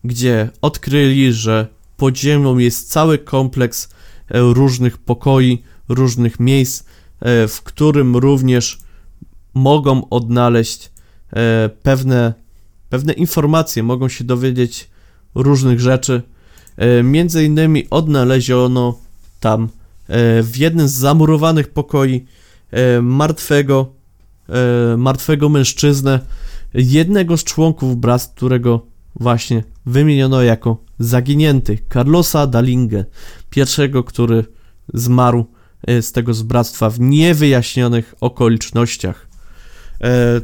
gdzie 0.05 0.51
odkryli, 0.63 1.33
że 1.33 1.67
pod 1.97 2.19
ziemią 2.19 2.59
jest 2.59 2.91
cały 2.91 3.19
kompleks 3.19 3.89
e, 4.29 4.41
różnych 4.41 4.99
pokoi, 4.99 5.63
różnych 5.89 6.41
miejsc, 6.41 6.85
w 7.49 7.59
którym 7.65 8.17
również 8.17 8.79
mogą 9.55 10.09
odnaleźć 10.09 10.93
e, 11.33 11.71
pewne, 11.83 12.35
pewne 12.89 13.13
informacje, 13.13 13.83
mogą 13.83 14.09
się 14.09 14.25
dowiedzieć 14.25 14.91
różnych 15.35 15.81
rzeczy. 15.81 16.23
Między 17.05 17.45
innymi 17.45 17.91
odnaleziono 17.91 18.99
tam 19.41 19.69
w 20.43 20.53
jednym 20.57 20.89
z 20.89 20.93
zamurowanych 20.93 21.71
pokoi 21.71 22.27
martwego, 23.03 23.93
martwego 24.97 25.49
mężczyznę, 25.49 26.21
jednego 26.75 27.37
z 27.37 27.45
członków 27.45 27.97
bractw, 27.97 28.35
którego 28.35 28.87
właśnie 29.21 29.65
wymieniono 29.87 30.43
jako 30.43 30.77
zaginięty 30.99 31.79
Carlosa 31.93 32.47
Dalinge, 32.47 33.05
pierwszego, 33.51 34.05
który 34.05 34.45
zmarł 34.95 35.39
e, 35.41 35.62
z 35.87 36.13
tego 36.13 36.35
zbractwa 36.35 36.91
w 36.91 37.01
niewyjaśnionych 37.01 38.15
okolicznościach. 38.21 39.27
E, 40.01 40.41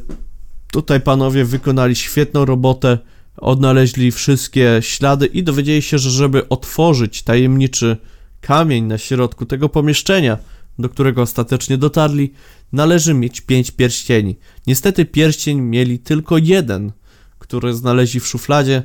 tutaj 0.72 1.00
panowie 1.00 1.44
wykonali 1.44 1.96
świetną 1.96 2.44
robotę, 2.44 2.98
odnaleźli 3.36 4.12
wszystkie 4.12 4.78
ślady 4.80 5.26
i 5.26 5.42
dowiedzieli 5.42 5.82
się, 5.82 5.98
że 5.98 6.10
żeby 6.10 6.48
otworzyć 6.48 7.22
tajemniczy 7.22 7.96
kamień 8.40 8.84
na 8.84 8.98
środku 8.98 9.46
tego 9.46 9.68
pomieszczenia, 9.68 10.38
do 10.78 10.88
którego 10.88 11.22
ostatecznie 11.22 11.78
dotarli, 11.78 12.32
należy 12.72 13.14
mieć 13.14 13.40
pięć 13.40 13.70
pierścieni. 13.70 14.36
Niestety 14.66 15.04
pierścień 15.04 15.60
mieli 15.60 15.98
tylko 15.98 16.38
jeden, 16.38 16.92
który 17.38 17.74
znaleźli 17.74 18.20
w 18.20 18.26
szufladzie, 18.26 18.82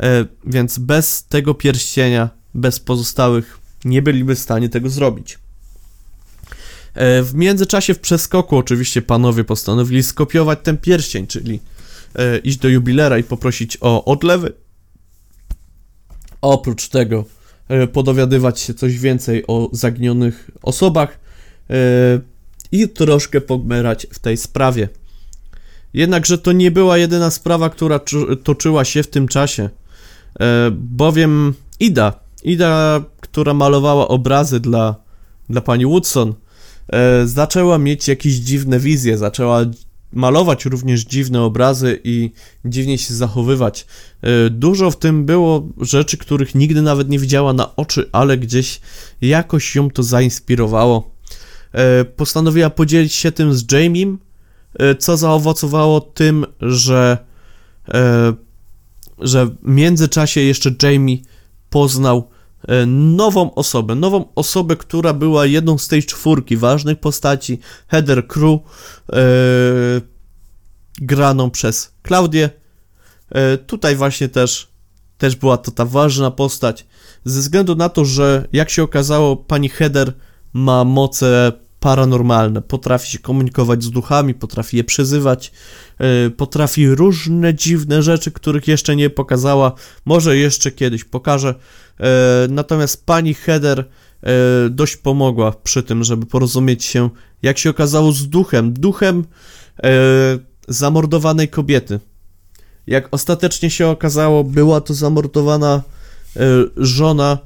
e, 0.00 0.26
więc 0.46 0.78
bez 0.78 1.24
tego 1.24 1.54
pierścienia, 1.54 2.30
bez 2.54 2.80
pozostałych, 2.80 3.58
nie 3.84 4.02
byliby 4.02 4.34
w 4.34 4.38
stanie 4.38 4.68
tego 4.68 4.90
zrobić. 4.90 5.38
E, 7.00 7.22
w 7.22 7.34
międzyczasie, 7.34 7.94
w 7.94 7.98
przeskoku, 7.98 8.56
oczywiście 8.56 9.02
panowie 9.02 9.44
postanowili 9.44 10.02
skopiować 10.02 10.58
ten 10.62 10.78
pierścień, 10.78 11.26
czyli 11.26 11.60
e, 12.14 12.38
iść 12.38 12.58
do 12.58 12.68
jubilera 12.68 13.18
i 13.18 13.22
poprosić 13.22 13.78
o 13.80 14.04
odlewy. 14.04 14.52
Oprócz 16.42 16.88
tego, 16.88 17.24
podowiadywać 17.92 18.60
się 18.60 18.74
coś 18.74 18.98
więcej 18.98 19.46
o 19.46 19.68
zaginionych 19.72 20.50
osobach 20.62 21.18
i 22.72 22.88
troszkę 22.88 23.40
pogmerać 23.40 24.06
w 24.12 24.18
tej 24.18 24.36
sprawie. 24.36 24.88
Jednakże 25.94 26.38
to 26.38 26.52
nie 26.52 26.70
była 26.70 26.98
jedyna 26.98 27.30
sprawa, 27.30 27.70
która 27.70 28.00
toczyła 28.42 28.84
się 28.84 29.02
w 29.02 29.06
tym 29.06 29.28
czasie, 29.28 29.70
e, 30.40 30.70
bowiem 30.70 31.54
Ida, 31.80 32.12
Ida, 32.42 33.04
która 33.20 33.54
malowała 33.54 34.08
obrazy 34.08 34.60
dla, 34.60 34.94
dla 35.50 35.60
pani 35.60 35.86
Woodson, 35.86 36.28
e, 36.30 36.34
zaczęła 37.24 37.78
mieć 37.78 38.08
jakieś 38.08 38.34
dziwne 38.34 38.80
wizje, 38.80 39.18
zaczęła 39.18 39.60
malować 40.12 40.64
również 40.64 41.04
dziwne 41.04 41.42
obrazy 41.42 42.00
i 42.04 42.30
dziwnie 42.64 42.98
się 42.98 43.14
zachowywać. 43.14 43.86
E, 44.22 44.50
dużo 44.50 44.90
w 44.90 44.98
tym 44.98 45.24
było 45.24 45.68
rzeczy, 45.80 46.16
których 46.16 46.54
nigdy 46.54 46.82
nawet 46.82 47.08
nie 47.08 47.18
widziała 47.18 47.52
na 47.52 47.76
oczy, 47.76 48.08
ale 48.12 48.38
gdzieś 48.38 48.80
jakoś 49.20 49.76
ją 49.76 49.90
to 49.90 50.02
zainspirowało. 50.02 51.10
Postanowiła 52.16 52.70
podzielić 52.70 53.12
się 53.12 53.32
tym 53.32 53.54
z 53.54 53.72
Jamiem, 53.72 54.18
E, 54.78 54.94
co 54.94 55.16
zaowocowało 55.16 56.00
tym, 56.00 56.46
że, 56.60 57.18
e, 57.88 58.32
że 59.18 59.46
w 59.46 59.56
międzyczasie 59.62 60.40
jeszcze 60.40 60.70
Jamie 60.82 61.16
poznał 61.70 62.18
e, 62.18 62.29
nową 62.86 63.54
osobę, 63.54 63.94
nową 63.94 64.24
osobę, 64.34 64.76
która 64.76 65.12
była 65.12 65.46
jedną 65.46 65.78
z 65.78 65.88
tej 65.88 66.02
czwórki 66.02 66.56
ważnych 66.56 67.00
postaci, 67.00 67.58
Heather 67.88 68.26
Crew, 68.26 68.60
graną 71.00 71.50
przez 71.50 71.94
Klaudię. 72.02 72.50
Tutaj 73.66 73.96
właśnie 73.96 74.28
też, 74.28 74.68
też 75.18 75.36
była 75.36 75.56
to 75.56 75.70
ta 75.70 75.84
ważna 75.84 76.30
postać. 76.30 76.86
ze 77.24 77.40
względu 77.40 77.74
na 77.74 77.88
to, 77.88 78.04
że 78.04 78.48
jak 78.52 78.70
się 78.70 78.82
okazało, 78.82 79.36
pani 79.36 79.68
Heather 79.68 80.12
ma 80.52 80.84
moce 80.84 81.52
paranormalne. 81.80 82.62
Potrafi 82.62 83.10
się 83.10 83.18
komunikować 83.18 83.84
z 83.84 83.90
duchami, 83.90 84.34
potrafi 84.34 84.76
je 84.76 84.84
przezywać, 84.84 85.52
yy, 86.00 86.30
potrafi 86.30 86.88
różne 86.88 87.54
dziwne 87.54 88.02
rzeczy, 88.02 88.30
których 88.30 88.68
jeszcze 88.68 88.96
nie 88.96 89.10
pokazała. 89.10 89.72
Może 90.04 90.36
jeszcze 90.36 90.70
kiedyś 90.70 91.04
pokaże. 91.04 91.54
Yy, 92.00 92.06
natomiast 92.48 93.06
pani 93.06 93.34
Heather 93.34 93.78
yy, 94.22 94.30
dość 94.70 94.96
pomogła 94.96 95.52
przy 95.52 95.82
tym, 95.82 96.04
żeby 96.04 96.26
porozumieć 96.26 96.84
się, 96.84 97.10
jak 97.42 97.58
się 97.58 97.70
okazało, 97.70 98.12
z 98.12 98.28
duchem. 98.28 98.72
Duchem 98.72 99.24
zamordowanej 100.68 101.48
kobiety. 101.48 102.00
Jak 102.86 103.08
ostatecznie 103.10 103.70
się 103.70 103.86
okazało, 103.88 104.44
była 104.44 104.80
to 104.80 104.94
zamordowana 104.94 105.82
żona 106.76 107.38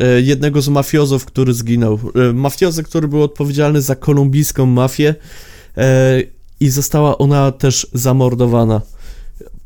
E, 0.00 0.20
jednego 0.20 0.62
z 0.62 0.68
mafiozów, 0.68 1.24
który 1.24 1.54
zginął. 1.54 1.98
E, 2.30 2.32
Mafiozy, 2.32 2.82
który 2.82 3.08
był 3.08 3.22
odpowiedzialny 3.22 3.82
za 3.82 3.96
kolumbijską 3.96 4.66
mafię 4.66 5.14
e, 5.76 6.22
i 6.60 6.68
została 6.68 7.18
ona 7.18 7.52
też 7.52 7.86
zamordowana. 7.92 8.80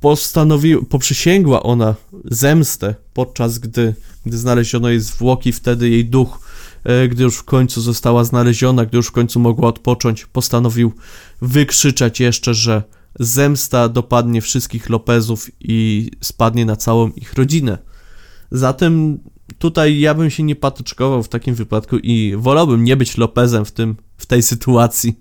Postanowił, 0.01 0.85
poprzysięgła 0.85 1.63
ona 1.63 1.95
zemstę, 2.25 2.95
podczas 3.15 3.59
gdy, 3.59 3.95
gdy 4.27 4.39
znaleziono 4.39 4.89
jej 4.89 5.01
zwłoki, 5.01 5.53
wtedy 5.53 5.91
jej 5.91 6.05
duch, 6.05 6.41
gdy 7.09 7.23
już 7.23 7.37
w 7.37 7.45
końcu 7.45 7.81
została 7.81 8.25
znaleziona, 8.25 8.87
gdy 8.87 8.97
już 8.97 9.07
w 9.07 9.13
końcu 9.13 9.41
mogła 9.41 9.69
odpocząć, 9.69 10.27
postanowił 10.27 10.93
wykrzyczeć 11.43 12.21
jeszcze, 12.21 12.55
że 12.55 12.83
zemsta 13.21 13.89
dopadnie 13.89 14.41
wszystkich 14.41 14.91
Lopezów 14.91 15.51
i 15.61 16.11
spadnie 16.21 16.65
na 16.67 16.77
całą 16.77 17.09
ich 17.09 17.35
rodzinę. 17.35 17.79
Zatem 18.51 19.19
tutaj 19.59 20.01
ja 20.01 20.15
bym 20.15 20.31
się 20.31 20.43
nie 20.43 20.57
patyczkował 20.57 21.23
w 21.23 21.29
takim 21.29 21.55
wypadku 21.55 21.99
i 21.99 22.35
wolałbym 22.37 22.85
nie 22.85 22.97
być 22.97 23.17
Lopezem 23.17 23.65
w 23.65 23.73
tym, 23.73 23.97
w 24.17 24.27
tej 24.27 24.43
sytuacji. 24.43 25.21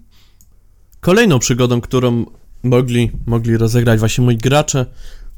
Kolejną 1.00 1.40
przygodą, 1.40 1.82
którą 1.82 2.26
mogli, 2.64 3.12
mogli 3.26 3.58
rozegrać 3.58 4.00
właśnie 4.00 4.24
moi 4.24 4.38
gracze, 4.38 4.86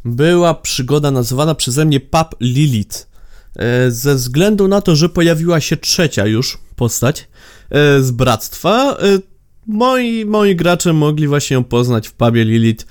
była 0.05 0.53
przygoda 0.53 1.11
nazywana 1.11 1.55
przeze 1.55 1.85
mnie 1.85 1.99
Pap 1.99 2.35
Lilith. 2.41 3.12
E, 3.55 3.91
ze 3.91 4.15
względu 4.15 4.67
na 4.67 4.81
to, 4.81 4.95
że 4.95 5.09
pojawiła 5.09 5.61
się 5.61 5.77
trzecia 5.77 6.25
już 6.25 6.57
postać 6.75 7.27
e, 7.69 8.03
z 8.03 8.11
bractwa, 8.11 8.97
e, 8.97 9.19
moi, 9.67 10.25
moi 10.25 10.55
gracze 10.55 10.93
mogli 10.93 11.27
właśnie 11.27 11.53
ją 11.53 11.63
poznać 11.63 12.07
w 12.07 12.13
pubie 12.13 12.45
Lilith, 12.45 12.85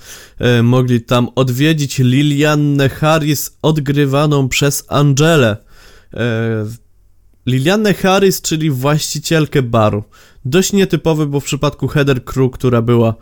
mogli 0.63 1.01
tam 1.01 1.29
odwiedzić 1.35 1.99
Liliannę 1.99 2.89
Harris 2.89 3.57
odgrywaną 3.61 4.49
przez 4.49 4.85
Angelę. 4.87 5.57
Lilianę 7.45 7.93
Harris, 7.93 8.41
czyli 8.41 8.71
właścicielkę 8.71 9.61
baru. 9.61 10.03
Dość 10.45 10.73
nietypowy, 10.73 11.27
bo 11.27 11.39
w 11.39 11.43
przypadku 11.43 11.87
Heather 11.87 12.23
Crew, 12.23 12.51
która 12.51 12.81
była 12.81 13.15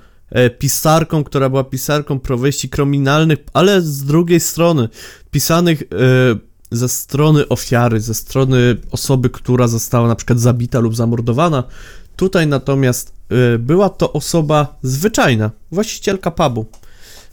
pisarką, 0.59 1.23
która 1.23 1.49
była 1.49 1.63
pisarką 1.63 2.19
powieści 2.19 2.69
kryminalnych, 2.69 3.39
ale 3.53 3.81
z 3.81 4.05
drugiej 4.05 4.39
strony 4.39 4.89
pisanych 5.31 5.83
ze 6.71 6.89
strony 6.89 7.47
ofiary, 7.47 7.99
ze 7.99 8.13
strony 8.13 8.77
osoby, 8.91 9.29
która 9.29 9.67
została 9.67 10.07
na 10.07 10.15
przykład 10.15 10.39
zabita 10.39 10.79
lub 10.79 10.95
zamordowana. 10.95 11.63
Tutaj 12.15 12.47
natomiast 12.47 13.13
była 13.59 13.89
to 13.89 14.13
osoba 14.13 14.79
zwyczajna, 14.83 15.51
właścicielka 15.71 16.31
pubu. 16.31 16.65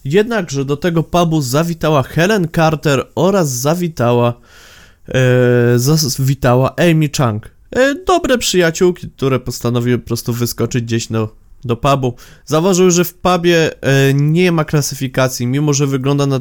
Jednakże 0.04 0.64
do 0.64 0.76
tego 0.76 1.02
pubu 1.02 1.40
zawitała 1.40 2.02
Helen 2.02 2.48
Carter 2.54 3.06
oraz 3.14 3.50
zawitała 3.50 4.34
e, 5.08 5.78
zawitała 5.78 6.74
Amy 6.76 7.08
Chang. 7.16 7.50
E, 7.70 7.94
dobre 7.94 8.38
przyjaciółki, 8.38 9.10
które 9.10 9.40
postanowiły 9.40 9.98
po 9.98 10.06
prostu 10.06 10.32
wyskoczyć 10.32 10.84
gdzieś 10.84 11.06
do, 11.06 11.34
do 11.64 11.76
pubu. 11.76 12.14
Zauważyły, 12.46 12.90
że 12.90 13.04
w 13.04 13.14
pubie 13.14 13.82
e, 13.82 14.14
nie 14.14 14.52
ma 14.52 14.64
klasyfikacji, 14.64 15.46
mimo 15.46 15.72
że 15.72 15.86
wygląda 15.86 16.26
na 16.26 16.40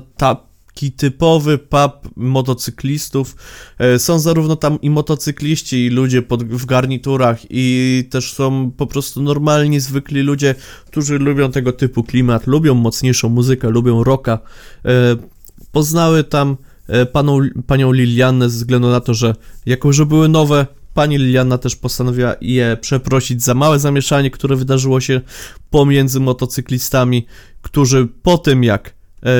taki 0.77 0.91
typowy 0.91 1.57
pub 1.57 1.91
motocyklistów. 2.15 3.35
E, 3.79 3.99
są 3.99 4.19
zarówno 4.19 4.55
tam 4.55 4.81
i 4.81 4.89
motocykliści, 4.89 5.85
i 5.85 5.89
ludzie 5.89 6.21
pod, 6.21 6.43
w 6.43 6.65
garniturach, 6.65 7.39
i 7.49 8.03
też 8.09 8.33
są 8.33 8.71
po 8.77 8.87
prostu 8.87 9.23
normalni, 9.23 9.79
zwykli 9.79 10.21
ludzie, 10.21 10.55
którzy 10.85 11.19
lubią 11.19 11.51
tego 11.51 11.73
typu 11.73 12.03
klimat, 12.03 12.47
lubią 12.47 12.75
mocniejszą 12.75 13.29
muzykę, 13.29 13.69
lubią 13.69 14.03
rocka. 14.03 14.39
E, 14.85 15.15
poznały 15.71 16.23
tam 16.23 16.57
E, 16.87 17.05
paną, 17.05 17.39
panią 17.67 17.91
Liliannę 17.91 18.49
ze 18.49 18.57
względu 18.57 18.89
na 18.89 18.99
to, 18.99 19.13
że 19.13 19.35
jako, 19.65 19.93
że 19.93 20.05
były 20.05 20.29
nowe, 20.29 20.67
pani 20.93 21.17
Liliana 21.17 21.57
też 21.57 21.75
postanowiła 21.75 22.35
je 22.41 22.77
przeprosić 22.81 23.43
za 23.43 23.53
małe 23.53 23.79
zamieszanie, 23.79 24.31
które 24.31 24.55
wydarzyło 24.55 25.01
się 25.01 25.21
pomiędzy 25.69 26.19
motocyklistami, 26.19 27.25
którzy 27.61 28.07
po 28.23 28.37
tym 28.37 28.63
jak 28.63 28.93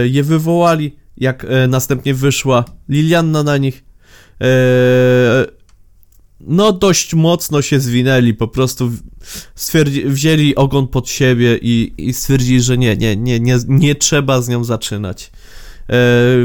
je 0.03 0.23
wywołali, 0.23 0.95
jak 1.18 1.45
e, 1.49 1.68
następnie 1.68 2.13
wyszła 2.13 2.65
Lilianna 2.89 3.43
na 3.43 3.57
nich, 3.57 3.84
no 6.39 6.72
dość 6.72 7.13
mocno 7.13 7.61
się 7.61 7.80
zwinęli, 7.80 8.34
po 8.34 8.47
prostu 8.47 8.91
stwierdzi, 9.55 10.05
wzięli 10.05 10.55
ogon 10.55 10.88
pod 10.88 11.09
siebie 11.09 11.59
i, 11.61 11.93
i 11.97 12.13
stwierdzili, 12.13 12.61
że 12.61 12.78
nie, 12.78 12.97
nie, 12.97 13.15
nie, 13.15 13.39
nie, 13.39 13.57
nie 13.68 13.95
trzeba 13.95 14.41
z 14.41 14.49
nią 14.49 14.63
zaczynać. 14.63 15.32
E, 15.88 15.93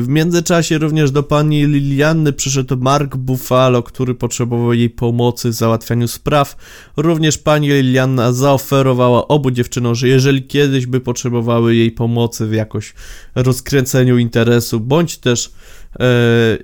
w 0.00 0.04
międzyczasie 0.08 0.78
również 0.78 1.10
do 1.10 1.22
pani 1.22 1.66
Lilianny 1.66 2.32
przyszedł 2.32 2.76
Mark 2.76 3.16
Buffalo, 3.16 3.82
który 3.82 4.14
potrzebował 4.14 4.72
jej 4.72 4.90
pomocy 4.90 5.48
w 5.48 5.52
załatwianiu 5.52 6.08
spraw. 6.08 6.56
Również 6.96 7.38
pani 7.38 7.68
Lilianna 7.68 8.32
zaoferowała 8.32 9.28
obu 9.28 9.50
dziewczynom, 9.50 9.94
że 9.94 10.08
jeżeli 10.08 10.42
kiedyś 10.42 10.86
by 10.86 11.00
potrzebowały 11.00 11.74
jej 11.74 11.90
pomocy 11.90 12.46
w 12.46 12.52
jakoś 12.52 12.94
rozkręceniu 13.34 14.18
interesu, 14.18 14.80
bądź 14.80 15.18
też 15.18 15.52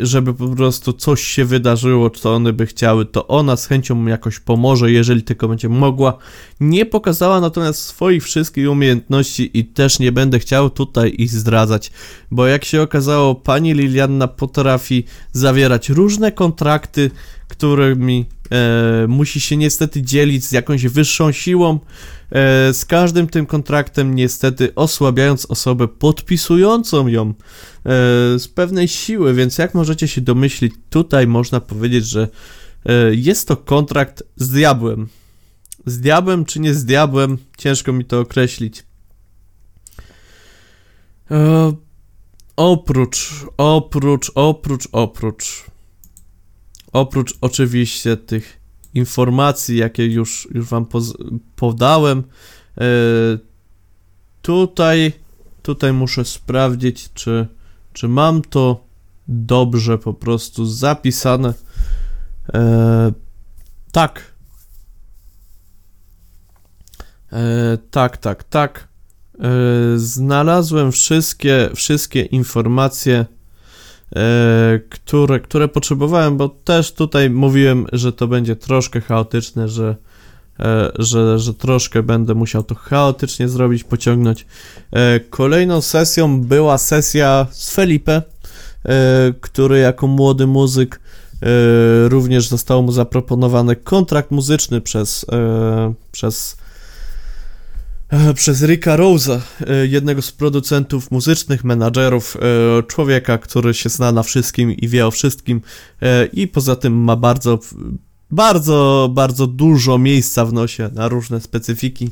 żeby 0.01 0.35
po 0.35 0.49
prostu 0.49 0.93
coś 0.93 1.23
się 1.23 1.45
wydarzyło, 1.45 2.11
co 2.11 2.35
one 2.35 2.53
by 2.53 2.67
chciały, 2.67 3.07
to 3.07 3.27
ona 3.29 3.57
z 3.57 3.67
chęcią 3.67 4.07
jakoś 4.07 4.41
pomoże, 4.41 4.93
jeżeli 4.93 5.23
tylko 5.23 5.49
będzie 5.49 5.69
mogła. 5.69 6.19
Nie 6.61 6.87
pokazała 6.87 7.41
natomiast 7.41 7.83
swoich 7.83 8.25
wszystkich 8.25 8.71
umiejętności 8.71 9.51
i 9.59 9.65
też 9.65 9.99
nie 9.99 10.13
będę 10.13 10.39
chciał 10.39 10.71
tutaj 10.71 11.15
ich 11.19 11.31
zdradzać, 11.31 11.93
bo 12.31 12.47
jak 12.47 12.65
się 12.65 12.83
okazało, 12.83 13.35
pani 13.35 13.75
Lilianna 13.75 14.29
potrafi 14.29 15.05
zawierać 15.33 15.89
różne 15.89 16.33
kontrakty, 16.33 17.11
którymi 17.49 18.27
e, 18.51 19.07
musi 19.09 19.41
się 19.41 19.57
niestety 19.57 20.03
dzielić 20.03 20.45
z 20.45 20.53
jakąś 20.53 20.87
wyższą 20.87 21.33
siłą, 21.33 21.75
e, 21.75 22.18
z 22.73 22.85
każdym 22.85 23.27
tym 23.27 23.47
kontraktem 23.47 24.15
niestety 24.15 24.75
osłabiając 24.75 25.47
osobę 25.47 25.89
podpisującą 25.89 27.09
ją 27.09 27.29
e, 27.29 27.35
z 28.39 28.49
pewnej 28.49 28.89
siły, 28.89 29.35
więc 29.35 29.59
jak 29.59 29.75
możecie 29.75 30.09
się 30.09 30.21
domyślić, 30.21 30.75
tutaj 30.91 31.27
można 31.27 31.61
powiedzieć, 31.61 32.07
że 32.07 32.29
e, 32.87 33.15
jest 33.15 33.49
to 33.49 33.57
kontrakt 33.57 34.23
z 34.37 34.51
diabłem. 34.51 35.09
Z 35.87 36.01
diabłem 36.01 36.45
czy 36.45 36.61
nie 36.61 36.75
z 36.75 36.85
diabłem, 36.85 37.39
ciężko 37.59 37.93
mi 37.93 38.05
to 38.05 38.21
określić. 38.21 38.87
E, 41.31 41.73
oprócz, 42.57 43.31
oprócz, 43.57 44.33
oprócz, 44.35 44.89
oprócz 44.93 45.69
Oprócz 46.93 47.35
oczywiście 47.41 48.17
tych 48.17 48.58
informacji, 48.99 49.77
jakie 49.77 50.07
już, 50.07 50.49
już 50.55 50.67
wam 50.67 50.87
podałem, 51.57 52.25
e, 52.79 52.85
tutaj, 54.43 55.13
tutaj 55.63 55.93
muszę 55.93 56.25
sprawdzić, 56.25 57.13
czy, 57.15 57.47
czy 57.93 58.09
mam 58.09 58.43
to 58.43 58.85
dobrze 59.29 59.99
po 59.99 60.15
prostu 60.15 60.67
zapisane. 60.67 61.55
E, 62.55 63.13
tak. 63.93 64.35
E, 67.33 67.79
tak, 67.91 68.17
tak, 68.17 68.45
tak. 68.45 68.89
znalazłem 69.97 70.93
wszystkie, 70.93 71.71
wszystkie 71.75 72.23
informacje 72.23 73.27
które, 74.89 75.41
które 75.41 75.69
potrzebowałem, 75.69 76.37
bo 76.37 76.49
też 76.49 76.93
tutaj 76.93 77.31
mówiłem, 77.31 77.87
że 77.93 78.13
to 78.13 78.29
będzie 78.29 78.57
troszkę 78.57 79.01
chaotyczne, 79.01 79.69
że, 79.69 79.97
e, 80.61 80.93
że, 80.99 81.39
że 81.39 81.55
troszkę 81.55 82.03
będę 82.03 82.35
musiał 82.35 82.63
to 82.63 82.75
chaotycznie 82.75 83.49
zrobić, 83.49 83.85
pociągnąć. 83.85 84.47
E, 84.93 85.21
kolejną 85.21 85.81
sesją 85.81 86.41
była 86.41 86.79
sesja 86.79 87.47
z 87.51 87.71
Felipe, 87.71 88.23
który 89.41 89.79
jako 89.79 90.07
młody 90.07 90.47
muzyk 90.47 91.01
również 92.09 92.49
został 92.49 92.83
mu 92.83 92.93
zaproponowany 92.93 93.77
kontrakt 93.77 94.31
muzyczny 94.31 94.81
przez, 94.81 95.27
przez 96.13 96.57
e, 96.63 96.68
przez 98.35 98.63
Ricka 98.63 98.97
Rose'a, 98.97 99.41
e, 99.67 99.87
jednego 99.87 100.23
z 100.23 100.33
producentów 100.33 101.11
muzycznych, 101.11 101.65
menadżerów, 101.65 102.37
e, 102.37 102.83
człowieka, 102.83 103.39
który 103.39 103.75
się 103.75 103.89
zna 103.89 104.13
na 104.13 104.23
wszystkim 104.23 104.73
i 104.73 104.89
wie 104.89 105.07
o 105.07 105.11
wszystkim 105.11 105.61
i 106.33 106.49
poza 106.49 106.77
tym 106.77 107.05
ma 107.05 107.17
bardzo, 107.17 107.59
bardzo, 108.31 109.11
bardzo 109.13 109.47
dużo 109.47 109.99
miejsca 109.99 110.45
w 110.45 110.53
nosie 110.53 110.91
na 110.95 111.09
różne 111.09 111.41
specyfiki. 111.41 112.11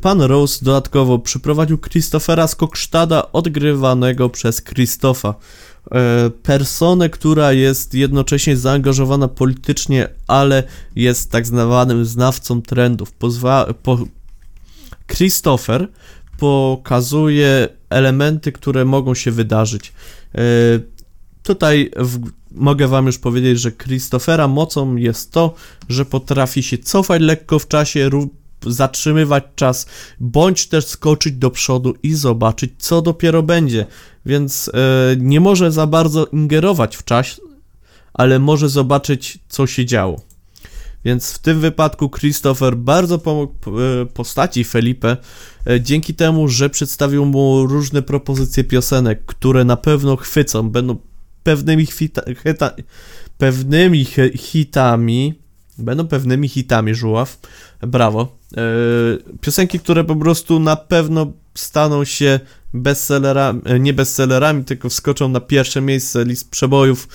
Pan 0.00 0.22
Rose 0.22 0.64
dodatkowo 0.64 1.18
przyprowadził 1.18 1.78
Christophera 1.78 2.46
Skoksztada, 2.46 3.32
odgrywanego 3.32 4.28
przez 4.28 4.62
Christopha. 4.62 5.34
Personę, 6.42 7.10
która 7.10 7.52
jest 7.52 7.94
jednocześnie 7.94 8.56
zaangażowana 8.56 9.28
politycznie, 9.28 10.08
ale 10.26 10.62
jest 10.96 11.30
tak 11.30 11.46
zwanym 11.46 12.04
znawcą 12.04 12.62
trendów. 12.62 13.12
Pozwa 13.12 13.74
po 13.82 13.98
Christopher 15.12 15.88
pokazuje 16.38 17.68
elementy, 17.90 18.52
które 18.52 18.84
mogą 18.84 19.14
się 19.14 19.30
wydarzyć. 19.30 19.92
E, 20.34 20.40
tutaj 21.42 21.90
w, 21.96 22.30
mogę 22.50 22.88
wam 22.88 23.06
już 23.06 23.18
powiedzieć, 23.18 23.60
że 23.60 23.72
Christophera 23.72 24.48
mocą 24.48 24.96
jest 24.96 25.32
to, 25.32 25.54
że 25.88 26.04
potrafi 26.04 26.62
się 26.62 26.78
cofać 26.78 27.22
lekko 27.22 27.58
w 27.58 27.68
czasie, 27.68 28.10
zatrzymywać 28.66 29.44
czas, 29.54 29.86
bądź 30.20 30.66
też 30.66 30.86
skoczyć 30.86 31.34
do 31.34 31.50
przodu 31.50 31.94
i 32.02 32.14
zobaczyć, 32.14 32.72
co 32.78 33.02
dopiero 33.02 33.42
będzie. 33.42 33.86
Więc 34.26 34.68
e, 34.74 35.16
nie 35.18 35.40
może 35.40 35.72
za 35.72 35.86
bardzo 35.86 36.26
ingerować 36.26 36.96
w 36.96 37.04
czas, 37.04 37.40
ale 38.14 38.38
może 38.38 38.68
zobaczyć, 38.68 39.38
co 39.48 39.66
się 39.66 39.86
działo. 39.86 40.20
Więc 41.06 41.32
w 41.32 41.38
tym 41.38 41.60
wypadku 41.60 42.10
Christopher 42.10 42.76
bardzo 42.76 43.18
pomógł 43.18 43.52
e, 43.52 44.06
postaci 44.06 44.64
Felipe 44.64 45.16
e, 45.66 45.80
dzięki 45.80 46.14
temu, 46.14 46.48
że 46.48 46.70
przedstawił 46.70 47.26
mu 47.26 47.66
różne 47.66 48.02
propozycje 48.02 48.64
piosenek, 48.64 49.24
które 49.26 49.64
na 49.64 49.76
pewno 49.76 50.16
chwycą, 50.16 50.70
będą 50.70 50.96
pewnymi, 51.42 51.86
hita, 51.86 52.22
hita, 52.42 52.70
pewnymi 53.38 54.04
hitami, 54.34 55.34
będą 55.78 56.08
pewnymi 56.08 56.48
hitami, 56.48 56.94
Żuław, 56.94 57.38
brawo. 57.80 58.38
E, 58.56 58.62
piosenki, 59.40 59.80
które 59.80 60.04
po 60.04 60.16
prostu 60.16 60.60
na 60.60 60.76
pewno 60.76 61.32
staną 61.54 62.04
się 62.04 62.40
bestsellerami, 62.76 63.60
e, 63.64 63.80
nie 63.80 63.92
bestsellerami, 63.92 64.64
tylko 64.64 64.88
wskoczą 64.88 65.28
na 65.28 65.40
pierwsze 65.40 65.80
miejsce 65.80 66.24
list 66.24 66.50
przebojów 66.50 67.08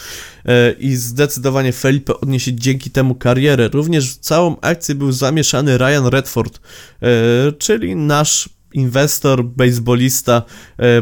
e, 0.45 0.71
i 0.71 0.95
zdecydowanie 0.95 1.73
Felipe 1.73 2.19
odniesie 2.19 2.53
dzięki 2.53 2.91
temu 2.91 3.15
karierę. 3.15 3.67
Również 3.73 4.13
w 4.13 4.19
całą 4.19 4.59
akcję 4.61 4.95
był 4.95 5.11
zamieszany 5.11 5.77
Ryan 5.77 6.05
Redford, 6.05 6.59
e, 7.01 7.07
czyli 7.51 7.95
nasz 7.95 8.49
inwestor, 8.73 9.43
baseballista, 9.43 10.41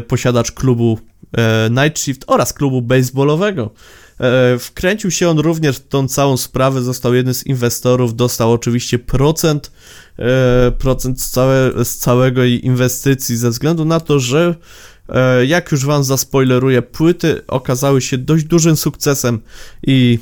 posiadacz 0.08 0.52
klubu 0.52 0.98
Night 1.70 1.98
Shift 1.98 2.24
oraz 2.26 2.52
klubu 2.52 2.82
baseballowego. 2.82 3.70
E, 4.20 4.58
wkręcił 4.58 5.10
się 5.10 5.28
on 5.28 5.38
również 5.38 5.76
w 5.76 5.88
tą 5.88 6.08
całą 6.08 6.36
sprawę, 6.36 6.82
został 6.82 7.14
jednym 7.14 7.34
z 7.34 7.46
inwestorów, 7.46 8.16
dostał 8.16 8.52
oczywiście 8.52 8.98
procent, 8.98 9.72
e, 10.18 10.72
procent 10.78 11.22
z, 11.22 11.30
całe, 11.30 11.84
z 11.84 11.96
całego 11.96 12.42
jej 12.42 12.66
inwestycji, 12.66 13.36
ze 13.36 13.50
względu 13.50 13.84
na 13.84 14.00
to, 14.00 14.20
że 14.20 14.54
e, 15.08 15.46
jak 15.46 15.72
już 15.72 15.84
wam 15.84 16.04
zaspoileruję, 16.04 16.82
płyty 16.82 17.46
okazały 17.46 18.00
się 18.02 18.18
dość 18.18 18.44
dużym 18.44 18.76
sukcesem 18.76 19.40
i 19.86 20.18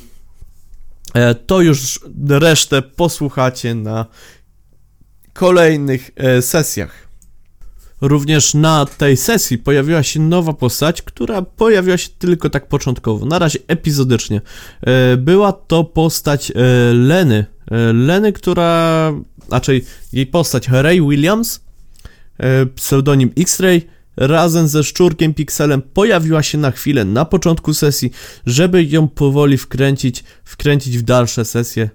to 1.47 1.61
już 1.61 1.99
resztę 2.29 2.81
posłuchacie 2.81 3.75
na 3.75 4.05
kolejnych 5.33 6.11
sesjach. 6.41 7.08
Również 8.01 8.53
na 8.53 8.85
tej 8.85 9.17
sesji 9.17 9.57
pojawiła 9.57 10.03
się 10.03 10.19
nowa 10.19 10.53
postać, 10.53 11.01
która 11.01 11.41
pojawiła 11.41 11.97
się 11.97 12.09
tylko 12.19 12.49
tak 12.49 12.67
początkowo, 12.67 13.25
na 13.25 13.39
razie 13.39 13.59
epizodycznie. 13.67 14.41
E, 14.81 15.17
była 15.17 15.51
to 15.53 15.83
postać 15.83 16.51
e, 16.51 16.53
Leny. 16.93 17.45
E, 17.71 17.93
Leny, 17.93 18.33
która, 18.33 19.13
raczej 19.51 19.85
jej 20.13 20.27
postać 20.27 20.67
Ray 20.67 21.01
Williams, 21.01 21.69
pseudonim 22.75 23.31
X-Ray, 23.37 23.87
razem 24.17 24.67
ze 24.67 24.83
szczurkiem 24.83 25.33
Pixelem 25.33 25.81
pojawiła 25.81 26.43
się 26.43 26.57
na 26.57 26.71
chwilę 26.71 27.05
na 27.05 27.25
początku 27.25 27.73
sesji, 27.73 28.11
żeby 28.45 28.83
ją 28.83 29.07
powoli 29.07 29.57
wkręcić, 29.57 30.23
wkręcić 30.43 30.97
w 30.97 31.01
dalsze 31.01 31.45
sesje 31.45 31.89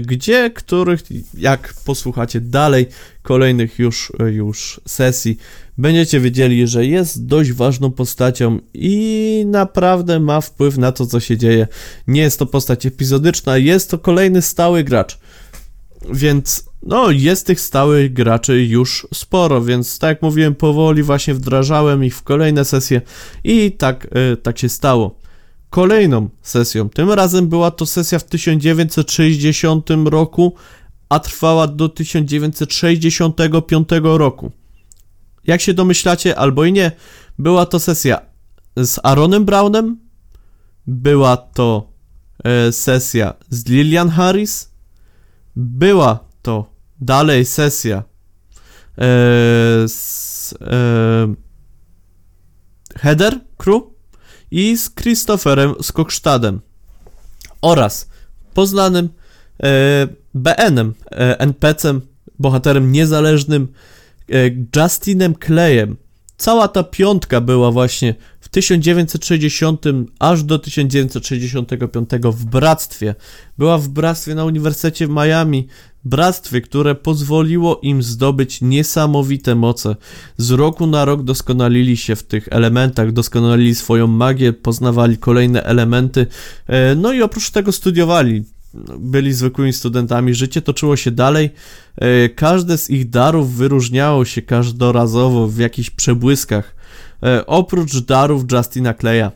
gdzie, 0.00 0.50
których, 0.50 1.00
jak 1.34 1.74
posłuchacie 1.84 2.40
dalej 2.40 2.86
kolejnych 3.22 3.78
już, 3.78 4.12
e, 4.18 4.32
już 4.32 4.80
sesji, 4.86 5.36
będziecie 5.78 6.20
wiedzieli, 6.20 6.66
że 6.66 6.86
jest 6.86 7.26
dość 7.26 7.52
ważną 7.52 7.90
postacią 7.90 8.58
i 8.74 9.44
naprawdę 9.46 10.20
ma 10.20 10.40
wpływ 10.40 10.78
na 10.78 10.92
to, 10.92 11.06
co 11.06 11.20
się 11.20 11.36
dzieje. 11.36 11.68
Nie 12.06 12.22
jest 12.22 12.38
to 12.38 12.46
postać 12.46 12.86
epizodyczna, 12.86 13.56
jest 13.56 13.90
to 13.90 13.98
kolejny 13.98 14.42
stały 14.42 14.84
gracz. 14.84 15.18
Więc 16.12 16.64
no, 16.82 17.10
jest 17.10 17.46
tych 17.46 17.60
stałych 17.60 18.12
graczy 18.12 18.64
już 18.64 19.06
sporo, 19.14 19.62
więc 19.62 19.98
tak 19.98 20.08
jak 20.08 20.22
mówiłem, 20.22 20.54
powoli 20.54 21.02
właśnie 21.02 21.34
wdrażałem 21.34 22.04
ich 22.04 22.16
w 22.16 22.22
kolejne 22.22 22.64
sesje 22.64 23.00
i 23.44 23.72
tak, 23.72 24.08
yy, 24.14 24.36
tak 24.36 24.58
się 24.58 24.68
stało 24.68 25.23
kolejną 25.74 26.28
sesją. 26.42 26.88
Tym 26.88 27.10
razem 27.10 27.48
była 27.48 27.70
to 27.70 27.86
sesja 27.86 28.18
w 28.18 28.24
1960 28.24 29.88
roku, 30.04 30.54
a 31.08 31.18
trwała 31.18 31.66
do 31.66 31.88
1965 31.88 33.88
roku. 34.02 34.52
Jak 35.44 35.60
się 35.60 35.74
domyślacie, 35.74 36.38
albo 36.38 36.64
i 36.64 36.72
nie, 36.72 36.92
była 37.38 37.66
to 37.66 37.80
sesja 37.80 38.20
z 38.76 39.00
Aaronem 39.02 39.44
Brownem, 39.44 39.98
była 40.86 41.36
to 41.36 41.92
e, 42.44 42.72
sesja 42.72 43.34
z 43.50 43.66
Lillian 43.66 44.08
Harris, 44.08 44.70
była 45.56 46.18
to 46.42 46.70
dalej 47.00 47.44
sesja 47.44 47.96
e, 47.96 48.02
z 49.88 50.54
e, 50.60 51.34
Heather 52.98 53.40
Crew, 53.56 53.93
i 54.54 54.76
z 54.76 54.90
Christopherem 54.94 55.74
Skokstadem 55.82 56.60
oraz 57.62 58.08
poznanym 58.54 59.08
e, 59.62 60.08
BN-em, 60.34 60.94
e, 61.10 61.38
NPC-em, 61.38 62.00
bohaterem 62.38 62.92
niezależnym 62.92 63.68
e, 64.32 64.34
Justinem 64.76 65.34
Clayem. 65.34 65.96
Cała 66.36 66.68
ta 66.68 66.82
piątka 66.82 67.40
była 67.40 67.70
właśnie 67.70 68.14
w 68.40 68.48
1960 68.48 69.84
aż 70.18 70.42
do 70.42 70.58
1965 70.58 72.10
w 72.24 72.44
bractwie. 72.44 73.14
Była 73.58 73.78
w 73.78 73.88
bractwie 73.88 74.34
na 74.34 74.44
Uniwersytecie 74.44 75.06
w 75.06 75.10
Miami, 75.10 75.68
bractwie, 76.04 76.60
które 76.60 76.94
pozwoliło 76.94 77.80
im 77.82 78.02
zdobyć 78.02 78.60
niesamowite 78.60 79.54
moce. 79.54 79.96
Z 80.36 80.50
roku 80.50 80.86
na 80.86 81.04
rok 81.04 81.22
doskonalili 81.22 81.96
się 81.96 82.16
w 82.16 82.22
tych 82.22 82.48
elementach, 82.50 83.12
doskonalili 83.12 83.74
swoją 83.74 84.06
magię, 84.06 84.52
poznawali 84.52 85.18
kolejne 85.18 85.62
elementy, 85.62 86.26
e, 86.66 86.94
no 86.94 87.12
i 87.12 87.22
oprócz 87.22 87.50
tego 87.50 87.72
studiowali. 87.72 88.44
Byli 88.98 89.32
zwykłymi 89.32 89.72
studentami, 89.72 90.34
życie 90.34 90.62
toczyło 90.62 90.96
się 90.96 91.10
dalej. 91.10 91.50
E, 91.96 92.28
każde 92.28 92.78
z 92.78 92.90
ich 92.90 93.10
darów 93.10 93.54
wyróżniało 93.54 94.24
się 94.24 94.42
każdorazowo 94.42 95.48
w 95.48 95.58
jakichś 95.58 95.90
przebłyskach. 95.90 96.74
E, 97.22 97.46
oprócz 97.46 97.98
darów 97.98 98.44
Justina 98.52 98.94
Kleja. 98.94 99.32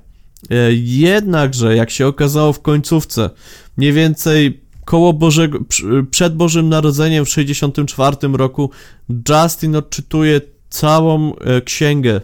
Jednakże, 0.82 1.76
jak 1.76 1.90
się 1.90 2.06
okazało 2.06 2.52
w 2.52 2.62
końcówce, 2.62 3.30
mniej 3.76 3.92
więcej 3.92 4.67
koło 4.88 5.12
Bożego, 5.12 5.58
przed 6.10 6.36
Bożym 6.36 6.68
Narodzeniem 6.68 7.24
w 7.24 7.28
64 7.28 8.16
roku 8.32 8.70
Justin 9.28 9.76
odczytuje 9.76 10.40
całą 10.68 11.36
e, 11.36 11.60
księgę. 11.60 12.20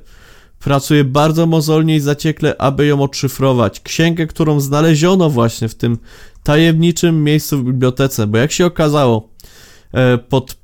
Pracuje 0.60 1.04
bardzo 1.04 1.46
mozolnie 1.46 1.96
i 1.96 2.00
zaciekle, 2.00 2.56
aby 2.58 2.86
ją 2.86 3.02
odszyfrować. 3.02 3.80
Księgę, 3.80 4.26
którą 4.26 4.60
znaleziono 4.60 5.30
właśnie 5.30 5.68
w 5.68 5.74
tym 5.74 5.98
tajemniczym 6.42 7.24
miejscu 7.24 7.58
w 7.58 7.64
bibliotece, 7.64 8.26
bo 8.26 8.38
jak 8.38 8.52
się 8.52 8.66
okazało, 8.66 9.28
e, 9.92 10.18
pod 10.18 10.56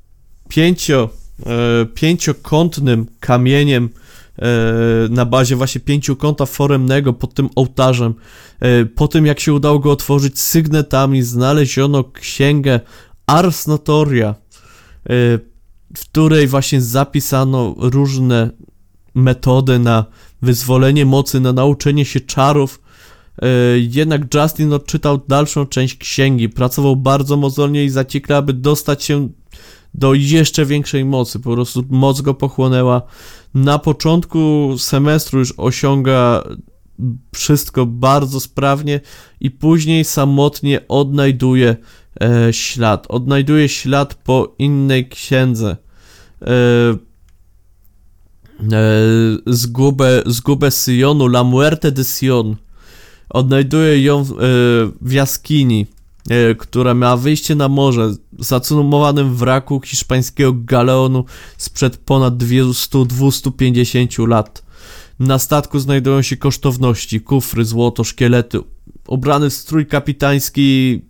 pięcio, 0.48 1.08
e, 1.46 1.86
pięciokątnym 1.86 3.06
kamieniem 3.20 3.88
na 5.10 5.24
bazie 5.24 5.56
właśnie 5.56 5.80
pięciokąta 5.80 6.46
foremnego 6.46 7.12
pod 7.12 7.34
tym 7.34 7.48
ołtarzem. 7.56 8.14
E, 8.60 8.84
po 8.84 9.08
tym 9.08 9.26
jak 9.26 9.40
się 9.40 9.52
udało 9.54 9.78
go 9.78 9.92
otworzyć 9.92 10.40
sygnetami, 10.40 11.22
znaleziono 11.22 12.04
księgę 12.04 12.80
Ars 13.26 13.66
Notoria, 13.66 14.28
e, 14.28 14.34
w 15.96 16.00
której 16.10 16.46
właśnie 16.46 16.80
zapisano 16.80 17.74
różne 17.78 18.50
metody 19.14 19.78
na 19.78 20.04
wyzwolenie 20.42 21.06
mocy, 21.06 21.40
na 21.40 21.52
nauczenie 21.52 22.04
się 22.04 22.20
czarów. 22.20 22.80
Jednak 23.76 24.34
Justin 24.34 24.72
odczytał 24.72 25.20
dalszą 25.28 25.66
część 25.66 25.96
księgi, 25.96 26.48
pracował 26.48 26.96
bardzo 26.96 27.36
mozolnie 27.36 27.84
i 27.84 27.90
zaciekle, 27.90 28.36
aby 28.36 28.52
dostać 28.52 29.04
się 29.04 29.28
do 29.94 30.14
jeszcze 30.14 30.66
większej 30.66 31.04
mocy. 31.04 31.40
Po 31.40 31.52
prostu 31.52 31.84
moc 31.90 32.20
go 32.20 32.34
pochłonęła. 32.34 33.02
Na 33.54 33.78
początku 33.78 34.74
semestru 34.78 35.38
już 35.38 35.54
osiąga 35.56 36.44
wszystko 37.34 37.86
bardzo 37.86 38.40
sprawnie 38.40 39.00
i 39.40 39.50
później 39.50 40.04
samotnie 40.04 40.80
odnajduje 40.88 41.76
e, 42.20 42.52
ślad. 42.52 43.06
Odnajduje 43.08 43.68
ślad 43.68 44.14
po 44.14 44.54
innej 44.58 45.08
księdze. 45.08 45.76
E, 46.42 46.46
e, 46.46 46.96
zgubę, 49.46 50.22
zgubę 50.26 50.70
Sionu, 50.70 51.26
La 51.26 51.44
Muerte 51.44 51.92
de 51.92 52.04
Sion. 52.04 52.56
Odnajduje 53.30 54.02
ją 54.02 54.20
e, 54.20 54.24
w 55.00 55.12
jaskini, 55.12 55.86
e, 56.30 56.54
która 56.54 56.94
miała 56.94 57.16
wyjście 57.16 57.54
na 57.54 57.68
morze, 57.68 58.14
zacumowanym 58.40 59.34
wraku 59.34 59.80
hiszpańskiego 59.84 60.52
galeonu 60.54 61.24
sprzed 61.58 61.96
ponad 61.96 62.34
200-250 62.34 64.28
lat. 64.28 64.62
Na 65.18 65.38
statku 65.38 65.78
znajdują 65.78 66.22
się 66.22 66.36
kosztowności, 66.36 67.20
kufry, 67.20 67.64
złoto, 67.64 68.04
szkielety. 68.04 68.58
Ubrany 69.08 69.50
w 69.50 69.54
strój 69.54 69.86
kapitański 69.86 71.00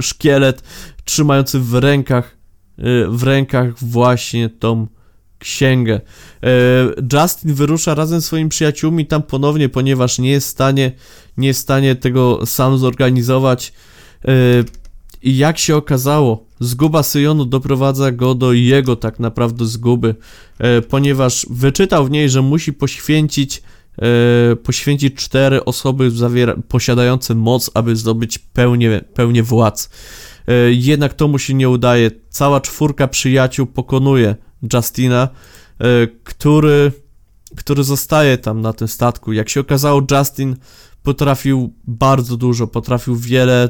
szkielet, 0.00 0.62
trzymający 1.04 1.60
w 1.60 1.74
rękach, 1.74 2.36
e, 2.78 2.82
w 3.08 3.22
rękach 3.22 3.78
właśnie 3.84 4.48
tą 4.48 4.86
księgę. 5.38 6.00
E, 6.42 6.50
Justin 7.12 7.54
wyrusza 7.54 7.94
razem 7.94 8.20
z 8.20 8.24
swoimi 8.24 8.50
przyjaciółmi 8.50 9.06
tam 9.06 9.22
ponownie, 9.22 9.68
ponieważ 9.68 10.18
nie 10.18 10.30
jest 10.30 10.46
w 10.46 10.50
stanie, 10.50 10.92
nie 11.36 11.48
jest 11.48 11.60
w 11.60 11.62
stanie 11.62 11.96
tego 11.96 12.46
sam 12.46 12.78
zorganizować. 12.78 13.72
E, 15.24 15.28
I 15.28 15.36
jak 15.36 15.58
się 15.58 15.76
okazało, 15.76 16.46
zguba 16.60 17.02
Syjonu 17.02 17.44
doprowadza 17.44 18.12
go 18.12 18.34
do 18.34 18.52
jego 18.52 18.96
tak 18.96 19.20
naprawdę 19.20 19.66
zguby, 19.66 20.14
e, 20.58 20.82
ponieważ 20.82 21.46
wyczytał 21.50 22.04
w 22.04 22.10
niej, 22.10 22.30
że 22.30 22.42
musi 22.42 22.72
poświęcić 22.72 23.62
poświęcić 24.62 25.14
cztery 25.14 25.64
osoby 25.64 26.10
zawiera, 26.10 26.54
posiadające 26.68 27.34
moc, 27.34 27.70
aby 27.74 27.96
zdobyć 27.96 28.38
pełnię, 28.38 29.04
pełnię 29.14 29.42
władz. 29.42 29.90
Jednak 30.70 31.14
to 31.14 31.28
mu 31.28 31.38
się 31.38 31.54
nie 31.54 31.68
udaje. 31.68 32.10
Cała 32.30 32.60
czwórka 32.60 33.08
przyjaciół 33.08 33.66
pokonuje 33.66 34.36
Justina, 34.72 35.28
e, 35.78 36.06
który, 36.24 36.92
który 37.56 37.84
zostaje 37.84 38.38
tam 38.38 38.60
na 38.60 38.72
tym 38.72 38.88
statku. 38.88 39.32
Jak 39.32 39.48
się 39.48 39.60
okazało, 39.60 40.02
Justin 40.10 40.56
potrafił 41.02 41.74
bardzo 41.84 42.36
dużo, 42.36 42.66
potrafił 42.66 43.16
wiele 43.16 43.68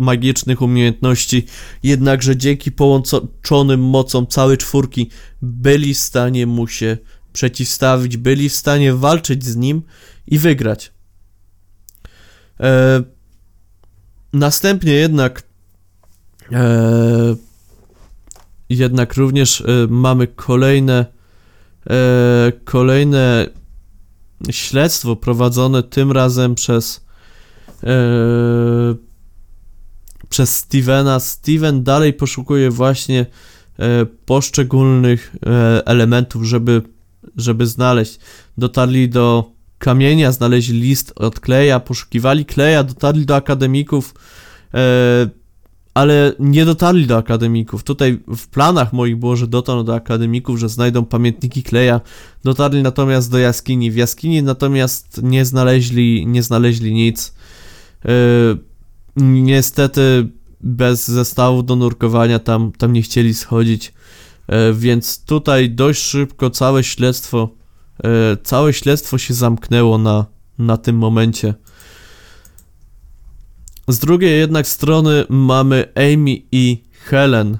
magicznych 0.00 0.62
umiejętności, 0.62 1.46
jednakże 1.82 2.36
dzięki 2.36 2.72
połączonym 2.72 3.80
mocom 3.80 4.26
całej 4.26 4.58
czwórki 4.58 5.10
byli 5.42 5.94
w 5.94 5.98
stanie 5.98 6.46
mu 6.46 6.66
się 6.66 6.96
przeciwstawić, 7.32 8.16
byli 8.16 8.48
w 8.48 8.54
stanie 8.54 8.94
walczyć 8.94 9.44
z 9.44 9.56
nim 9.56 9.82
i 10.26 10.38
wygrać. 10.38 10.92
E, 12.60 13.02
następnie 14.32 14.92
jednak 14.92 15.42
e, 16.52 17.36
jednak 18.70 19.16
również 19.16 19.60
y, 19.60 19.86
mamy 19.90 20.26
kolejne 20.26 21.06
y, 21.86 22.52
kolejne 22.64 23.46
śledztwo 24.50 25.16
prowadzone 25.16 25.82
tym 25.82 26.12
razem 26.12 26.54
przez 26.54 26.96
y, 26.96 27.86
przez 30.30 30.56
Stevena. 30.56 31.20
Steven 31.20 31.82
dalej 31.82 32.12
poszukuje 32.12 32.70
właśnie 32.70 33.26
poszczególnych 34.26 35.36
elementów, 35.84 36.44
żeby, 36.44 36.82
żeby 37.36 37.66
znaleźć. 37.66 38.18
Dotarli 38.58 39.08
do 39.08 39.52
kamienia, 39.78 40.32
znaleźli 40.32 40.80
list 40.80 41.12
od 41.16 41.40
Kleja, 41.40 41.80
poszukiwali 41.80 42.44
Kleja, 42.44 42.84
dotarli 42.84 43.26
do 43.26 43.36
akademików, 43.36 44.14
ale 45.94 46.32
nie 46.38 46.64
dotarli 46.64 47.06
do 47.06 47.16
akademików. 47.16 47.84
Tutaj 47.84 48.20
w 48.36 48.48
planach 48.48 48.92
moich 48.92 49.16
było, 49.16 49.36
że 49.36 49.46
dotarł 49.46 49.82
do 49.82 49.94
akademików, 49.94 50.58
że 50.58 50.68
znajdą 50.68 51.04
pamiętniki 51.04 51.62
Kleja. 51.62 52.00
Dotarli 52.44 52.82
natomiast 52.82 53.30
do 53.30 53.38
jaskini. 53.38 53.90
W 53.90 53.96
jaskini 53.96 54.42
natomiast 54.42 55.20
nie 55.22 55.44
znaleźli, 55.44 56.26
nie 56.26 56.42
znaleźli 56.42 56.94
nic. 56.94 57.34
Niestety 59.20 60.28
bez 60.60 61.08
zestawu 61.08 61.62
do 61.62 61.76
nurkowania 61.76 62.38
tam, 62.38 62.72
tam 62.78 62.92
nie 62.92 63.02
chcieli 63.02 63.34
schodzić. 63.34 63.92
Yy, 64.48 64.74
więc 64.74 65.24
tutaj 65.24 65.70
dość 65.70 66.02
szybko 66.02 66.50
całe 66.50 66.84
śledztwo, 66.84 67.50
yy, 68.04 68.10
całe 68.42 68.72
śledztwo 68.72 69.18
się 69.18 69.34
zamknęło 69.34 69.98
na, 69.98 70.26
na 70.58 70.76
tym 70.76 70.96
momencie. 70.96 71.54
Z 73.88 73.98
drugiej 73.98 74.38
jednak 74.38 74.66
strony 74.66 75.24
mamy 75.28 75.92
Amy 75.94 76.42
i 76.52 76.82
Helen. 77.04 77.58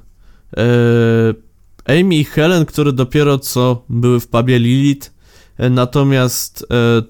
E, 0.56 2.00
Amy 2.00 2.14
i 2.14 2.24
Helen, 2.24 2.66
które 2.66 2.92
dopiero 2.92 3.38
co 3.38 3.84
były 3.88 4.20
w 4.20 4.28
pubie 4.28 4.58
Lilith, 4.58 5.12
e, 5.56 5.70
natomiast 5.70 6.66
e, 6.70 7.02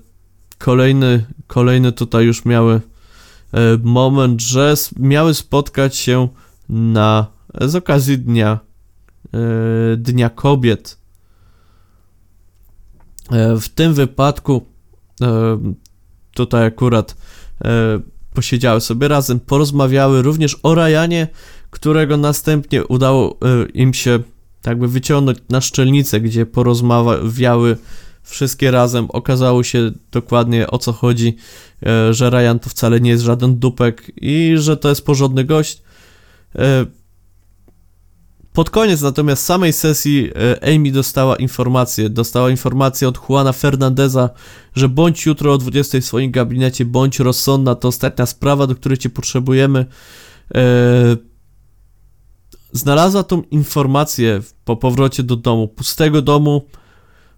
kolejny, 0.59 1.25
kolejny 1.47 1.93
tutaj 1.93 2.25
już 2.25 2.45
miały 2.45 2.81
moment, 3.83 4.43
że 4.43 4.75
miały 4.99 5.35
spotkać 5.35 5.97
się 5.97 6.29
na 6.69 7.27
z 7.61 7.75
okazji 7.75 8.19
dnia 8.19 8.61
Dnia 9.97 10.31
Kobiet. 10.31 10.99
W 13.61 13.69
tym 13.75 13.95
wypadku 13.95 14.67
tutaj 16.35 16.67
akurat 16.67 17.17
posiedziały 18.35 18.81
sobie 18.81 19.09
razem, 19.09 19.41
porozmawiały 19.41 20.23
również 20.23 20.57
o 20.63 20.75
Ryanie, 20.75 21.29
którego 21.71 22.17
następnie 22.17 22.85
udało 22.85 23.39
e, 23.43 23.67
im 23.69 23.95
się 23.95 24.19
tak 24.63 24.79
by 24.79 24.89
wyciągnąć 24.89 25.39
na 25.49 25.61
szczelnicę, 25.61 26.21
gdzie 26.21 26.47
porozmawiały 26.47 27.77
wszystkie 28.23 28.71
razem. 28.71 29.07
Okazało 29.09 29.63
się 29.63 29.91
dokładnie 30.13 30.67
o 30.67 30.79
co 30.79 30.93
chodzi, 30.93 31.37
e, 31.87 32.15
że 32.15 32.31
Ryan 32.31 32.59
to 32.59 32.71
wcale 32.71 33.01
nie 33.01 33.11
jest 33.11 33.23
żaden 33.23 33.59
dupek 33.59 34.13
i 34.17 34.53
że 34.57 34.77
to 34.77 34.89
jest 34.89 35.07
porządny 35.07 35.45
gość. 35.45 35.83
E, 36.57 36.87
pod 38.53 38.71
koniec 38.71 39.03
natomiast 39.03 39.45
samej 39.45 39.73
sesji 39.73 40.31
e, 40.63 40.75
Amy 40.75 40.93
dostała 40.93 41.37
informację, 41.37 42.11
dostała 42.11 42.51
informację 42.51 43.09
od 43.09 43.19
Juana 43.29 43.53
Fernandeza, 43.53 44.31
że 44.75 44.89
bądź 44.89 45.27
jutro 45.27 45.53
o 45.53 45.59
20 45.59 46.01
w 46.01 46.05
swoim 46.05 46.31
gabinecie, 46.31 46.85
bądź 46.85 47.19
rozsądna, 47.19 47.75
to 47.75 47.89
ostatnia 47.89 48.27
sprawa, 48.27 48.67
do 48.67 48.75
której 48.75 48.99
cię 48.99 49.11
potrzebujemy. 49.11 49.87
Znalazła 52.73 53.23
tą 53.23 53.43
informację 53.43 54.41
po 54.65 54.77
powrocie 54.77 55.23
do 55.23 55.37
domu, 55.37 55.69
pustego 55.69 56.23
domu, 56.23 56.67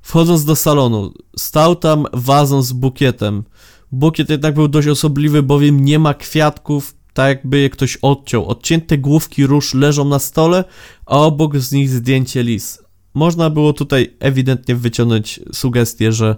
wchodząc 0.03 0.45
do 0.45 0.57
salonu. 0.57 1.13
Stał 1.39 1.77
tam 1.77 2.07
wazon 2.13 2.63
z 2.63 2.73
bukietem. 2.73 3.45
Bukiet 3.93 4.31
jednak 4.31 4.55
był 4.55 4.69
dość 4.69 4.89
osobliwy, 4.89 5.43
bowiem 5.43 5.85
nie 5.85 5.99
ma 5.99 6.15
kwiatków, 6.15 6.95
tak 7.13 7.29
jakby 7.29 7.59
je 7.59 7.71
ktoś 7.71 7.97
odciął. 7.97 8.47
Odcięte 8.47 8.99
główki 8.99 9.47
róż 9.47 9.75
leżą 9.75 10.05
na 10.05 10.19
stole, 10.19 10.65
a 11.07 11.19
obok 11.19 11.59
z 11.59 11.73
nich 11.73 11.91
zdjęcie 11.91 12.43
lis. 12.43 12.83
Można 13.15 13.51
było 13.51 13.73
tutaj 13.73 14.17
ewidentnie 14.21 14.77
wyciągnąć 14.77 15.41
sugestię, 15.53 16.13
że 16.13 16.37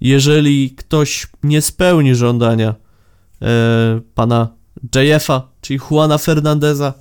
jeżeli 0.00 0.70
ktoś 0.70 1.26
nie 1.42 1.62
spełni 1.62 2.14
żądania 2.14 2.74
e, 3.42 4.00
pana 4.14 4.48
JF-a, 4.94 5.48
czyli 5.60 5.80
Juana 5.90 6.18
Fernandeza, 6.18 6.94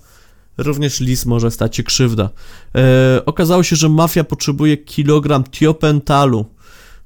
również 0.57 0.99
lis 0.99 1.25
może 1.25 1.51
stać 1.51 1.75
się 1.75 1.83
krzywda. 1.83 2.29
E, 2.75 3.21
okazało 3.25 3.63
się, 3.63 3.75
że 3.75 3.89
mafia 3.89 4.23
potrzebuje 4.23 4.77
kilogram 4.77 5.43
tiopentalu. 5.43 6.45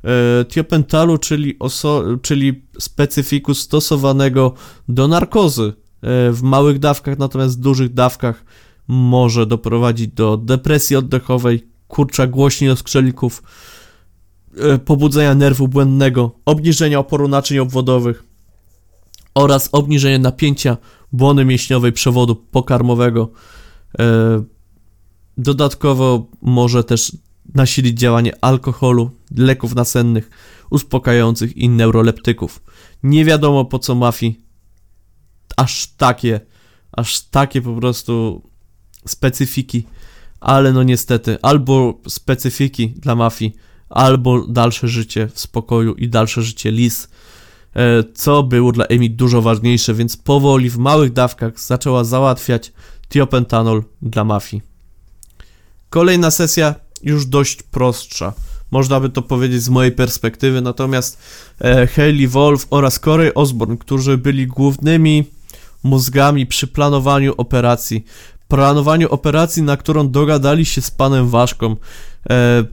E, 0.04 0.46
tiopentalu, 0.46 1.18
czyli, 1.18 1.58
czyli 2.22 2.64
specyfiku 2.80 3.54
stosowanego 3.54 4.54
do 4.90 5.08
narkozy. 5.08 5.64
E, 6.02 6.32
w 6.32 6.42
małych 6.42 6.80
dawkach, 6.80 7.18
natomiast 7.18 7.58
w 7.58 7.62
dużych 7.62 7.94
dawkach 7.94 8.44
może 8.88 9.46
doprowadzić 9.46 10.08
do 10.08 10.38
depresji 10.38 10.96
oddechowej, 10.96 11.68
kurcza 11.88 12.28
głośni 12.28 12.78
skrzelików, 12.78 13.44
e, 14.58 14.78
pobudzenia 14.78 15.36
nerwu 15.36 15.68
błędnego, 15.68 16.32
obniżenia 16.46 17.00
oporu 17.00 17.28
naczyń 17.28 17.60
obwodowych 17.60 18.24
oraz 19.36 19.70
obniżenia 19.72 20.20
napięcia 20.20 20.78
błony 21.12 21.46
mięśniowej 21.46 21.92
przewodu 21.92 22.36
pokarmowego. 22.36 23.32
E, 24.00 24.44
dodatkowo 25.38 26.28
może 26.42 26.84
też 26.84 27.12
nasilić 27.56 28.00
działanie 28.00 28.34
alkoholu, 28.42 29.12
leków 29.38 29.76
nasennych, 29.76 30.30
uspokajających 30.70 31.58
i 31.58 31.70
neuroleptyków. 31.70 32.62
Nie 33.04 33.26
wiadomo 33.26 33.66
po 33.66 33.80
co 33.80 33.96
mafii 33.96 34.42
aż 35.58 35.88
takie, 35.88 36.42
aż 36.92 37.22
takie 37.22 37.62
po 37.62 37.76
prostu 37.76 38.42
specyfiki, 39.08 39.84
ale 40.40 40.74
no 40.74 40.84
niestety, 40.84 41.38
albo 41.42 42.02
specyfiki 42.08 42.90
dla 42.90 43.16
mafii, 43.16 43.56
albo 43.90 44.48
dalsze 44.48 44.88
życie 44.88 45.28
w 45.34 45.40
spokoju 45.40 45.94
i 45.94 46.10
dalsze 46.10 46.42
życie 46.42 46.72
Liz, 46.72 47.04
e, 47.04 47.10
co 48.14 48.44
było 48.44 48.72
dla 48.72 48.86
Amy 48.88 49.10
dużo 49.10 49.42
ważniejsze, 49.42 49.94
więc 49.94 50.18
powoli 50.18 50.70
w 50.70 50.78
małych 50.78 51.14
dawkach 51.14 51.60
zaczęła 51.60 52.04
załatwiać 52.04 52.74
tiopentanol 53.10 53.84
dla 54.02 54.24
mafii. 54.24 54.62
Kolejna 55.90 56.32
sesja 56.32 56.76
już 57.04 57.26
dość 57.26 57.64
prostsza, 57.64 58.34
można 58.72 59.00
by 59.00 59.10
to 59.10 59.22
powiedzieć 59.22 59.64
z 59.64 59.70
mojej 59.70 59.92
perspektywy, 59.92 60.62
natomiast 60.62 61.18
e, 61.62 61.88
Hayley 61.88 62.28
Wolf 62.28 62.68
oraz 62.70 63.00
Corey 63.00 63.34
Osborne, 63.34 63.78
którzy 63.78 64.18
byli 64.18 64.48
głównymi 64.48 65.24
mózgami 65.84 66.46
przy 66.46 66.68
planowaniu 66.68 67.34
operacji, 67.38 68.06
planowaniu 68.48 69.10
operacji, 69.10 69.64
na 69.64 69.78
którą 69.78 70.10
dogadali 70.10 70.66
się 70.66 70.82
z 70.82 70.92
panem 70.92 71.30
Waszką, 71.30 71.76
e, 72.30 72.64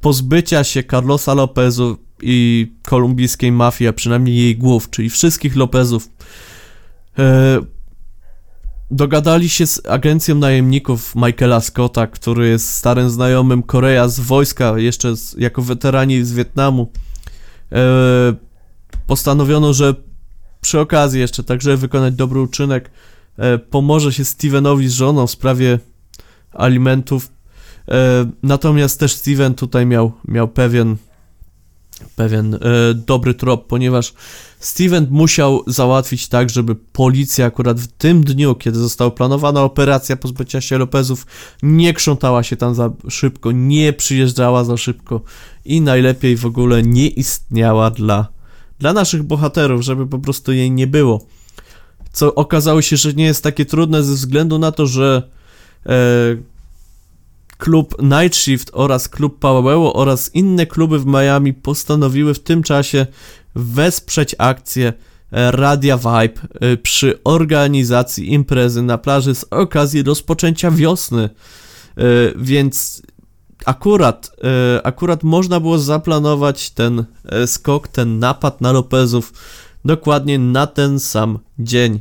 pozbycia 0.00 0.64
się 0.64 0.84
Carlosa 0.84 1.34
Lopezu 1.34 1.96
i 2.22 2.72
kolumbijskiej 2.82 3.52
mafii, 3.52 3.88
a 3.88 3.92
przynajmniej 3.92 4.36
jej 4.36 4.56
głów, 4.56 4.90
czyli 4.90 5.10
wszystkich 5.10 5.56
Lopezów. 5.56 6.08
E, 7.18 7.60
dogadali 8.90 9.48
się 9.48 9.66
z 9.66 9.86
agencją 9.86 10.34
najemników 10.34 11.14
Michaela 11.14 11.60
Scotta, 11.60 12.06
który 12.06 12.48
jest 12.48 12.70
starym 12.74 13.10
znajomym 13.10 13.62
Korea 13.62 14.08
z 14.08 14.20
wojska, 14.20 14.78
jeszcze 14.78 15.16
z, 15.16 15.36
jako 15.38 15.62
weterani 15.62 16.24
z 16.24 16.32
Wietnamu. 16.32 16.92
E, 17.72 18.34
postanowiono, 19.06 19.72
że 19.72 19.94
przy 20.60 20.80
okazji 20.80 21.20
jeszcze 21.20 21.44
także 21.44 21.76
wykonać 21.76 22.14
dobry 22.14 22.40
uczynek 22.40 22.90
e, 23.38 23.58
pomoże 23.58 24.12
się 24.12 24.24
Stevenowi 24.24 24.88
z 24.88 24.92
żoną 24.92 25.26
w 25.26 25.30
sprawie 25.30 25.78
alimentów. 26.52 27.32
E, 27.88 28.30
natomiast 28.42 29.00
też 29.00 29.12
Steven 29.12 29.54
tutaj 29.54 29.86
miał, 29.86 30.12
miał 30.28 30.48
pewien 30.48 30.96
pewien 32.16 32.54
e, 32.54 32.58
dobry 32.94 33.34
trop, 33.34 33.66
ponieważ 33.66 34.14
Steven 34.60 35.06
musiał 35.10 35.62
załatwić 35.66 36.28
tak, 36.28 36.50
żeby 36.50 36.74
policja 36.74 37.46
akurat 37.46 37.80
w 37.80 37.86
tym 37.86 38.24
dniu, 38.24 38.54
kiedy 38.54 38.78
została 38.78 39.10
planowana 39.10 39.62
operacja 39.62 40.16
pozbycia 40.16 40.60
się 40.60 40.78
Lopezów, 40.78 41.26
nie 41.62 41.94
krzątała 41.94 42.42
się 42.42 42.56
tam 42.56 42.74
za 42.74 42.90
szybko, 43.08 43.52
nie 43.52 43.92
przyjeżdżała 43.92 44.64
za 44.64 44.76
szybko 44.76 45.20
i 45.64 45.80
najlepiej 45.80 46.36
w 46.36 46.46
ogóle 46.46 46.82
nie 46.82 47.08
istniała 47.08 47.90
dla, 47.90 48.28
dla 48.78 48.92
naszych 48.92 49.22
bohaterów, 49.22 49.82
żeby 49.82 50.06
po 50.06 50.18
prostu 50.18 50.52
jej 50.52 50.70
nie 50.70 50.86
było. 50.86 51.26
Co 52.12 52.34
okazało 52.34 52.82
się, 52.82 52.96
że 52.96 53.12
nie 53.12 53.24
jest 53.24 53.42
takie 53.42 53.64
trudne 53.64 54.02
ze 54.02 54.14
względu 54.14 54.58
na 54.58 54.72
to, 54.72 54.86
że 54.86 55.22
e, 55.86 55.90
klub 57.60 58.02
Night 58.02 58.36
Shift 58.36 58.70
oraz 58.72 59.08
klub 59.08 59.38
Powell 59.38 59.90
oraz 59.94 60.34
inne 60.34 60.66
kluby 60.66 60.98
w 60.98 61.06
Miami 61.06 61.54
postanowiły 61.54 62.34
w 62.34 62.38
tym 62.38 62.62
czasie 62.62 63.06
wesprzeć 63.54 64.34
akcję 64.38 64.92
e, 65.32 65.50
Radia 65.50 65.96
Vibe 65.96 66.40
e, 66.60 66.76
przy 66.76 67.18
organizacji 67.24 68.32
imprezy 68.32 68.82
na 68.82 68.98
plaży 68.98 69.34
z 69.34 69.44
okazji 69.50 70.02
rozpoczęcia 70.02 70.70
wiosny. 70.70 71.22
E, 71.22 71.30
więc 72.36 73.02
akurat, 73.64 74.36
akurat 74.82 75.22
można 75.22 75.60
było 75.60 75.78
zaplanować 75.78 76.70
ten 76.70 77.04
skok, 77.46 77.88
ten 77.88 78.18
napad 78.18 78.60
na 78.60 78.72
Lopezów 78.72 79.32
dokładnie 79.84 80.38
na 80.38 80.66
ten 80.66 81.00
sam 81.00 81.38
dzień. 81.58 82.00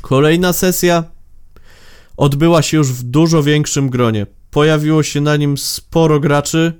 Kolejna 0.00 0.52
sesja 0.52 1.04
odbyła 2.16 2.62
się 2.62 2.76
już 2.76 2.92
w 2.92 3.02
dużo 3.02 3.42
większym 3.42 3.90
gronie. 3.90 4.26
Pojawiło 4.54 5.02
się 5.02 5.20
na 5.20 5.36
nim 5.36 5.58
sporo 5.58 6.20
graczy. 6.20 6.72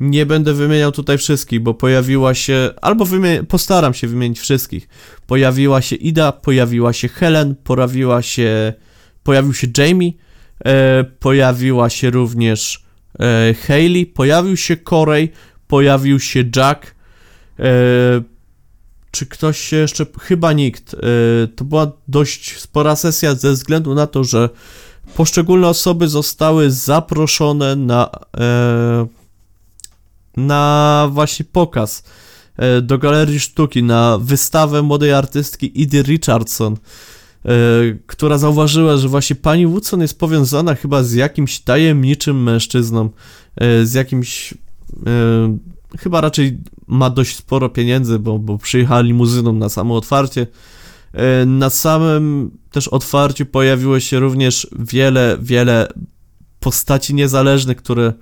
Nie 0.00 0.26
będę 0.26 0.54
wymieniał 0.54 0.92
tutaj 0.92 1.18
wszystkich, 1.18 1.60
bo 1.60 1.74
pojawiła 1.74 2.34
się, 2.34 2.70
albo 2.82 3.04
wymi- 3.04 3.44
postaram 3.46 3.94
się 3.94 4.08
wymienić 4.08 4.40
wszystkich. 4.40 4.88
Pojawiła 5.26 5.82
się 5.82 5.96
Ida, 5.96 6.32
pojawiła 6.32 6.92
się 6.92 7.08
Helen, 7.08 7.54
pojawiła 7.64 8.22
się, 8.22 8.72
pojawił 9.22 9.54
się 9.54 9.66
Jamie, 9.78 10.12
e, 10.64 11.04
pojawiła 11.04 11.90
się 11.90 12.10
również 12.10 12.84
e, 13.20 13.54
Hayley, 13.54 14.06
pojawił 14.06 14.56
się 14.56 14.76
Corey, 14.76 15.32
pojawił 15.68 16.20
się 16.20 16.44
Jack. 16.56 16.94
E, 17.58 17.64
czy 19.10 19.26
ktoś 19.26 19.58
się 19.58 19.76
jeszcze, 19.76 20.06
chyba 20.20 20.52
nikt. 20.52 20.94
E, 20.94 20.98
to 21.56 21.64
była 21.64 21.92
dość 22.08 22.60
spora 22.60 22.96
sesja 22.96 23.34
ze 23.34 23.52
względu 23.52 23.94
na 23.94 24.06
to, 24.06 24.24
że 24.24 24.48
poszczególne 25.14 25.68
osoby 25.68 26.08
zostały 26.08 26.70
zaproszone 26.70 27.76
na, 27.76 28.10
e, 28.38 29.06
na 30.36 31.08
właśnie 31.12 31.44
pokaz 31.52 32.02
e, 32.56 32.82
do 32.82 32.98
Galerii 32.98 33.40
Sztuki, 33.40 33.82
na 33.82 34.18
wystawę 34.18 34.82
młodej 34.82 35.12
artystki 35.12 35.82
Idy 35.82 36.02
Richardson, 36.02 36.72
e, 36.74 37.48
która 38.06 38.38
zauważyła, 38.38 38.96
że 38.96 39.08
właśnie 39.08 39.36
pani 39.36 39.66
Woodson 39.66 40.00
jest 40.00 40.18
powiązana 40.18 40.74
chyba 40.74 41.02
z 41.02 41.12
jakimś 41.12 41.60
tajemniczym 41.60 42.42
mężczyzną, 42.42 43.10
z 43.82 43.92
jakimś 43.92 44.54
chyba 45.98 46.20
raczej 46.20 46.58
ma 46.86 47.10
dość 47.10 47.36
sporo 47.36 47.68
pieniędzy, 47.68 48.18
bo, 48.18 48.38
bo 48.38 48.58
przyjechała 48.58 49.00
limuzyną 49.00 49.52
na 49.52 49.68
samo 49.68 49.96
otwarcie 49.96 50.46
na 51.46 51.70
samym 51.70 52.50
też 52.70 52.88
otwarciu 52.88 53.46
pojawiło 53.46 54.00
się 54.00 54.20
również 54.20 54.66
wiele, 54.78 55.38
wiele 55.40 55.88
postaci 56.60 57.14
niezależnych, 57.14 57.76
które 57.76 58.12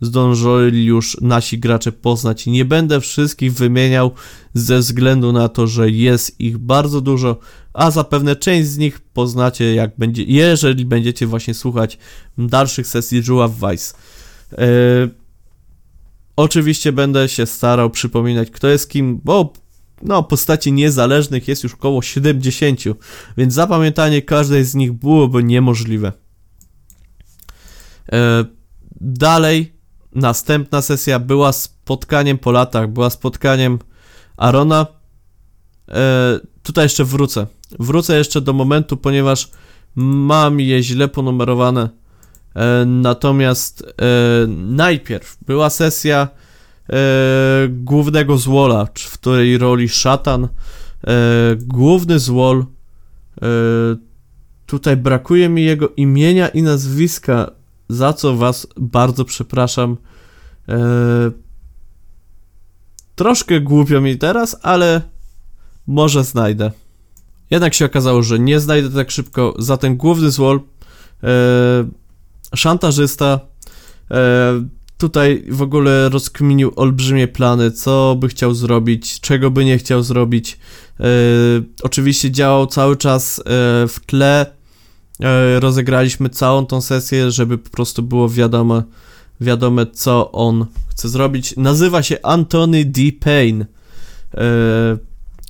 zdążyli 0.00 0.84
już 0.84 1.16
nasi 1.20 1.58
gracze 1.58 1.92
poznać. 1.92 2.46
Nie 2.46 2.64
będę 2.64 3.00
wszystkich 3.00 3.52
wymieniał 3.52 4.10
ze 4.54 4.78
względu 4.78 5.32
na 5.32 5.48
to, 5.48 5.66
że 5.66 5.90
jest 5.90 6.40
ich 6.40 6.58
bardzo 6.58 7.00
dużo, 7.00 7.38
a 7.72 7.90
zapewne 7.90 8.36
część 8.36 8.68
z 8.68 8.78
nich 8.78 9.00
poznacie, 9.00 9.74
jak 9.74 9.90
będzie, 9.98 10.22
jeżeli 10.22 10.84
będziecie 10.84 11.26
właśnie 11.26 11.54
słuchać 11.54 11.98
dalszych 12.38 12.86
sesji 12.86 13.22
Jewel 13.28 13.50
Vice. 13.70 13.94
Yy, 14.52 15.10
oczywiście 16.36 16.92
będę 16.92 17.28
się 17.28 17.46
starał 17.46 17.90
przypominać, 17.90 18.50
kto 18.50 18.68
jest 18.68 18.90
kim, 18.90 19.20
bo 19.24 19.52
no, 20.02 20.22
postaci 20.22 20.72
niezależnych 20.72 21.48
jest 21.48 21.62
już 21.62 21.74
około 21.74 22.02
70, 22.02 22.80
więc 23.36 23.54
zapamiętanie 23.54 24.22
każdej 24.22 24.64
z 24.64 24.74
nich 24.74 24.92
byłoby 24.92 25.44
niemożliwe. 25.44 26.12
E, 28.12 28.44
dalej, 29.00 29.72
następna 30.14 30.82
sesja 30.82 31.18
była 31.18 31.52
spotkaniem 31.52 32.38
po 32.38 32.52
latach, 32.52 32.88
była 32.88 33.10
spotkaniem 33.10 33.78
Arona. 34.36 34.86
E, 35.88 36.40
tutaj 36.62 36.84
jeszcze 36.84 37.04
wrócę. 37.04 37.46
Wrócę 37.78 38.18
jeszcze 38.18 38.40
do 38.40 38.52
momentu, 38.52 38.96
ponieważ 38.96 39.50
mam 39.94 40.60
je 40.60 40.82
źle 40.82 41.08
ponumerowane. 41.08 41.88
E, 42.56 42.84
natomiast 42.86 43.84
najpierw 44.56 45.36
była 45.46 45.70
sesja 45.70 46.28
głównego 47.68 48.38
złola, 48.38 48.86
w 48.94 49.18
której 49.18 49.58
roli 49.58 49.88
szatan. 49.88 50.48
E, 51.06 51.56
główny 51.56 52.18
złol. 52.18 52.64
E, 53.42 53.46
tutaj 54.66 54.96
brakuje 54.96 55.48
mi 55.48 55.64
jego 55.64 55.88
imienia 55.88 56.48
i 56.48 56.62
nazwiska, 56.62 57.50
za 57.88 58.12
co 58.12 58.36
was 58.36 58.66
bardzo 58.76 59.24
przepraszam. 59.24 59.96
E, 60.68 60.76
troszkę 63.14 63.60
głupio 63.60 64.00
mi 64.00 64.18
teraz, 64.18 64.56
ale 64.62 65.02
może 65.86 66.24
znajdę. 66.24 66.70
Jednak 67.50 67.74
się 67.74 67.84
okazało, 67.84 68.22
że 68.22 68.38
nie 68.38 68.60
znajdę 68.60 68.90
tak 68.90 69.10
szybko. 69.10 69.54
Zatem 69.58 69.96
główny 69.96 70.30
złol, 70.30 70.60
e, 71.22 71.28
szantażysta, 72.54 73.40
e, 74.10 74.64
tutaj 74.98 75.44
w 75.48 75.62
ogóle 75.62 76.08
rozkminił 76.08 76.72
olbrzymie 76.76 77.28
plany, 77.28 77.70
co 77.70 78.16
by 78.20 78.28
chciał 78.28 78.54
zrobić, 78.54 79.20
czego 79.20 79.50
by 79.50 79.64
nie 79.64 79.78
chciał 79.78 80.02
zrobić. 80.02 80.58
E, 81.00 81.04
oczywiście 81.82 82.30
działał 82.30 82.66
cały 82.66 82.96
czas 82.96 83.38
e, 83.38 83.42
w 83.88 84.00
tle. 84.06 84.46
E, 85.20 85.60
rozegraliśmy 85.60 86.28
całą 86.28 86.66
tą 86.66 86.80
sesję, 86.80 87.30
żeby 87.30 87.58
po 87.58 87.70
prostu 87.70 88.02
było 88.02 88.28
wiadome, 88.28 88.82
wiadome, 89.40 89.86
co 89.86 90.32
on 90.32 90.66
chce 90.88 91.08
zrobić. 91.08 91.56
Nazywa 91.56 92.02
się 92.02 92.16
Anthony 92.22 92.84
D. 92.84 93.02
Payne. 93.20 93.66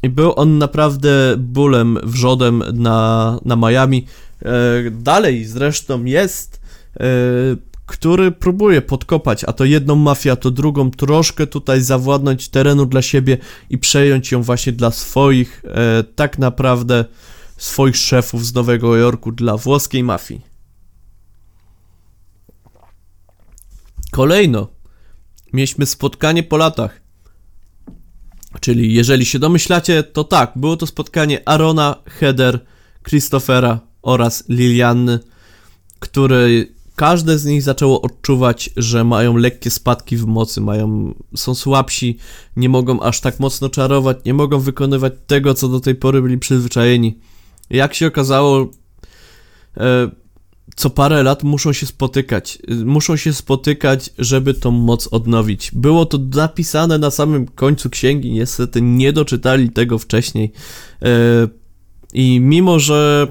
I 0.03 0.09
był 0.09 0.33
on 0.37 0.59
naprawdę 0.59 1.35
bólem, 1.39 1.99
wrzodem 2.03 2.63
na, 2.73 3.39
na 3.45 3.57
Miami. 3.57 4.07
Dalej 4.91 5.45
zresztą 5.45 6.05
jest 6.05 6.61
który 7.87 8.32
próbuje 8.32 8.82
podkopać, 8.82 9.45
a 9.45 9.53
to 9.53 9.64
jedną 9.64 9.97
mafię, 9.97 10.32
a 10.32 10.37
to 10.37 10.51
drugą, 10.51 10.91
troszkę 10.91 11.47
tutaj 11.47 11.80
zawładnąć 11.80 12.49
terenu 12.49 12.87
dla 12.87 13.03
siebie 13.03 13.39
i 13.70 13.78
przejąć 13.78 14.32
ją 14.32 14.43
właśnie 14.43 14.72
dla 14.72 14.91
swoich, 14.91 15.62
e, 15.64 16.05
tak 16.05 16.39
naprawdę 16.39 17.05
swoich 17.57 17.97
szefów 17.97 18.47
z 18.47 18.55
Nowego 18.55 18.97
Jorku, 18.97 19.32
dla 19.32 19.57
włoskiej 19.57 20.05
mafii. 20.05 20.41
Kolejno 24.11 24.68
mieliśmy 25.53 25.87
spotkanie 25.87 26.43
po 26.43 26.57
latach. 26.57 27.01
Czyli 28.61 28.95
jeżeli 28.95 29.26
się 29.26 29.39
domyślacie, 29.39 30.03
to 30.03 30.24
tak, 30.24 30.53
było 30.57 30.76
to 30.76 30.87
spotkanie 30.87 31.49
Arona, 31.49 31.97
Heather, 32.07 32.61
Christophera 33.09 33.80
oraz 34.03 34.45
Lilianny, 34.49 35.18
które 35.99 36.49
każde 36.97 37.39
z 37.39 37.45
nich 37.45 37.63
zaczęło 37.63 38.03
odczuwać, 38.03 38.71
że 38.77 39.05
mają 39.05 39.37
lekkie 39.37 39.71
spadki 39.71 40.17
w 40.17 40.27
mocy, 40.27 40.61
mają, 40.61 41.15
są 41.37 41.55
słabsi, 41.55 42.19
nie 42.57 42.69
mogą 42.69 43.01
aż 43.01 43.21
tak 43.21 43.41
mocno 43.41 43.69
czarować, 43.69 44.17
nie 44.27 44.35
mogą 44.35 44.61
wykonywać 44.61 45.13
tego, 45.27 45.55
co 45.55 45.69
do 45.69 45.81
tej 45.81 45.95
pory 45.95 46.23
byli 46.23 46.39
przyzwyczajeni. 46.39 47.19
Jak 47.71 47.95
się 47.95 48.07
okazało, 48.07 48.71
e, 49.77 50.11
co 50.77 50.91
parę 50.91 51.23
lat 51.23 51.43
muszą 51.43 51.73
się 51.73 51.87
spotykać. 51.87 52.59
Muszą 52.85 53.17
się 53.17 53.33
spotykać, 53.33 54.11
żeby 54.19 54.55
tą 54.55 54.71
moc 54.71 55.07
odnowić. 55.07 55.71
Było 55.75 56.07
to 56.07 56.19
napisane 56.35 56.99
na 56.99 57.11
samym 57.11 57.47
końcu 57.47 57.91
księgi, 57.91 58.33
niestety 58.33 58.83
nie 58.83 59.13
doczytali 59.13 59.71
tego 59.71 59.99
wcześniej. 59.99 60.53
E, 61.03 61.09
I 62.15 62.41
mimo, 62.41 62.79
że 62.79 63.29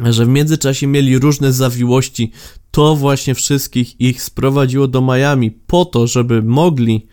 że 0.00 0.24
w 0.24 0.28
międzyczasie 0.28 0.86
mieli 0.86 1.18
różne 1.18 1.52
zawiłości, 1.52 2.32
to 2.70 2.96
właśnie 2.96 3.34
wszystkich 3.34 4.00
ich 4.00 4.22
sprowadziło 4.22 4.88
do 4.88 5.00
Miami 5.02 5.50
po 5.50 5.84
to, 5.84 6.06
żeby 6.06 6.42
mogli 6.42 7.06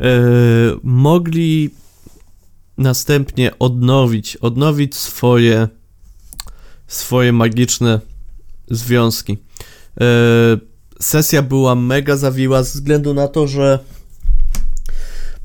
e, 0.00 0.04
mogli 0.82 1.70
następnie 2.78 3.58
odnowić, 3.58 4.36
odnowić 4.36 4.96
swoje 4.96 5.68
swoje 6.86 7.32
magiczne 7.32 8.00
związki. 8.70 9.38
E, 10.00 10.04
sesja 11.00 11.42
była 11.42 11.74
mega 11.74 12.16
zawiła 12.16 12.62
ze 12.62 12.72
względu 12.72 13.14
na 13.14 13.28
to, 13.28 13.46
że 13.46 13.78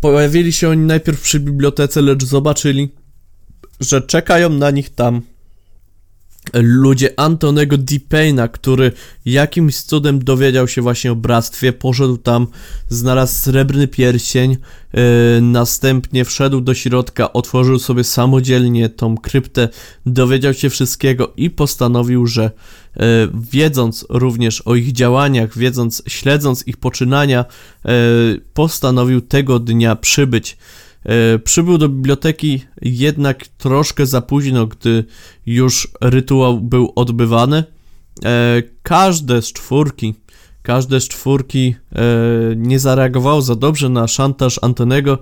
pojawili 0.01 0.53
się 0.53 0.69
oni 0.69 0.86
najpierw 0.86 1.21
przy 1.21 1.39
bibliotece, 1.39 2.01
lecz 2.01 2.23
zobaczyli, 2.23 2.89
że 3.79 4.01
czekają 4.01 4.49
na 4.49 4.71
nich 4.71 4.89
tam 4.89 5.21
ludzie 6.54 7.20
Antonego 7.20 7.78
Deepayna, 7.78 8.47
który 8.47 8.91
jakimś 9.26 9.82
cudem 9.82 10.24
dowiedział 10.24 10.68
się 10.68 10.82
właśnie 10.82 11.12
o 11.12 11.16
bractwie, 11.16 11.74
poszedł 11.74 12.18
tam, 12.18 12.47
znalazł 12.89 13.34
srebrny 13.34 13.88
pierścień, 13.88 14.58
yy, 14.93 15.01
następnie 15.41 16.26
wszedł 16.26 16.62
do 16.62 16.74
środka, 16.74 17.34
otworzył 17.34 17.80
sobie 17.80 18.04
samodzielnie 18.04 18.89
tą 18.89 19.18
kryptę, 19.18 19.70
dowiedział 20.06 20.54
się 20.54 20.70
wszystkiego 20.70 21.34
i 21.38 21.49
postanowił, 21.49 22.28
że 22.28 22.51
yy, 22.95 23.04
wiedząc 23.51 24.06
również 24.10 24.62
o 24.62 24.76
ich 24.76 24.91
działaniach, 24.91 25.58
wiedząc, 25.58 26.04
śledząc 26.08 26.68
ich 26.68 26.78
poczynania, 26.78 27.45
yy, 27.86 27.91
postanowił 28.54 29.22
tego 29.22 29.60
dnia 29.60 29.95
przybyć 29.95 30.58
przybył 31.43 31.78
do 31.78 31.89
biblioteki 31.89 32.62
jednak 32.82 33.47
troszkę 33.47 34.06
za 34.06 34.22
późno, 34.22 34.68
gdy 34.68 35.06
już 35.45 35.88
rytuał 36.01 36.62
był 36.62 36.93
odbywany. 36.95 37.64
E, 38.26 38.64
każde 38.84 39.41
z 39.41 39.54
czwórki, 39.54 40.14
każde 40.62 41.01
z 41.01 41.08
czwórki 41.08 41.76
e, 41.91 42.01
nie 42.56 42.80
zareagowało 42.80 43.41
za 43.41 43.56
dobrze 43.56 43.89
na 43.89 44.08
szantaż 44.08 44.60
Antonego, 44.62 45.18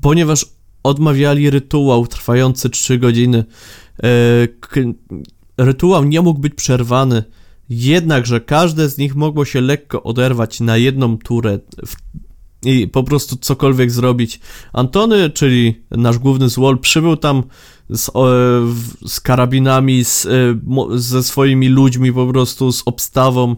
ponieważ 0.00 0.46
odmawiali 0.82 1.50
rytuał 1.50 2.06
trwający 2.06 2.70
3 2.70 2.98
godziny. 2.98 3.44
Rytuał 5.58 6.04
nie 6.04 6.20
mógł 6.20 6.40
być 6.40 6.54
przerwany, 6.54 7.24
jednakże 7.68 8.40
każde 8.40 8.88
z 8.88 8.98
nich 8.98 9.14
mogło 9.14 9.44
się 9.44 9.60
lekko 9.60 10.02
oderwać 10.02 10.60
na 10.60 10.76
jedną 10.76 11.18
turę 11.18 11.58
i 12.64 12.88
po 12.88 13.02
prostu 13.04 13.36
cokolwiek 13.36 13.90
zrobić. 13.90 14.40
Antony, 14.72 15.30
czyli 15.30 15.84
nasz 15.90 16.18
główny 16.18 16.48
złol, 16.48 16.78
przybył 16.78 17.16
tam 17.16 17.42
z, 17.90 18.10
z 19.06 19.20
karabinami, 19.20 20.04
z, 20.04 20.26
e, 20.26 20.30
ze 20.94 21.22
swoimi 21.22 21.68
ludźmi, 21.68 22.12
po 22.12 22.26
prostu 22.26 22.72
z 22.72 22.82
obstawą. 22.86 23.50
E, 23.50 23.56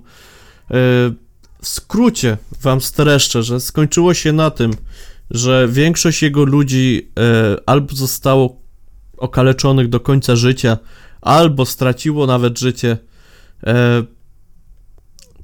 w 1.63 1.69
skrócie 1.69 2.37
wam 2.63 2.81
streszczę, 2.81 3.43
że 3.43 3.61
skończyło 3.61 4.15
się 4.15 4.33
na 4.33 4.51
tym, 4.51 4.71
że 5.31 5.69
większość 5.71 6.23
jego 6.23 6.45
ludzi 6.45 7.11
e, 7.19 7.57
albo 7.67 7.95
zostało 7.95 8.61
okaleczonych 9.19 9.89
do 9.89 10.01
końca 10.01 10.37
życia, 10.37 10.79
albo 11.21 11.67
straciło 11.67 12.27
nawet 12.27 12.59
życie. 12.59 12.99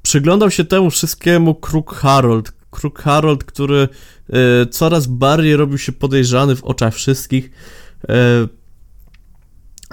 Przyglądał 0.01 0.51
się 0.51 0.65
temu 0.65 0.89
wszystkiemu 0.89 1.55
Kruk 1.55 1.95
Harold, 1.95 2.51
Kruk 2.75 3.01
Harold, 3.01 3.43
który 3.43 3.87
e, 4.29 4.65
coraz 4.65 5.07
bardziej 5.07 5.55
robił 5.55 5.77
się 5.77 5.91
podejrzany 5.91 6.55
w 6.55 6.63
oczach 6.63 6.95
wszystkich 6.95 7.51
e, 8.09 8.47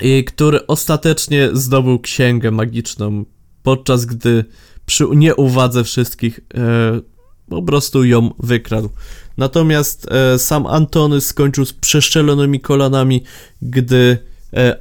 i 0.00 0.24
który 0.24 0.66
ostatecznie 0.66 1.48
zdobył 1.52 1.98
księgę 1.98 2.50
magiczną, 2.50 3.24
podczas 3.62 4.04
gdy 4.04 4.44
przy 4.86 5.04
nieuwadze 5.16 5.84
wszystkich 5.84 6.40
e, 6.54 7.00
po 7.48 7.62
prostu 7.62 8.04
ją 8.04 8.30
wykradł. 8.38 8.90
Natomiast 9.36 10.08
sam 10.38 10.66
Antony 10.66 11.20
skończył 11.20 11.64
z 11.64 11.72
przeszczelonymi 11.72 12.60
kolanami, 12.60 13.22
gdy 13.62 14.18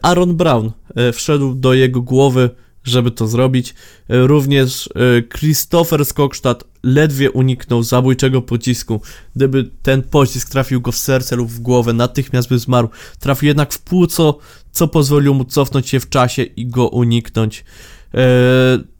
Aaron 0.02 0.36
Brown 0.36 0.72
wszedł 1.14 1.56
do 1.56 1.74
jego 1.74 2.02
głowy 2.02 2.50
żeby 2.84 3.12
to 3.12 3.28
zrobić. 3.28 3.76
E, 4.10 4.28
również 4.28 4.90
e, 4.96 5.24
Christopher 5.38 6.06
Skokstad 6.06 6.64
ledwie 6.84 7.32
uniknął 7.32 7.84
zabójczego 7.84 8.42
pocisku. 8.42 9.02
Gdyby 9.36 9.70
ten 9.82 10.04
pocisk 10.04 10.50
trafił 10.50 10.82
go 10.82 10.92
w 10.92 10.98
serce 10.98 11.36
lub 11.36 11.50
w 11.50 11.60
głowę, 11.60 11.94
natychmiast 11.94 12.50
by 12.50 12.60
zmarł. 12.60 12.90
Trafił 13.20 13.48
jednak 13.48 13.74
w 13.74 13.80
płuco, 13.82 14.38
co 14.72 14.88
pozwoliło 14.88 15.36
mu 15.36 15.46
cofnąć 15.46 15.90
się 15.90 16.00
w 16.00 16.10
czasie 16.10 16.44
i 16.44 16.68
go 16.68 16.88
uniknąć. 16.88 17.66
E, 18.14 18.20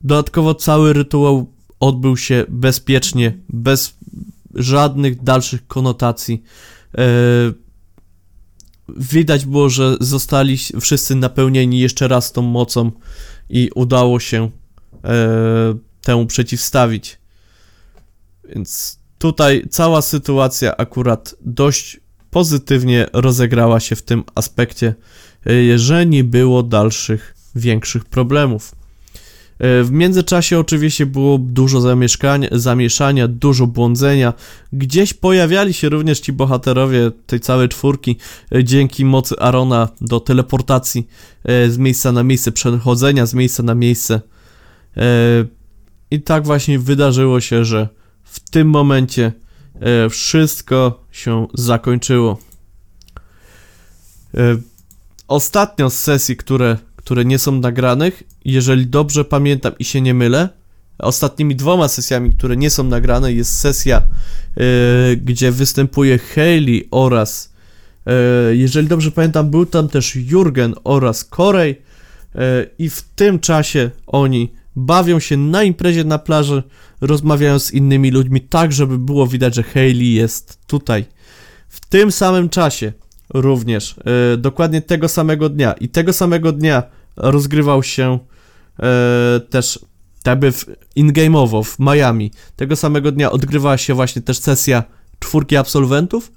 dodatkowo 0.04 0.56
cały 0.56 0.94
rytuał 0.94 1.52
odbył 1.80 2.18
się 2.18 2.46
bezpiecznie, 2.50 3.38
bez 3.50 3.98
żadnych 4.56 5.24
dalszych 5.24 5.68
konotacji. 5.68 6.44
Widać 8.98 9.46
było, 9.46 9.70
że 9.70 9.98
zostali 10.00 10.58
wszyscy 10.82 11.16
napełnieni 11.16 11.80
jeszcze 11.80 12.08
raz 12.08 12.32
tą 12.32 12.42
mocą 12.42 12.92
i 13.52 13.70
udało 13.76 14.20
się 14.20 14.50
e, 15.04 15.10
temu 16.02 16.26
przeciwstawić. 16.26 17.18
Więc 18.56 19.00
tutaj 19.18 19.66
cała 19.70 20.02
sytuacja 20.02 20.78
akurat 20.78 21.36
dość 21.42 22.00
pozytywnie 22.30 23.08
rozegrała 23.14 23.80
się 23.80 23.96
w 23.96 24.02
tym 24.02 24.24
aspekcie, 24.36 24.96
że 25.76 26.06
nie 26.06 26.24
było 26.24 26.64
dalszych 26.64 27.36
większych 27.56 28.06
problemów. 28.06 28.76
E, 29.62 29.84
w 29.84 29.92
międzyczasie 29.92 30.60
oczywiście 30.60 31.06
było 31.06 31.38
dużo 31.38 31.82
zamieszania, 32.52 33.28
dużo 33.28 33.68
błądzenia. 33.68 34.34
Gdzieś 34.74 35.14
pojawiali 35.14 35.74
się 35.74 35.90
również 35.90 36.20
ci 36.20 36.34
bohaterowie 36.34 37.12
tej 37.26 37.40
całej 37.40 37.70
czwórki 37.70 38.18
e, 38.56 38.64
dzięki 38.64 39.06
mocy 39.06 39.36
Arona 39.40 39.88
do 40.02 40.20
teleportacji 40.20 41.08
e, 41.44 41.70
z 41.70 41.78
miejsca 41.78 42.12
na 42.12 42.24
miejsce, 42.24 42.52
przechodzenia 42.52 43.26
z 43.26 43.34
miejsca 43.34 43.64
na 43.64 43.76
miejsce. 43.76 44.22
I 46.12 46.22
tak 46.22 46.46
właśnie 46.46 46.80
wydarzyło 46.80 47.42
się, 47.42 47.66
że 47.66 47.90
w 48.24 48.40
tym 48.40 48.70
momencie 48.70 49.32
wszystko 50.10 51.06
się 51.12 51.48
zakończyło. 51.54 52.38
Ostatnio 55.28 55.90
z 55.90 56.00
sesji, 56.00 56.38
które 56.38 56.78
które 57.02 57.26
nie 57.26 57.40
są 57.40 57.52
nagranych. 57.52 58.24
Jeżeli 58.46 58.88
dobrze 58.88 59.26
pamiętam 59.26 59.74
i 59.80 59.86
się 59.86 60.02
nie 60.02 60.14
mylę, 60.14 60.50
ostatnimi 61.00 61.56
dwoma 61.56 61.88
sesjami, 61.88 62.30
które 62.30 62.58
nie 62.58 62.70
są 62.70 62.84
nagrane, 62.84 63.34
jest 63.34 63.60
sesja, 63.60 64.02
yy, 64.56 64.64
gdzie 65.18 65.52
występuje 65.52 66.18
Hayley 66.18 66.88
oraz, 66.92 67.54
yy, 68.06 68.14
jeżeli 68.58 68.88
dobrze 68.88 69.12
pamiętam, 69.12 69.50
był 69.50 69.66
tam 69.66 69.88
też 69.88 70.16
Jurgen 70.16 70.74
oraz 70.84 71.24
Korej 71.24 71.82
yy, 72.36 72.42
i 72.80 72.90
w 72.90 73.02
tym 73.02 73.40
czasie 73.40 73.90
oni 74.08 74.54
bawią 74.76 75.20
się 75.20 75.38
na 75.38 75.64
imprezie 75.64 76.04
na 76.04 76.20
plaży, 76.20 76.64
rozmawiają 77.02 77.60
z 77.60 77.72
innymi 77.72 78.12
ludźmi, 78.12 78.42
tak 78.42 78.74
żeby 78.74 78.98
było 78.98 79.28
widać, 79.28 79.56
że 79.56 79.64
Hayley 79.64 80.14
jest 80.14 80.60
tutaj. 80.68 81.06
W 81.68 81.80
tym 81.80 82.12
samym 82.12 82.50
czasie 82.50 82.94
również, 83.34 83.96
dokładnie 84.38 84.82
tego 84.82 85.08
samego 85.08 85.50
dnia 85.50 85.74
i 85.74 85.90
tego 85.90 86.14
samego 86.14 86.52
dnia 86.52 86.84
rozgrywał 87.18 87.84
się 87.84 88.20
też 89.50 89.80
jakby 90.26 90.54
in-game'owo 90.96 91.64
w 91.64 91.80
Miami. 91.80 92.32
Tego 92.56 92.76
samego 92.76 93.12
dnia 93.12 93.32
odgrywała 93.32 93.78
się 93.78 93.94
właśnie 93.94 94.22
też 94.22 94.38
sesja 94.38 94.84
czwórki 95.20 95.58
absolwentów, 95.58 96.32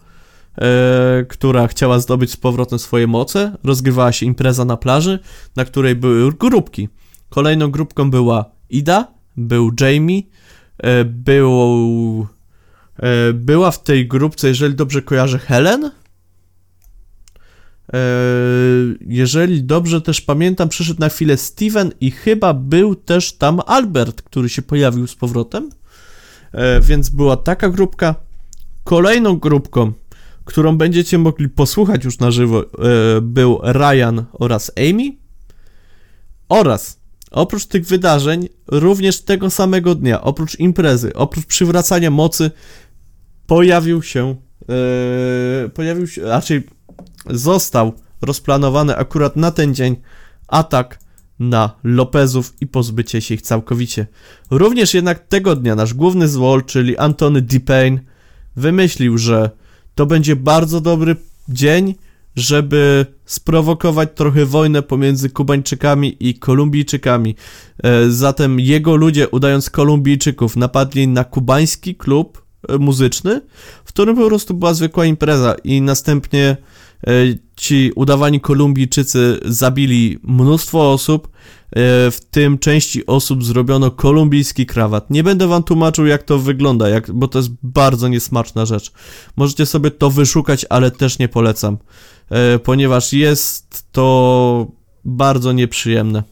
e, 0.58 1.24
która 1.28 1.68
chciała 1.68 1.98
zdobyć 1.98 2.30
z 2.30 2.36
powrotem 2.36 2.78
swoje 2.78 3.06
moce. 3.06 3.56
Rozgrywała 3.64 4.12
się 4.12 4.26
impreza 4.26 4.64
na 4.64 4.76
plaży, 4.76 5.18
na 5.56 5.64
której 5.64 5.94
były 5.94 6.32
grupki. 6.32 6.88
Kolejną 7.28 7.70
grupką 7.70 8.10
była 8.10 8.44
Ida, 8.70 9.08
był 9.36 9.70
Jamie, 9.80 10.22
e, 10.78 11.04
był, 11.04 12.26
e, 12.96 13.32
była 13.32 13.70
w 13.70 13.82
tej 13.82 14.08
grupce, 14.08 14.48
jeżeli 14.48 14.74
dobrze 14.74 15.02
kojarzę, 15.02 15.38
Helen. 15.38 15.90
E, 17.92 17.98
jeżeli 19.00 19.62
dobrze 19.62 20.00
też 20.00 20.20
pamiętam, 20.20 20.68
przyszedł 20.68 21.00
na 21.00 21.08
chwilę 21.08 21.36
Steven 21.36 21.92
i 22.00 22.10
chyba 22.10 22.54
był 22.54 22.94
też 22.94 23.32
tam 23.32 23.60
Albert, 23.66 24.22
który 24.22 24.48
się 24.48 24.62
pojawił 24.62 25.06
z 25.06 25.14
powrotem. 25.14 25.70
E, 26.52 26.80
więc 26.80 27.08
była 27.08 27.36
taka 27.36 27.68
grupka. 27.68 28.14
Kolejną 28.84 29.36
grupką, 29.36 29.92
którą 30.44 30.76
będziecie 30.76 31.18
mogli 31.18 31.48
posłuchać 31.48 32.04
już 32.04 32.18
na 32.18 32.30
żywo, 32.30 32.62
e, 32.62 33.20
był 33.20 33.60
Ryan 33.62 34.24
oraz 34.32 34.72
Amy. 34.76 35.12
Oraz 36.48 37.00
oprócz 37.30 37.66
tych 37.66 37.86
wydarzeń, 37.86 38.48
również 38.66 39.20
tego 39.20 39.50
samego 39.50 39.94
dnia, 39.94 40.22
oprócz 40.22 40.58
imprezy, 40.58 41.14
oprócz 41.14 41.46
przywracania 41.46 42.10
mocy, 42.10 42.50
pojawił 43.46 44.02
się, 44.02 44.36
pojawił 45.74 46.06
się, 46.06 46.22
raczej 46.22 46.62
został 47.30 47.92
rozplanowany 48.22 48.96
akurat 48.96 49.36
na 49.36 49.50
ten 49.50 49.74
dzień 49.74 49.96
atak 50.48 50.98
na 51.38 51.70
Lopezów 51.84 52.54
i 52.60 52.66
pozbycie 52.66 53.20
się 53.20 53.34
ich 53.34 53.42
całkowicie. 53.42 54.06
Również 54.50 54.94
jednak 54.94 55.28
tego 55.28 55.56
dnia 55.56 55.74
nasz 55.74 55.94
główny 55.94 56.28
złol, 56.28 56.64
czyli 56.64 56.98
Antony 56.98 57.42
DePayne, 57.42 58.00
wymyślił, 58.56 59.18
że 59.18 59.50
to 59.94 60.06
będzie 60.06 60.36
bardzo 60.36 60.80
dobry 60.80 61.16
dzień, 61.48 61.94
żeby 62.36 63.06
sprowokować 63.24 64.08
trochę 64.14 64.46
wojnę 64.46 64.82
pomiędzy 64.82 65.30
Kubańczykami 65.30 66.16
i 66.20 66.34
Kolumbijczykami. 66.34 67.34
E, 67.82 68.10
zatem 68.10 68.60
jego 68.60 68.96
ludzie, 68.96 69.28
udając 69.28 69.70
Kolumbijczyków, 69.70 70.56
napadli 70.56 71.08
na 71.08 71.24
kubański 71.24 71.94
klub 71.94 72.44
e, 72.68 72.78
muzyczny, 72.78 73.40
w 73.84 73.88
którym 73.88 74.16
po 74.16 74.26
prostu 74.26 74.54
była 74.54 74.74
zwykła 74.74 75.04
impreza 75.06 75.54
i 75.64 75.80
następnie 75.80 76.56
ci 77.56 77.92
udawani 77.94 78.40
Kolumbijczycy 78.40 79.40
zabili 79.44 80.18
mnóstwo 80.22 80.92
osób, 80.92 81.28
e, 81.28 81.30
w 82.10 82.20
tym 82.30 82.58
części 82.58 83.06
osób 83.06 83.44
zrobiono 83.44 83.90
kolumbijski 83.90 84.66
krawat. 84.66 85.10
Nie 85.10 85.22
będę 85.22 85.46
wam 85.46 85.62
tłumaczył, 85.62 86.06
jak 86.06 86.22
to 86.22 86.38
wygląda, 86.38 86.88
jak, 86.88 87.12
bo 87.12 87.28
to 87.28 87.38
jest 87.38 87.50
bardzo 87.62 88.08
niesmaczna 88.08 88.66
rzecz. 88.66 88.92
Możecie 89.36 89.66
sobie 89.66 89.90
to 89.90 90.10
wyszukać, 90.10 90.66
ale 90.70 90.90
też 90.90 91.18
nie 91.18 91.28
polecam, 91.28 91.78
e, 92.30 92.58
ponieważ 92.58 93.12
jest 93.12 93.92
to 93.92 94.66
bardzo 95.04 95.52
nieprzyjemne. 95.52 96.22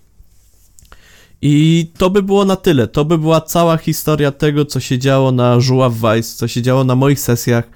I 1.44 1.86
to 1.99 2.11
by 2.11 2.23
było 2.23 2.44
na 2.44 2.57
tyle. 2.57 2.89
To 2.89 3.05
by 3.05 3.19
była 3.19 3.40
cała 3.40 3.77
historia 3.77 4.32
tego, 4.32 4.65
co 4.65 4.81
się 4.81 4.99
działo 4.99 5.32
na 5.32 5.61
Żuław 5.61 5.94
Vice, 5.94 6.36
co 6.36 6.49
się 6.49 6.62
działo 6.62 6.85
na 6.85 6.94
moich 6.94 7.20
sesjach 7.20 7.65
E, 7.65 7.70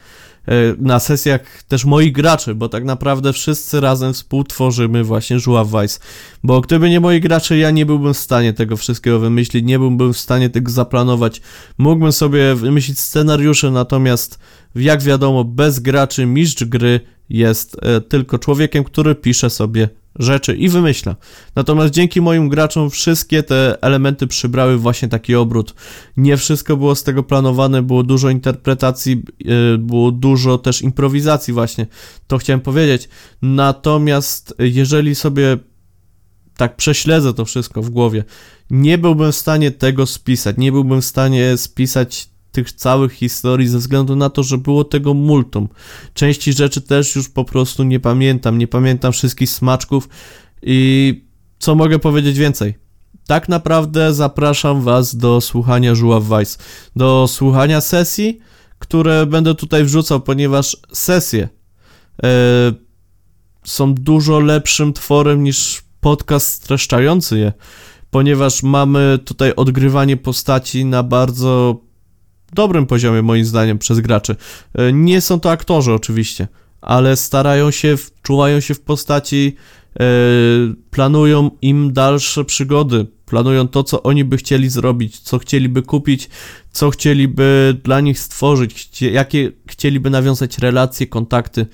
na 0.79 1.01
sesjach 1.01 1.63
też 1.63 1.85
moich 1.85 2.13
graczy, 2.13 2.55
bo 2.55 2.69
tak 2.69 2.85
naprawdę 2.85 3.33
wszyscy 3.33 3.81
razem 3.81 4.13
współtworzymy 4.13 5.05
właśnie 5.05 5.39
Żuław 5.39 5.69
Vice. 5.69 6.01
Bo 6.45 6.61
gdyby 6.61 6.91
nie 6.91 7.01
moi 7.01 7.21
gracze, 7.21 7.59
ja 7.59 7.71
nie 7.71 7.87
byłbym 7.87 8.15
w 8.15 8.19
stanie 8.19 8.53
tego 8.53 8.77
wszystkiego 8.77 9.19
wymyślić, 9.19 9.65
nie 9.65 9.79
byłbym 9.79 10.15
w 10.15 10.19
stanie 10.19 10.51
tego 10.51 10.71
zaplanować. 10.71 11.41
Mógłbym 11.79 12.13
sobie 12.13 12.55
wymyślić 12.55 13.01
scenariusze, 13.01 13.71
natomiast 13.71 14.39
jak 14.75 15.03
wiadomo, 15.03 15.45
bez 15.45 15.81
graczy 15.81 16.27
mistrz 16.27 16.65
gry 16.65 17.01
jest 17.29 17.77
e, 17.83 18.01
tylko 18.01 18.39
człowiekiem, 18.39 18.85
który 18.85 19.15
pisze 19.15 19.51
sobie 19.51 19.89
rzeczy 20.19 20.57
i 20.57 20.69
wymyśla. 20.69 21.17
Natomiast 21.57 21.95
dzięki 21.95 22.21
moim 22.21 22.49
graczom 22.49 22.91
wszystkie 22.91 23.43
te 23.43 23.83
elementy 23.83 24.27
przybrały 24.27 24.79
właśnie 24.79 25.09
taki 25.09 25.35
obrót. 25.35 25.75
Nie 26.17 26.37
wszystko 26.37 26.77
było 26.77 26.95
z 26.95 27.03
tego 27.03 27.23
planowane, 27.23 27.83
było 27.83 28.03
dużo 28.03 28.31
interpretacji, 28.31 29.23
e, 29.75 29.79
było 29.79 30.13
dużo 30.13 30.59
też 30.59 30.83
improwizacji 30.83 31.55
właśnie. 31.55 31.87
To 32.27 32.39
chciałem 32.39 32.61
powiedzieć. 32.61 33.09
Natomiast 33.43 34.55
jeżeli 34.59 35.15
sobie 35.15 35.59
tak 36.57 36.77
prześledzę 36.77 37.35
to 37.35 37.45
wszystko 37.45 37.83
w 37.83 37.91
głowie, 37.91 38.25
nie 38.71 38.99
byłbym 38.99 39.33
w 39.33 39.37
stanie 39.37 39.71
tego 39.71 40.07
spisać, 40.07 40.57
nie 40.59 40.73
byłbym 40.73 41.03
w 41.03 41.05
stanie 41.05 41.57
spisać 41.57 42.29
tych 42.57 42.73
całych 42.73 43.13
historii 43.13 43.69
ze 43.69 43.79
względu 43.79 44.17
na 44.17 44.31
to, 44.31 44.43
że 44.43 44.59
było 44.59 44.85
tego 44.85 45.15
multum. 45.15 45.69
Części 46.15 46.53
rzeczy 46.53 46.81
też 46.81 47.17
już 47.17 47.29
po 47.29 47.45
prostu 47.45 47.85
nie 47.85 48.01
pamiętam, 48.01 48.59
nie 48.59 48.69
pamiętam 48.69 49.13
wszystkich 49.13 49.51
smaczków 49.51 50.09
i 50.63 51.25
co 51.59 51.75
mogę 51.75 51.99
powiedzieć 51.99 52.39
więcej? 52.39 52.75
Tak 53.27 53.49
naprawdę 53.49 54.15
zapraszam 54.15 54.83
Was 54.83 55.17
do 55.17 55.41
słuchania 55.41 55.95
Żuław 55.95 56.25
Vice, 56.25 56.59
do 56.97 57.27
słuchania 57.29 57.81
sesji, 57.81 58.39
które 58.79 59.27
będę 59.27 59.55
tutaj 59.55 59.85
wrzucał, 59.85 60.21
ponieważ 60.21 60.77
sesje 60.93 61.49
e, 62.23 62.29
są 63.65 63.95
dużo 63.95 64.41
lepszym 64.41 64.93
tworem 64.93 65.43
niż 65.45 65.83
podcast 66.01 66.53
streszczający 66.53 67.39
je, 67.39 67.53
ponieważ 68.11 68.63
mamy 68.63 69.19
tutaj 69.25 69.53
odgrywanie 69.57 70.17
postaci 70.17 70.85
na 70.85 71.03
bardzo 71.03 71.86
dobrym 72.57 72.87
poziomie, 72.87 73.23
moim 73.23 73.45
zdaniem, 73.45 73.79
przez 73.79 74.01
graczy. 74.01 74.37
E, 74.75 74.93
nie 74.93 75.21
są 75.21 75.41
to 75.41 75.51
aktorzy, 75.51 75.93
oczywiście, 75.93 76.49
ale 76.81 77.17
starają 77.17 77.71
się, 77.71 77.97
czuwają 78.23 78.61
się 78.61 78.75
w 78.75 78.81
postaci, 78.81 79.57
e, 80.01 80.05
planują 80.91 81.51
im 81.63 81.93
dalsze 81.93 82.45
przygody, 82.45 83.07
planują 83.27 83.69
to, 83.69 83.85
co 83.85 84.03
oni 84.03 84.25
by 84.25 84.37
chcieli 84.37 84.69
zrobić, 84.69 85.21
co 85.21 85.39
chcieliby 85.39 85.83
kupić, 85.83 86.29
co 86.73 86.91
chcieliby 86.91 87.77
dla 87.85 88.01
nich 88.01 88.19
stworzyć, 88.19 89.03
jakie 89.03 89.53
chcieliby 89.69 90.11
nawiązać 90.11 90.59
relacje, 90.59 91.07
kontakty. 91.07 91.67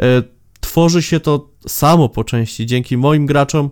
E, 0.00 0.22
tworzy 0.60 1.02
się 1.02 1.20
to 1.20 1.50
samo 1.68 2.08
po 2.08 2.24
części 2.24 2.66
dzięki 2.66 2.96
moim 2.96 3.26
graczom, 3.26 3.70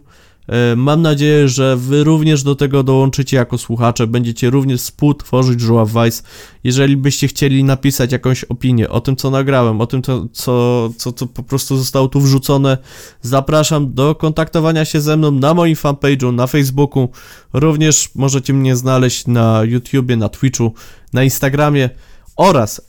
mam 0.77 1.03
nadzieję, 1.03 1.49
że 1.49 1.77
wy 1.77 2.05
również 2.05 2.43
do 2.43 2.55
tego 2.55 2.83
dołączycie 2.83 3.37
jako 3.37 3.59
słuchacze, 3.59 4.07
będziecie 4.07 4.51
również 4.51 4.81
współtworzyć 4.81 5.61
Żuław 5.61 5.91
Vice. 5.91 6.23
Jeżeli 6.65 6.97
byście 6.97 7.29
chcieli 7.29 7.65
napisać 7.65 8.12
jakąś 8.12 8.45
opinię 8.45 8.89
o 8.89 9.01
tym, 9.01 9.16
co 9.16 9.31
nagrałem, 9.31 9.81
o 9.81 9.87
tym, 9.87 10.03
co, 10.03 10.27
co, 10.33 10.91
co, 10.97 11.12
co 11.12 11.27
po 11.27 11.43
prostu 11.43 11.77
zostało 11.77 12.09
tu 12.09 12.20
wrzucone, 12.20 12.79
zapraszam 13.23 13.95
do 13.95 14.15
kontaktowania 14.15 14.85
się 14.85 15.01
ze 15.01 15.16
mną 15.16 15.31
na 15.31 15.55
moim 15.55 15.77
fanpage'u, 15.77 16.35
na 16.35 16.47
Facebooku. 16.47 17.09
Również 17.53 18.11
możecie 18.15 18.53
mnie 18.53 18.77
znaleźć 18.77 19.27
na 19.27 19.65
YouTubie, 19.65 20.16
na 20.16 20.29
Twitchu, 20.29 20.74
na 21.12 21.24
Instagramie. 21.24 21.91
Oraz 22.37 22.79
e, 22.79 22.83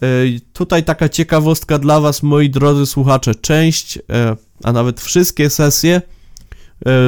tutaj 0.53 0.83
taka 0.83 1.09
ciekawostka 1.09 1.79
dla 1.79 1.99
Was, 1.99 2.23
moi 2.23 2.49
drodzy 2.49 2.85
słuchacze. 2.85 3.35
Część, 3.35 3.97
e, 3.97 4.01
a 4.63 4.71
nawet 4.71 5.01
wszystkie 5.01 5.49
sesje 5.49 6.01
E, 6.05 6.22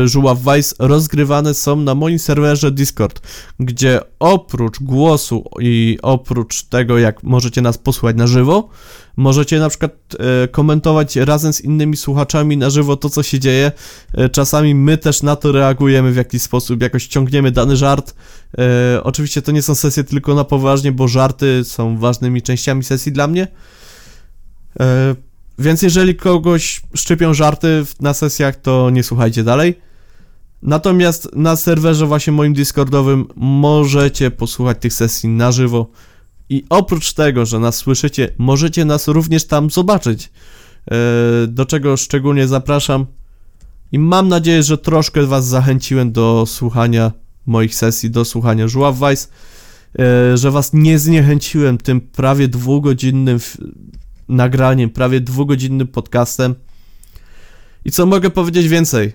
Żuław 0.06 0.40
Vice 0.40 0.76
rozgrywane 0.80 1.54
są 1.54 1.76
na 1.76 1.96
moim 1.96 2.20
serwerze 2.20 2.72
Discord, 2.72 3.22
gdzie 3.60 4.00
oprócz 4.20 4.80
głosu 4.80 5.50
i 5.60 5.98
oprócz 6.02 6.64
tego, 6.64 6.98
jak 6.98 7.24
możecie 7.24 7.62
nas 7.62 7.78
posłuchać 7.78 8.16
na 8.16 8.28
żywo, 8.28 8.70
możecie 9.18 9.60
na 9.60 9.70
przykład 9.70 9.92
e, 10.44 10.48
komentować 10.48 11.16
razem 11.16 11.54
z 11.54 11.62
innymi 11.62 11.98
słuchaczami 11.98 12.58
na 12.58 12.70
żywo 12.70 12.98
to, 12.98 13.10
co 13.10 13.24
się 13.24 13.40
dzieje. 13.40 13.72
E, 14.14 14.30
czasami 14.30 14.76
my 14.76 14.98
też 14.98 15.24
na 15.24 15.36
to 15.36 15.52
reagujemy 15.52 16.12
w 16.12 16.16
jakiś 16.16 16.42
sposób, 16.42 16.82
jakoś 16.82 17.08
ciągniemy 17.08 17.52
dany 17.52 17.78
żart. 17.78 18.16
Oczywiście 19.04 19.42
to 19.42 19.52
nie 19.52 19.62
są 19.62 19.76
sesje 19.76 20.04
tylko 20.04 20.36
na 20.36 20.44
poważnie, 20.44 20.92
bo 20.92 21.08
żarty 21.08 21.64
są 21.64 21.98
ważnymi 21.98 22.42
częściami 22.42 22.84
sesji 22.84 23.12
dla 23.12 23.28
mnie. 23.28 23.48
Więc 25.60 25.82
jeżeli 25.82 26.16
kogoś 26.16 26.82
szczypią 26.96 27.34
żarty 27.34 27.84
na 28.00 28.14
sesjach, 28.14 28.56
to 28.56 28.90
nie 28.90 29.04
słuchajcie 29.04 29.44
dalej. 29.44 29.80
Natomiast 30.62 31.36
na 31.36 31.56
serwerze 31.56 32.06
właśnie 32.06 32.34
moim 32.34 32.54
Discordowym 32.54 33.28
możecie 33.36 34.32
posłuchać 34.32 34.78
tych 34.80 34.94
sesji 34.94 35.30
na 35.30 35.52
żywo. 35.52 35.90
I 36.50 36.64
oprócz 36.70 37.14
tego, 37.14 37.46
że 37.46 37.60
nas 37.60 37.76
słyszycie, 37.76 38.30
możecie 38.38 38.86
nas 38.86 39.08
również 39.08 39.46
tam 39.46 39.70
zobaczyć. 39.70 40.32
E, 40.92 41.48
do 41.48 41.66
czego 41.66 41.98
szczególnie 41.98 42.48
zapraszam. 42.48 43.06
I 43.92 44.00
mam 44.00 44.28
nadzieję, 44.28 44.64
że 44.64 44.78
troszkę 44.78 45.26
Was 45.26 45.48
zachęciłem 45.48 46.12
do 46.12 46.44
słuchania 46.48 47.12
moich 47.46 47.76
sesji, 47.76 48.10
do 48.10 48.26
słuchania 48.26 48.68
Żuław 48.68 48.96
Vice, 48.96 49.28
e, 50.00 50.38
że 50.38 50.52
Was 50.52 50.74
nie 50.74 51.00
zniechęciłem 51.00 51.78
tym 51.78 52.02
prawie 52.02 52.48
dwugodzinnym 52.48 53.40
nagraniem, 54.28 54.90
prawie 54.90 55.22
dwugodzinnym 55.22 55.88
podcastem. 55.88 56.56
I 57.86 57.92
co 57.92 58.06
mogę 58.06 58.30
powiedzieć 58.30 58.68
więcej? 58.68 59.14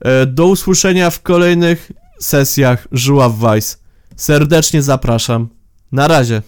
E, 0.00 0.26
do 0.26 0.46
usłyszenia 0.46 1.10
w 1.10 1.22
kolejnych 1.22 1.92
sesjach 2.20 2.88
Żuław 2.92 3.32
Vice. 3.34 3.76
Serdecznie 4.16 4.82
zapraszam. 4.82 5.48
Na 5.92 6.08
razie. 6.08 6.42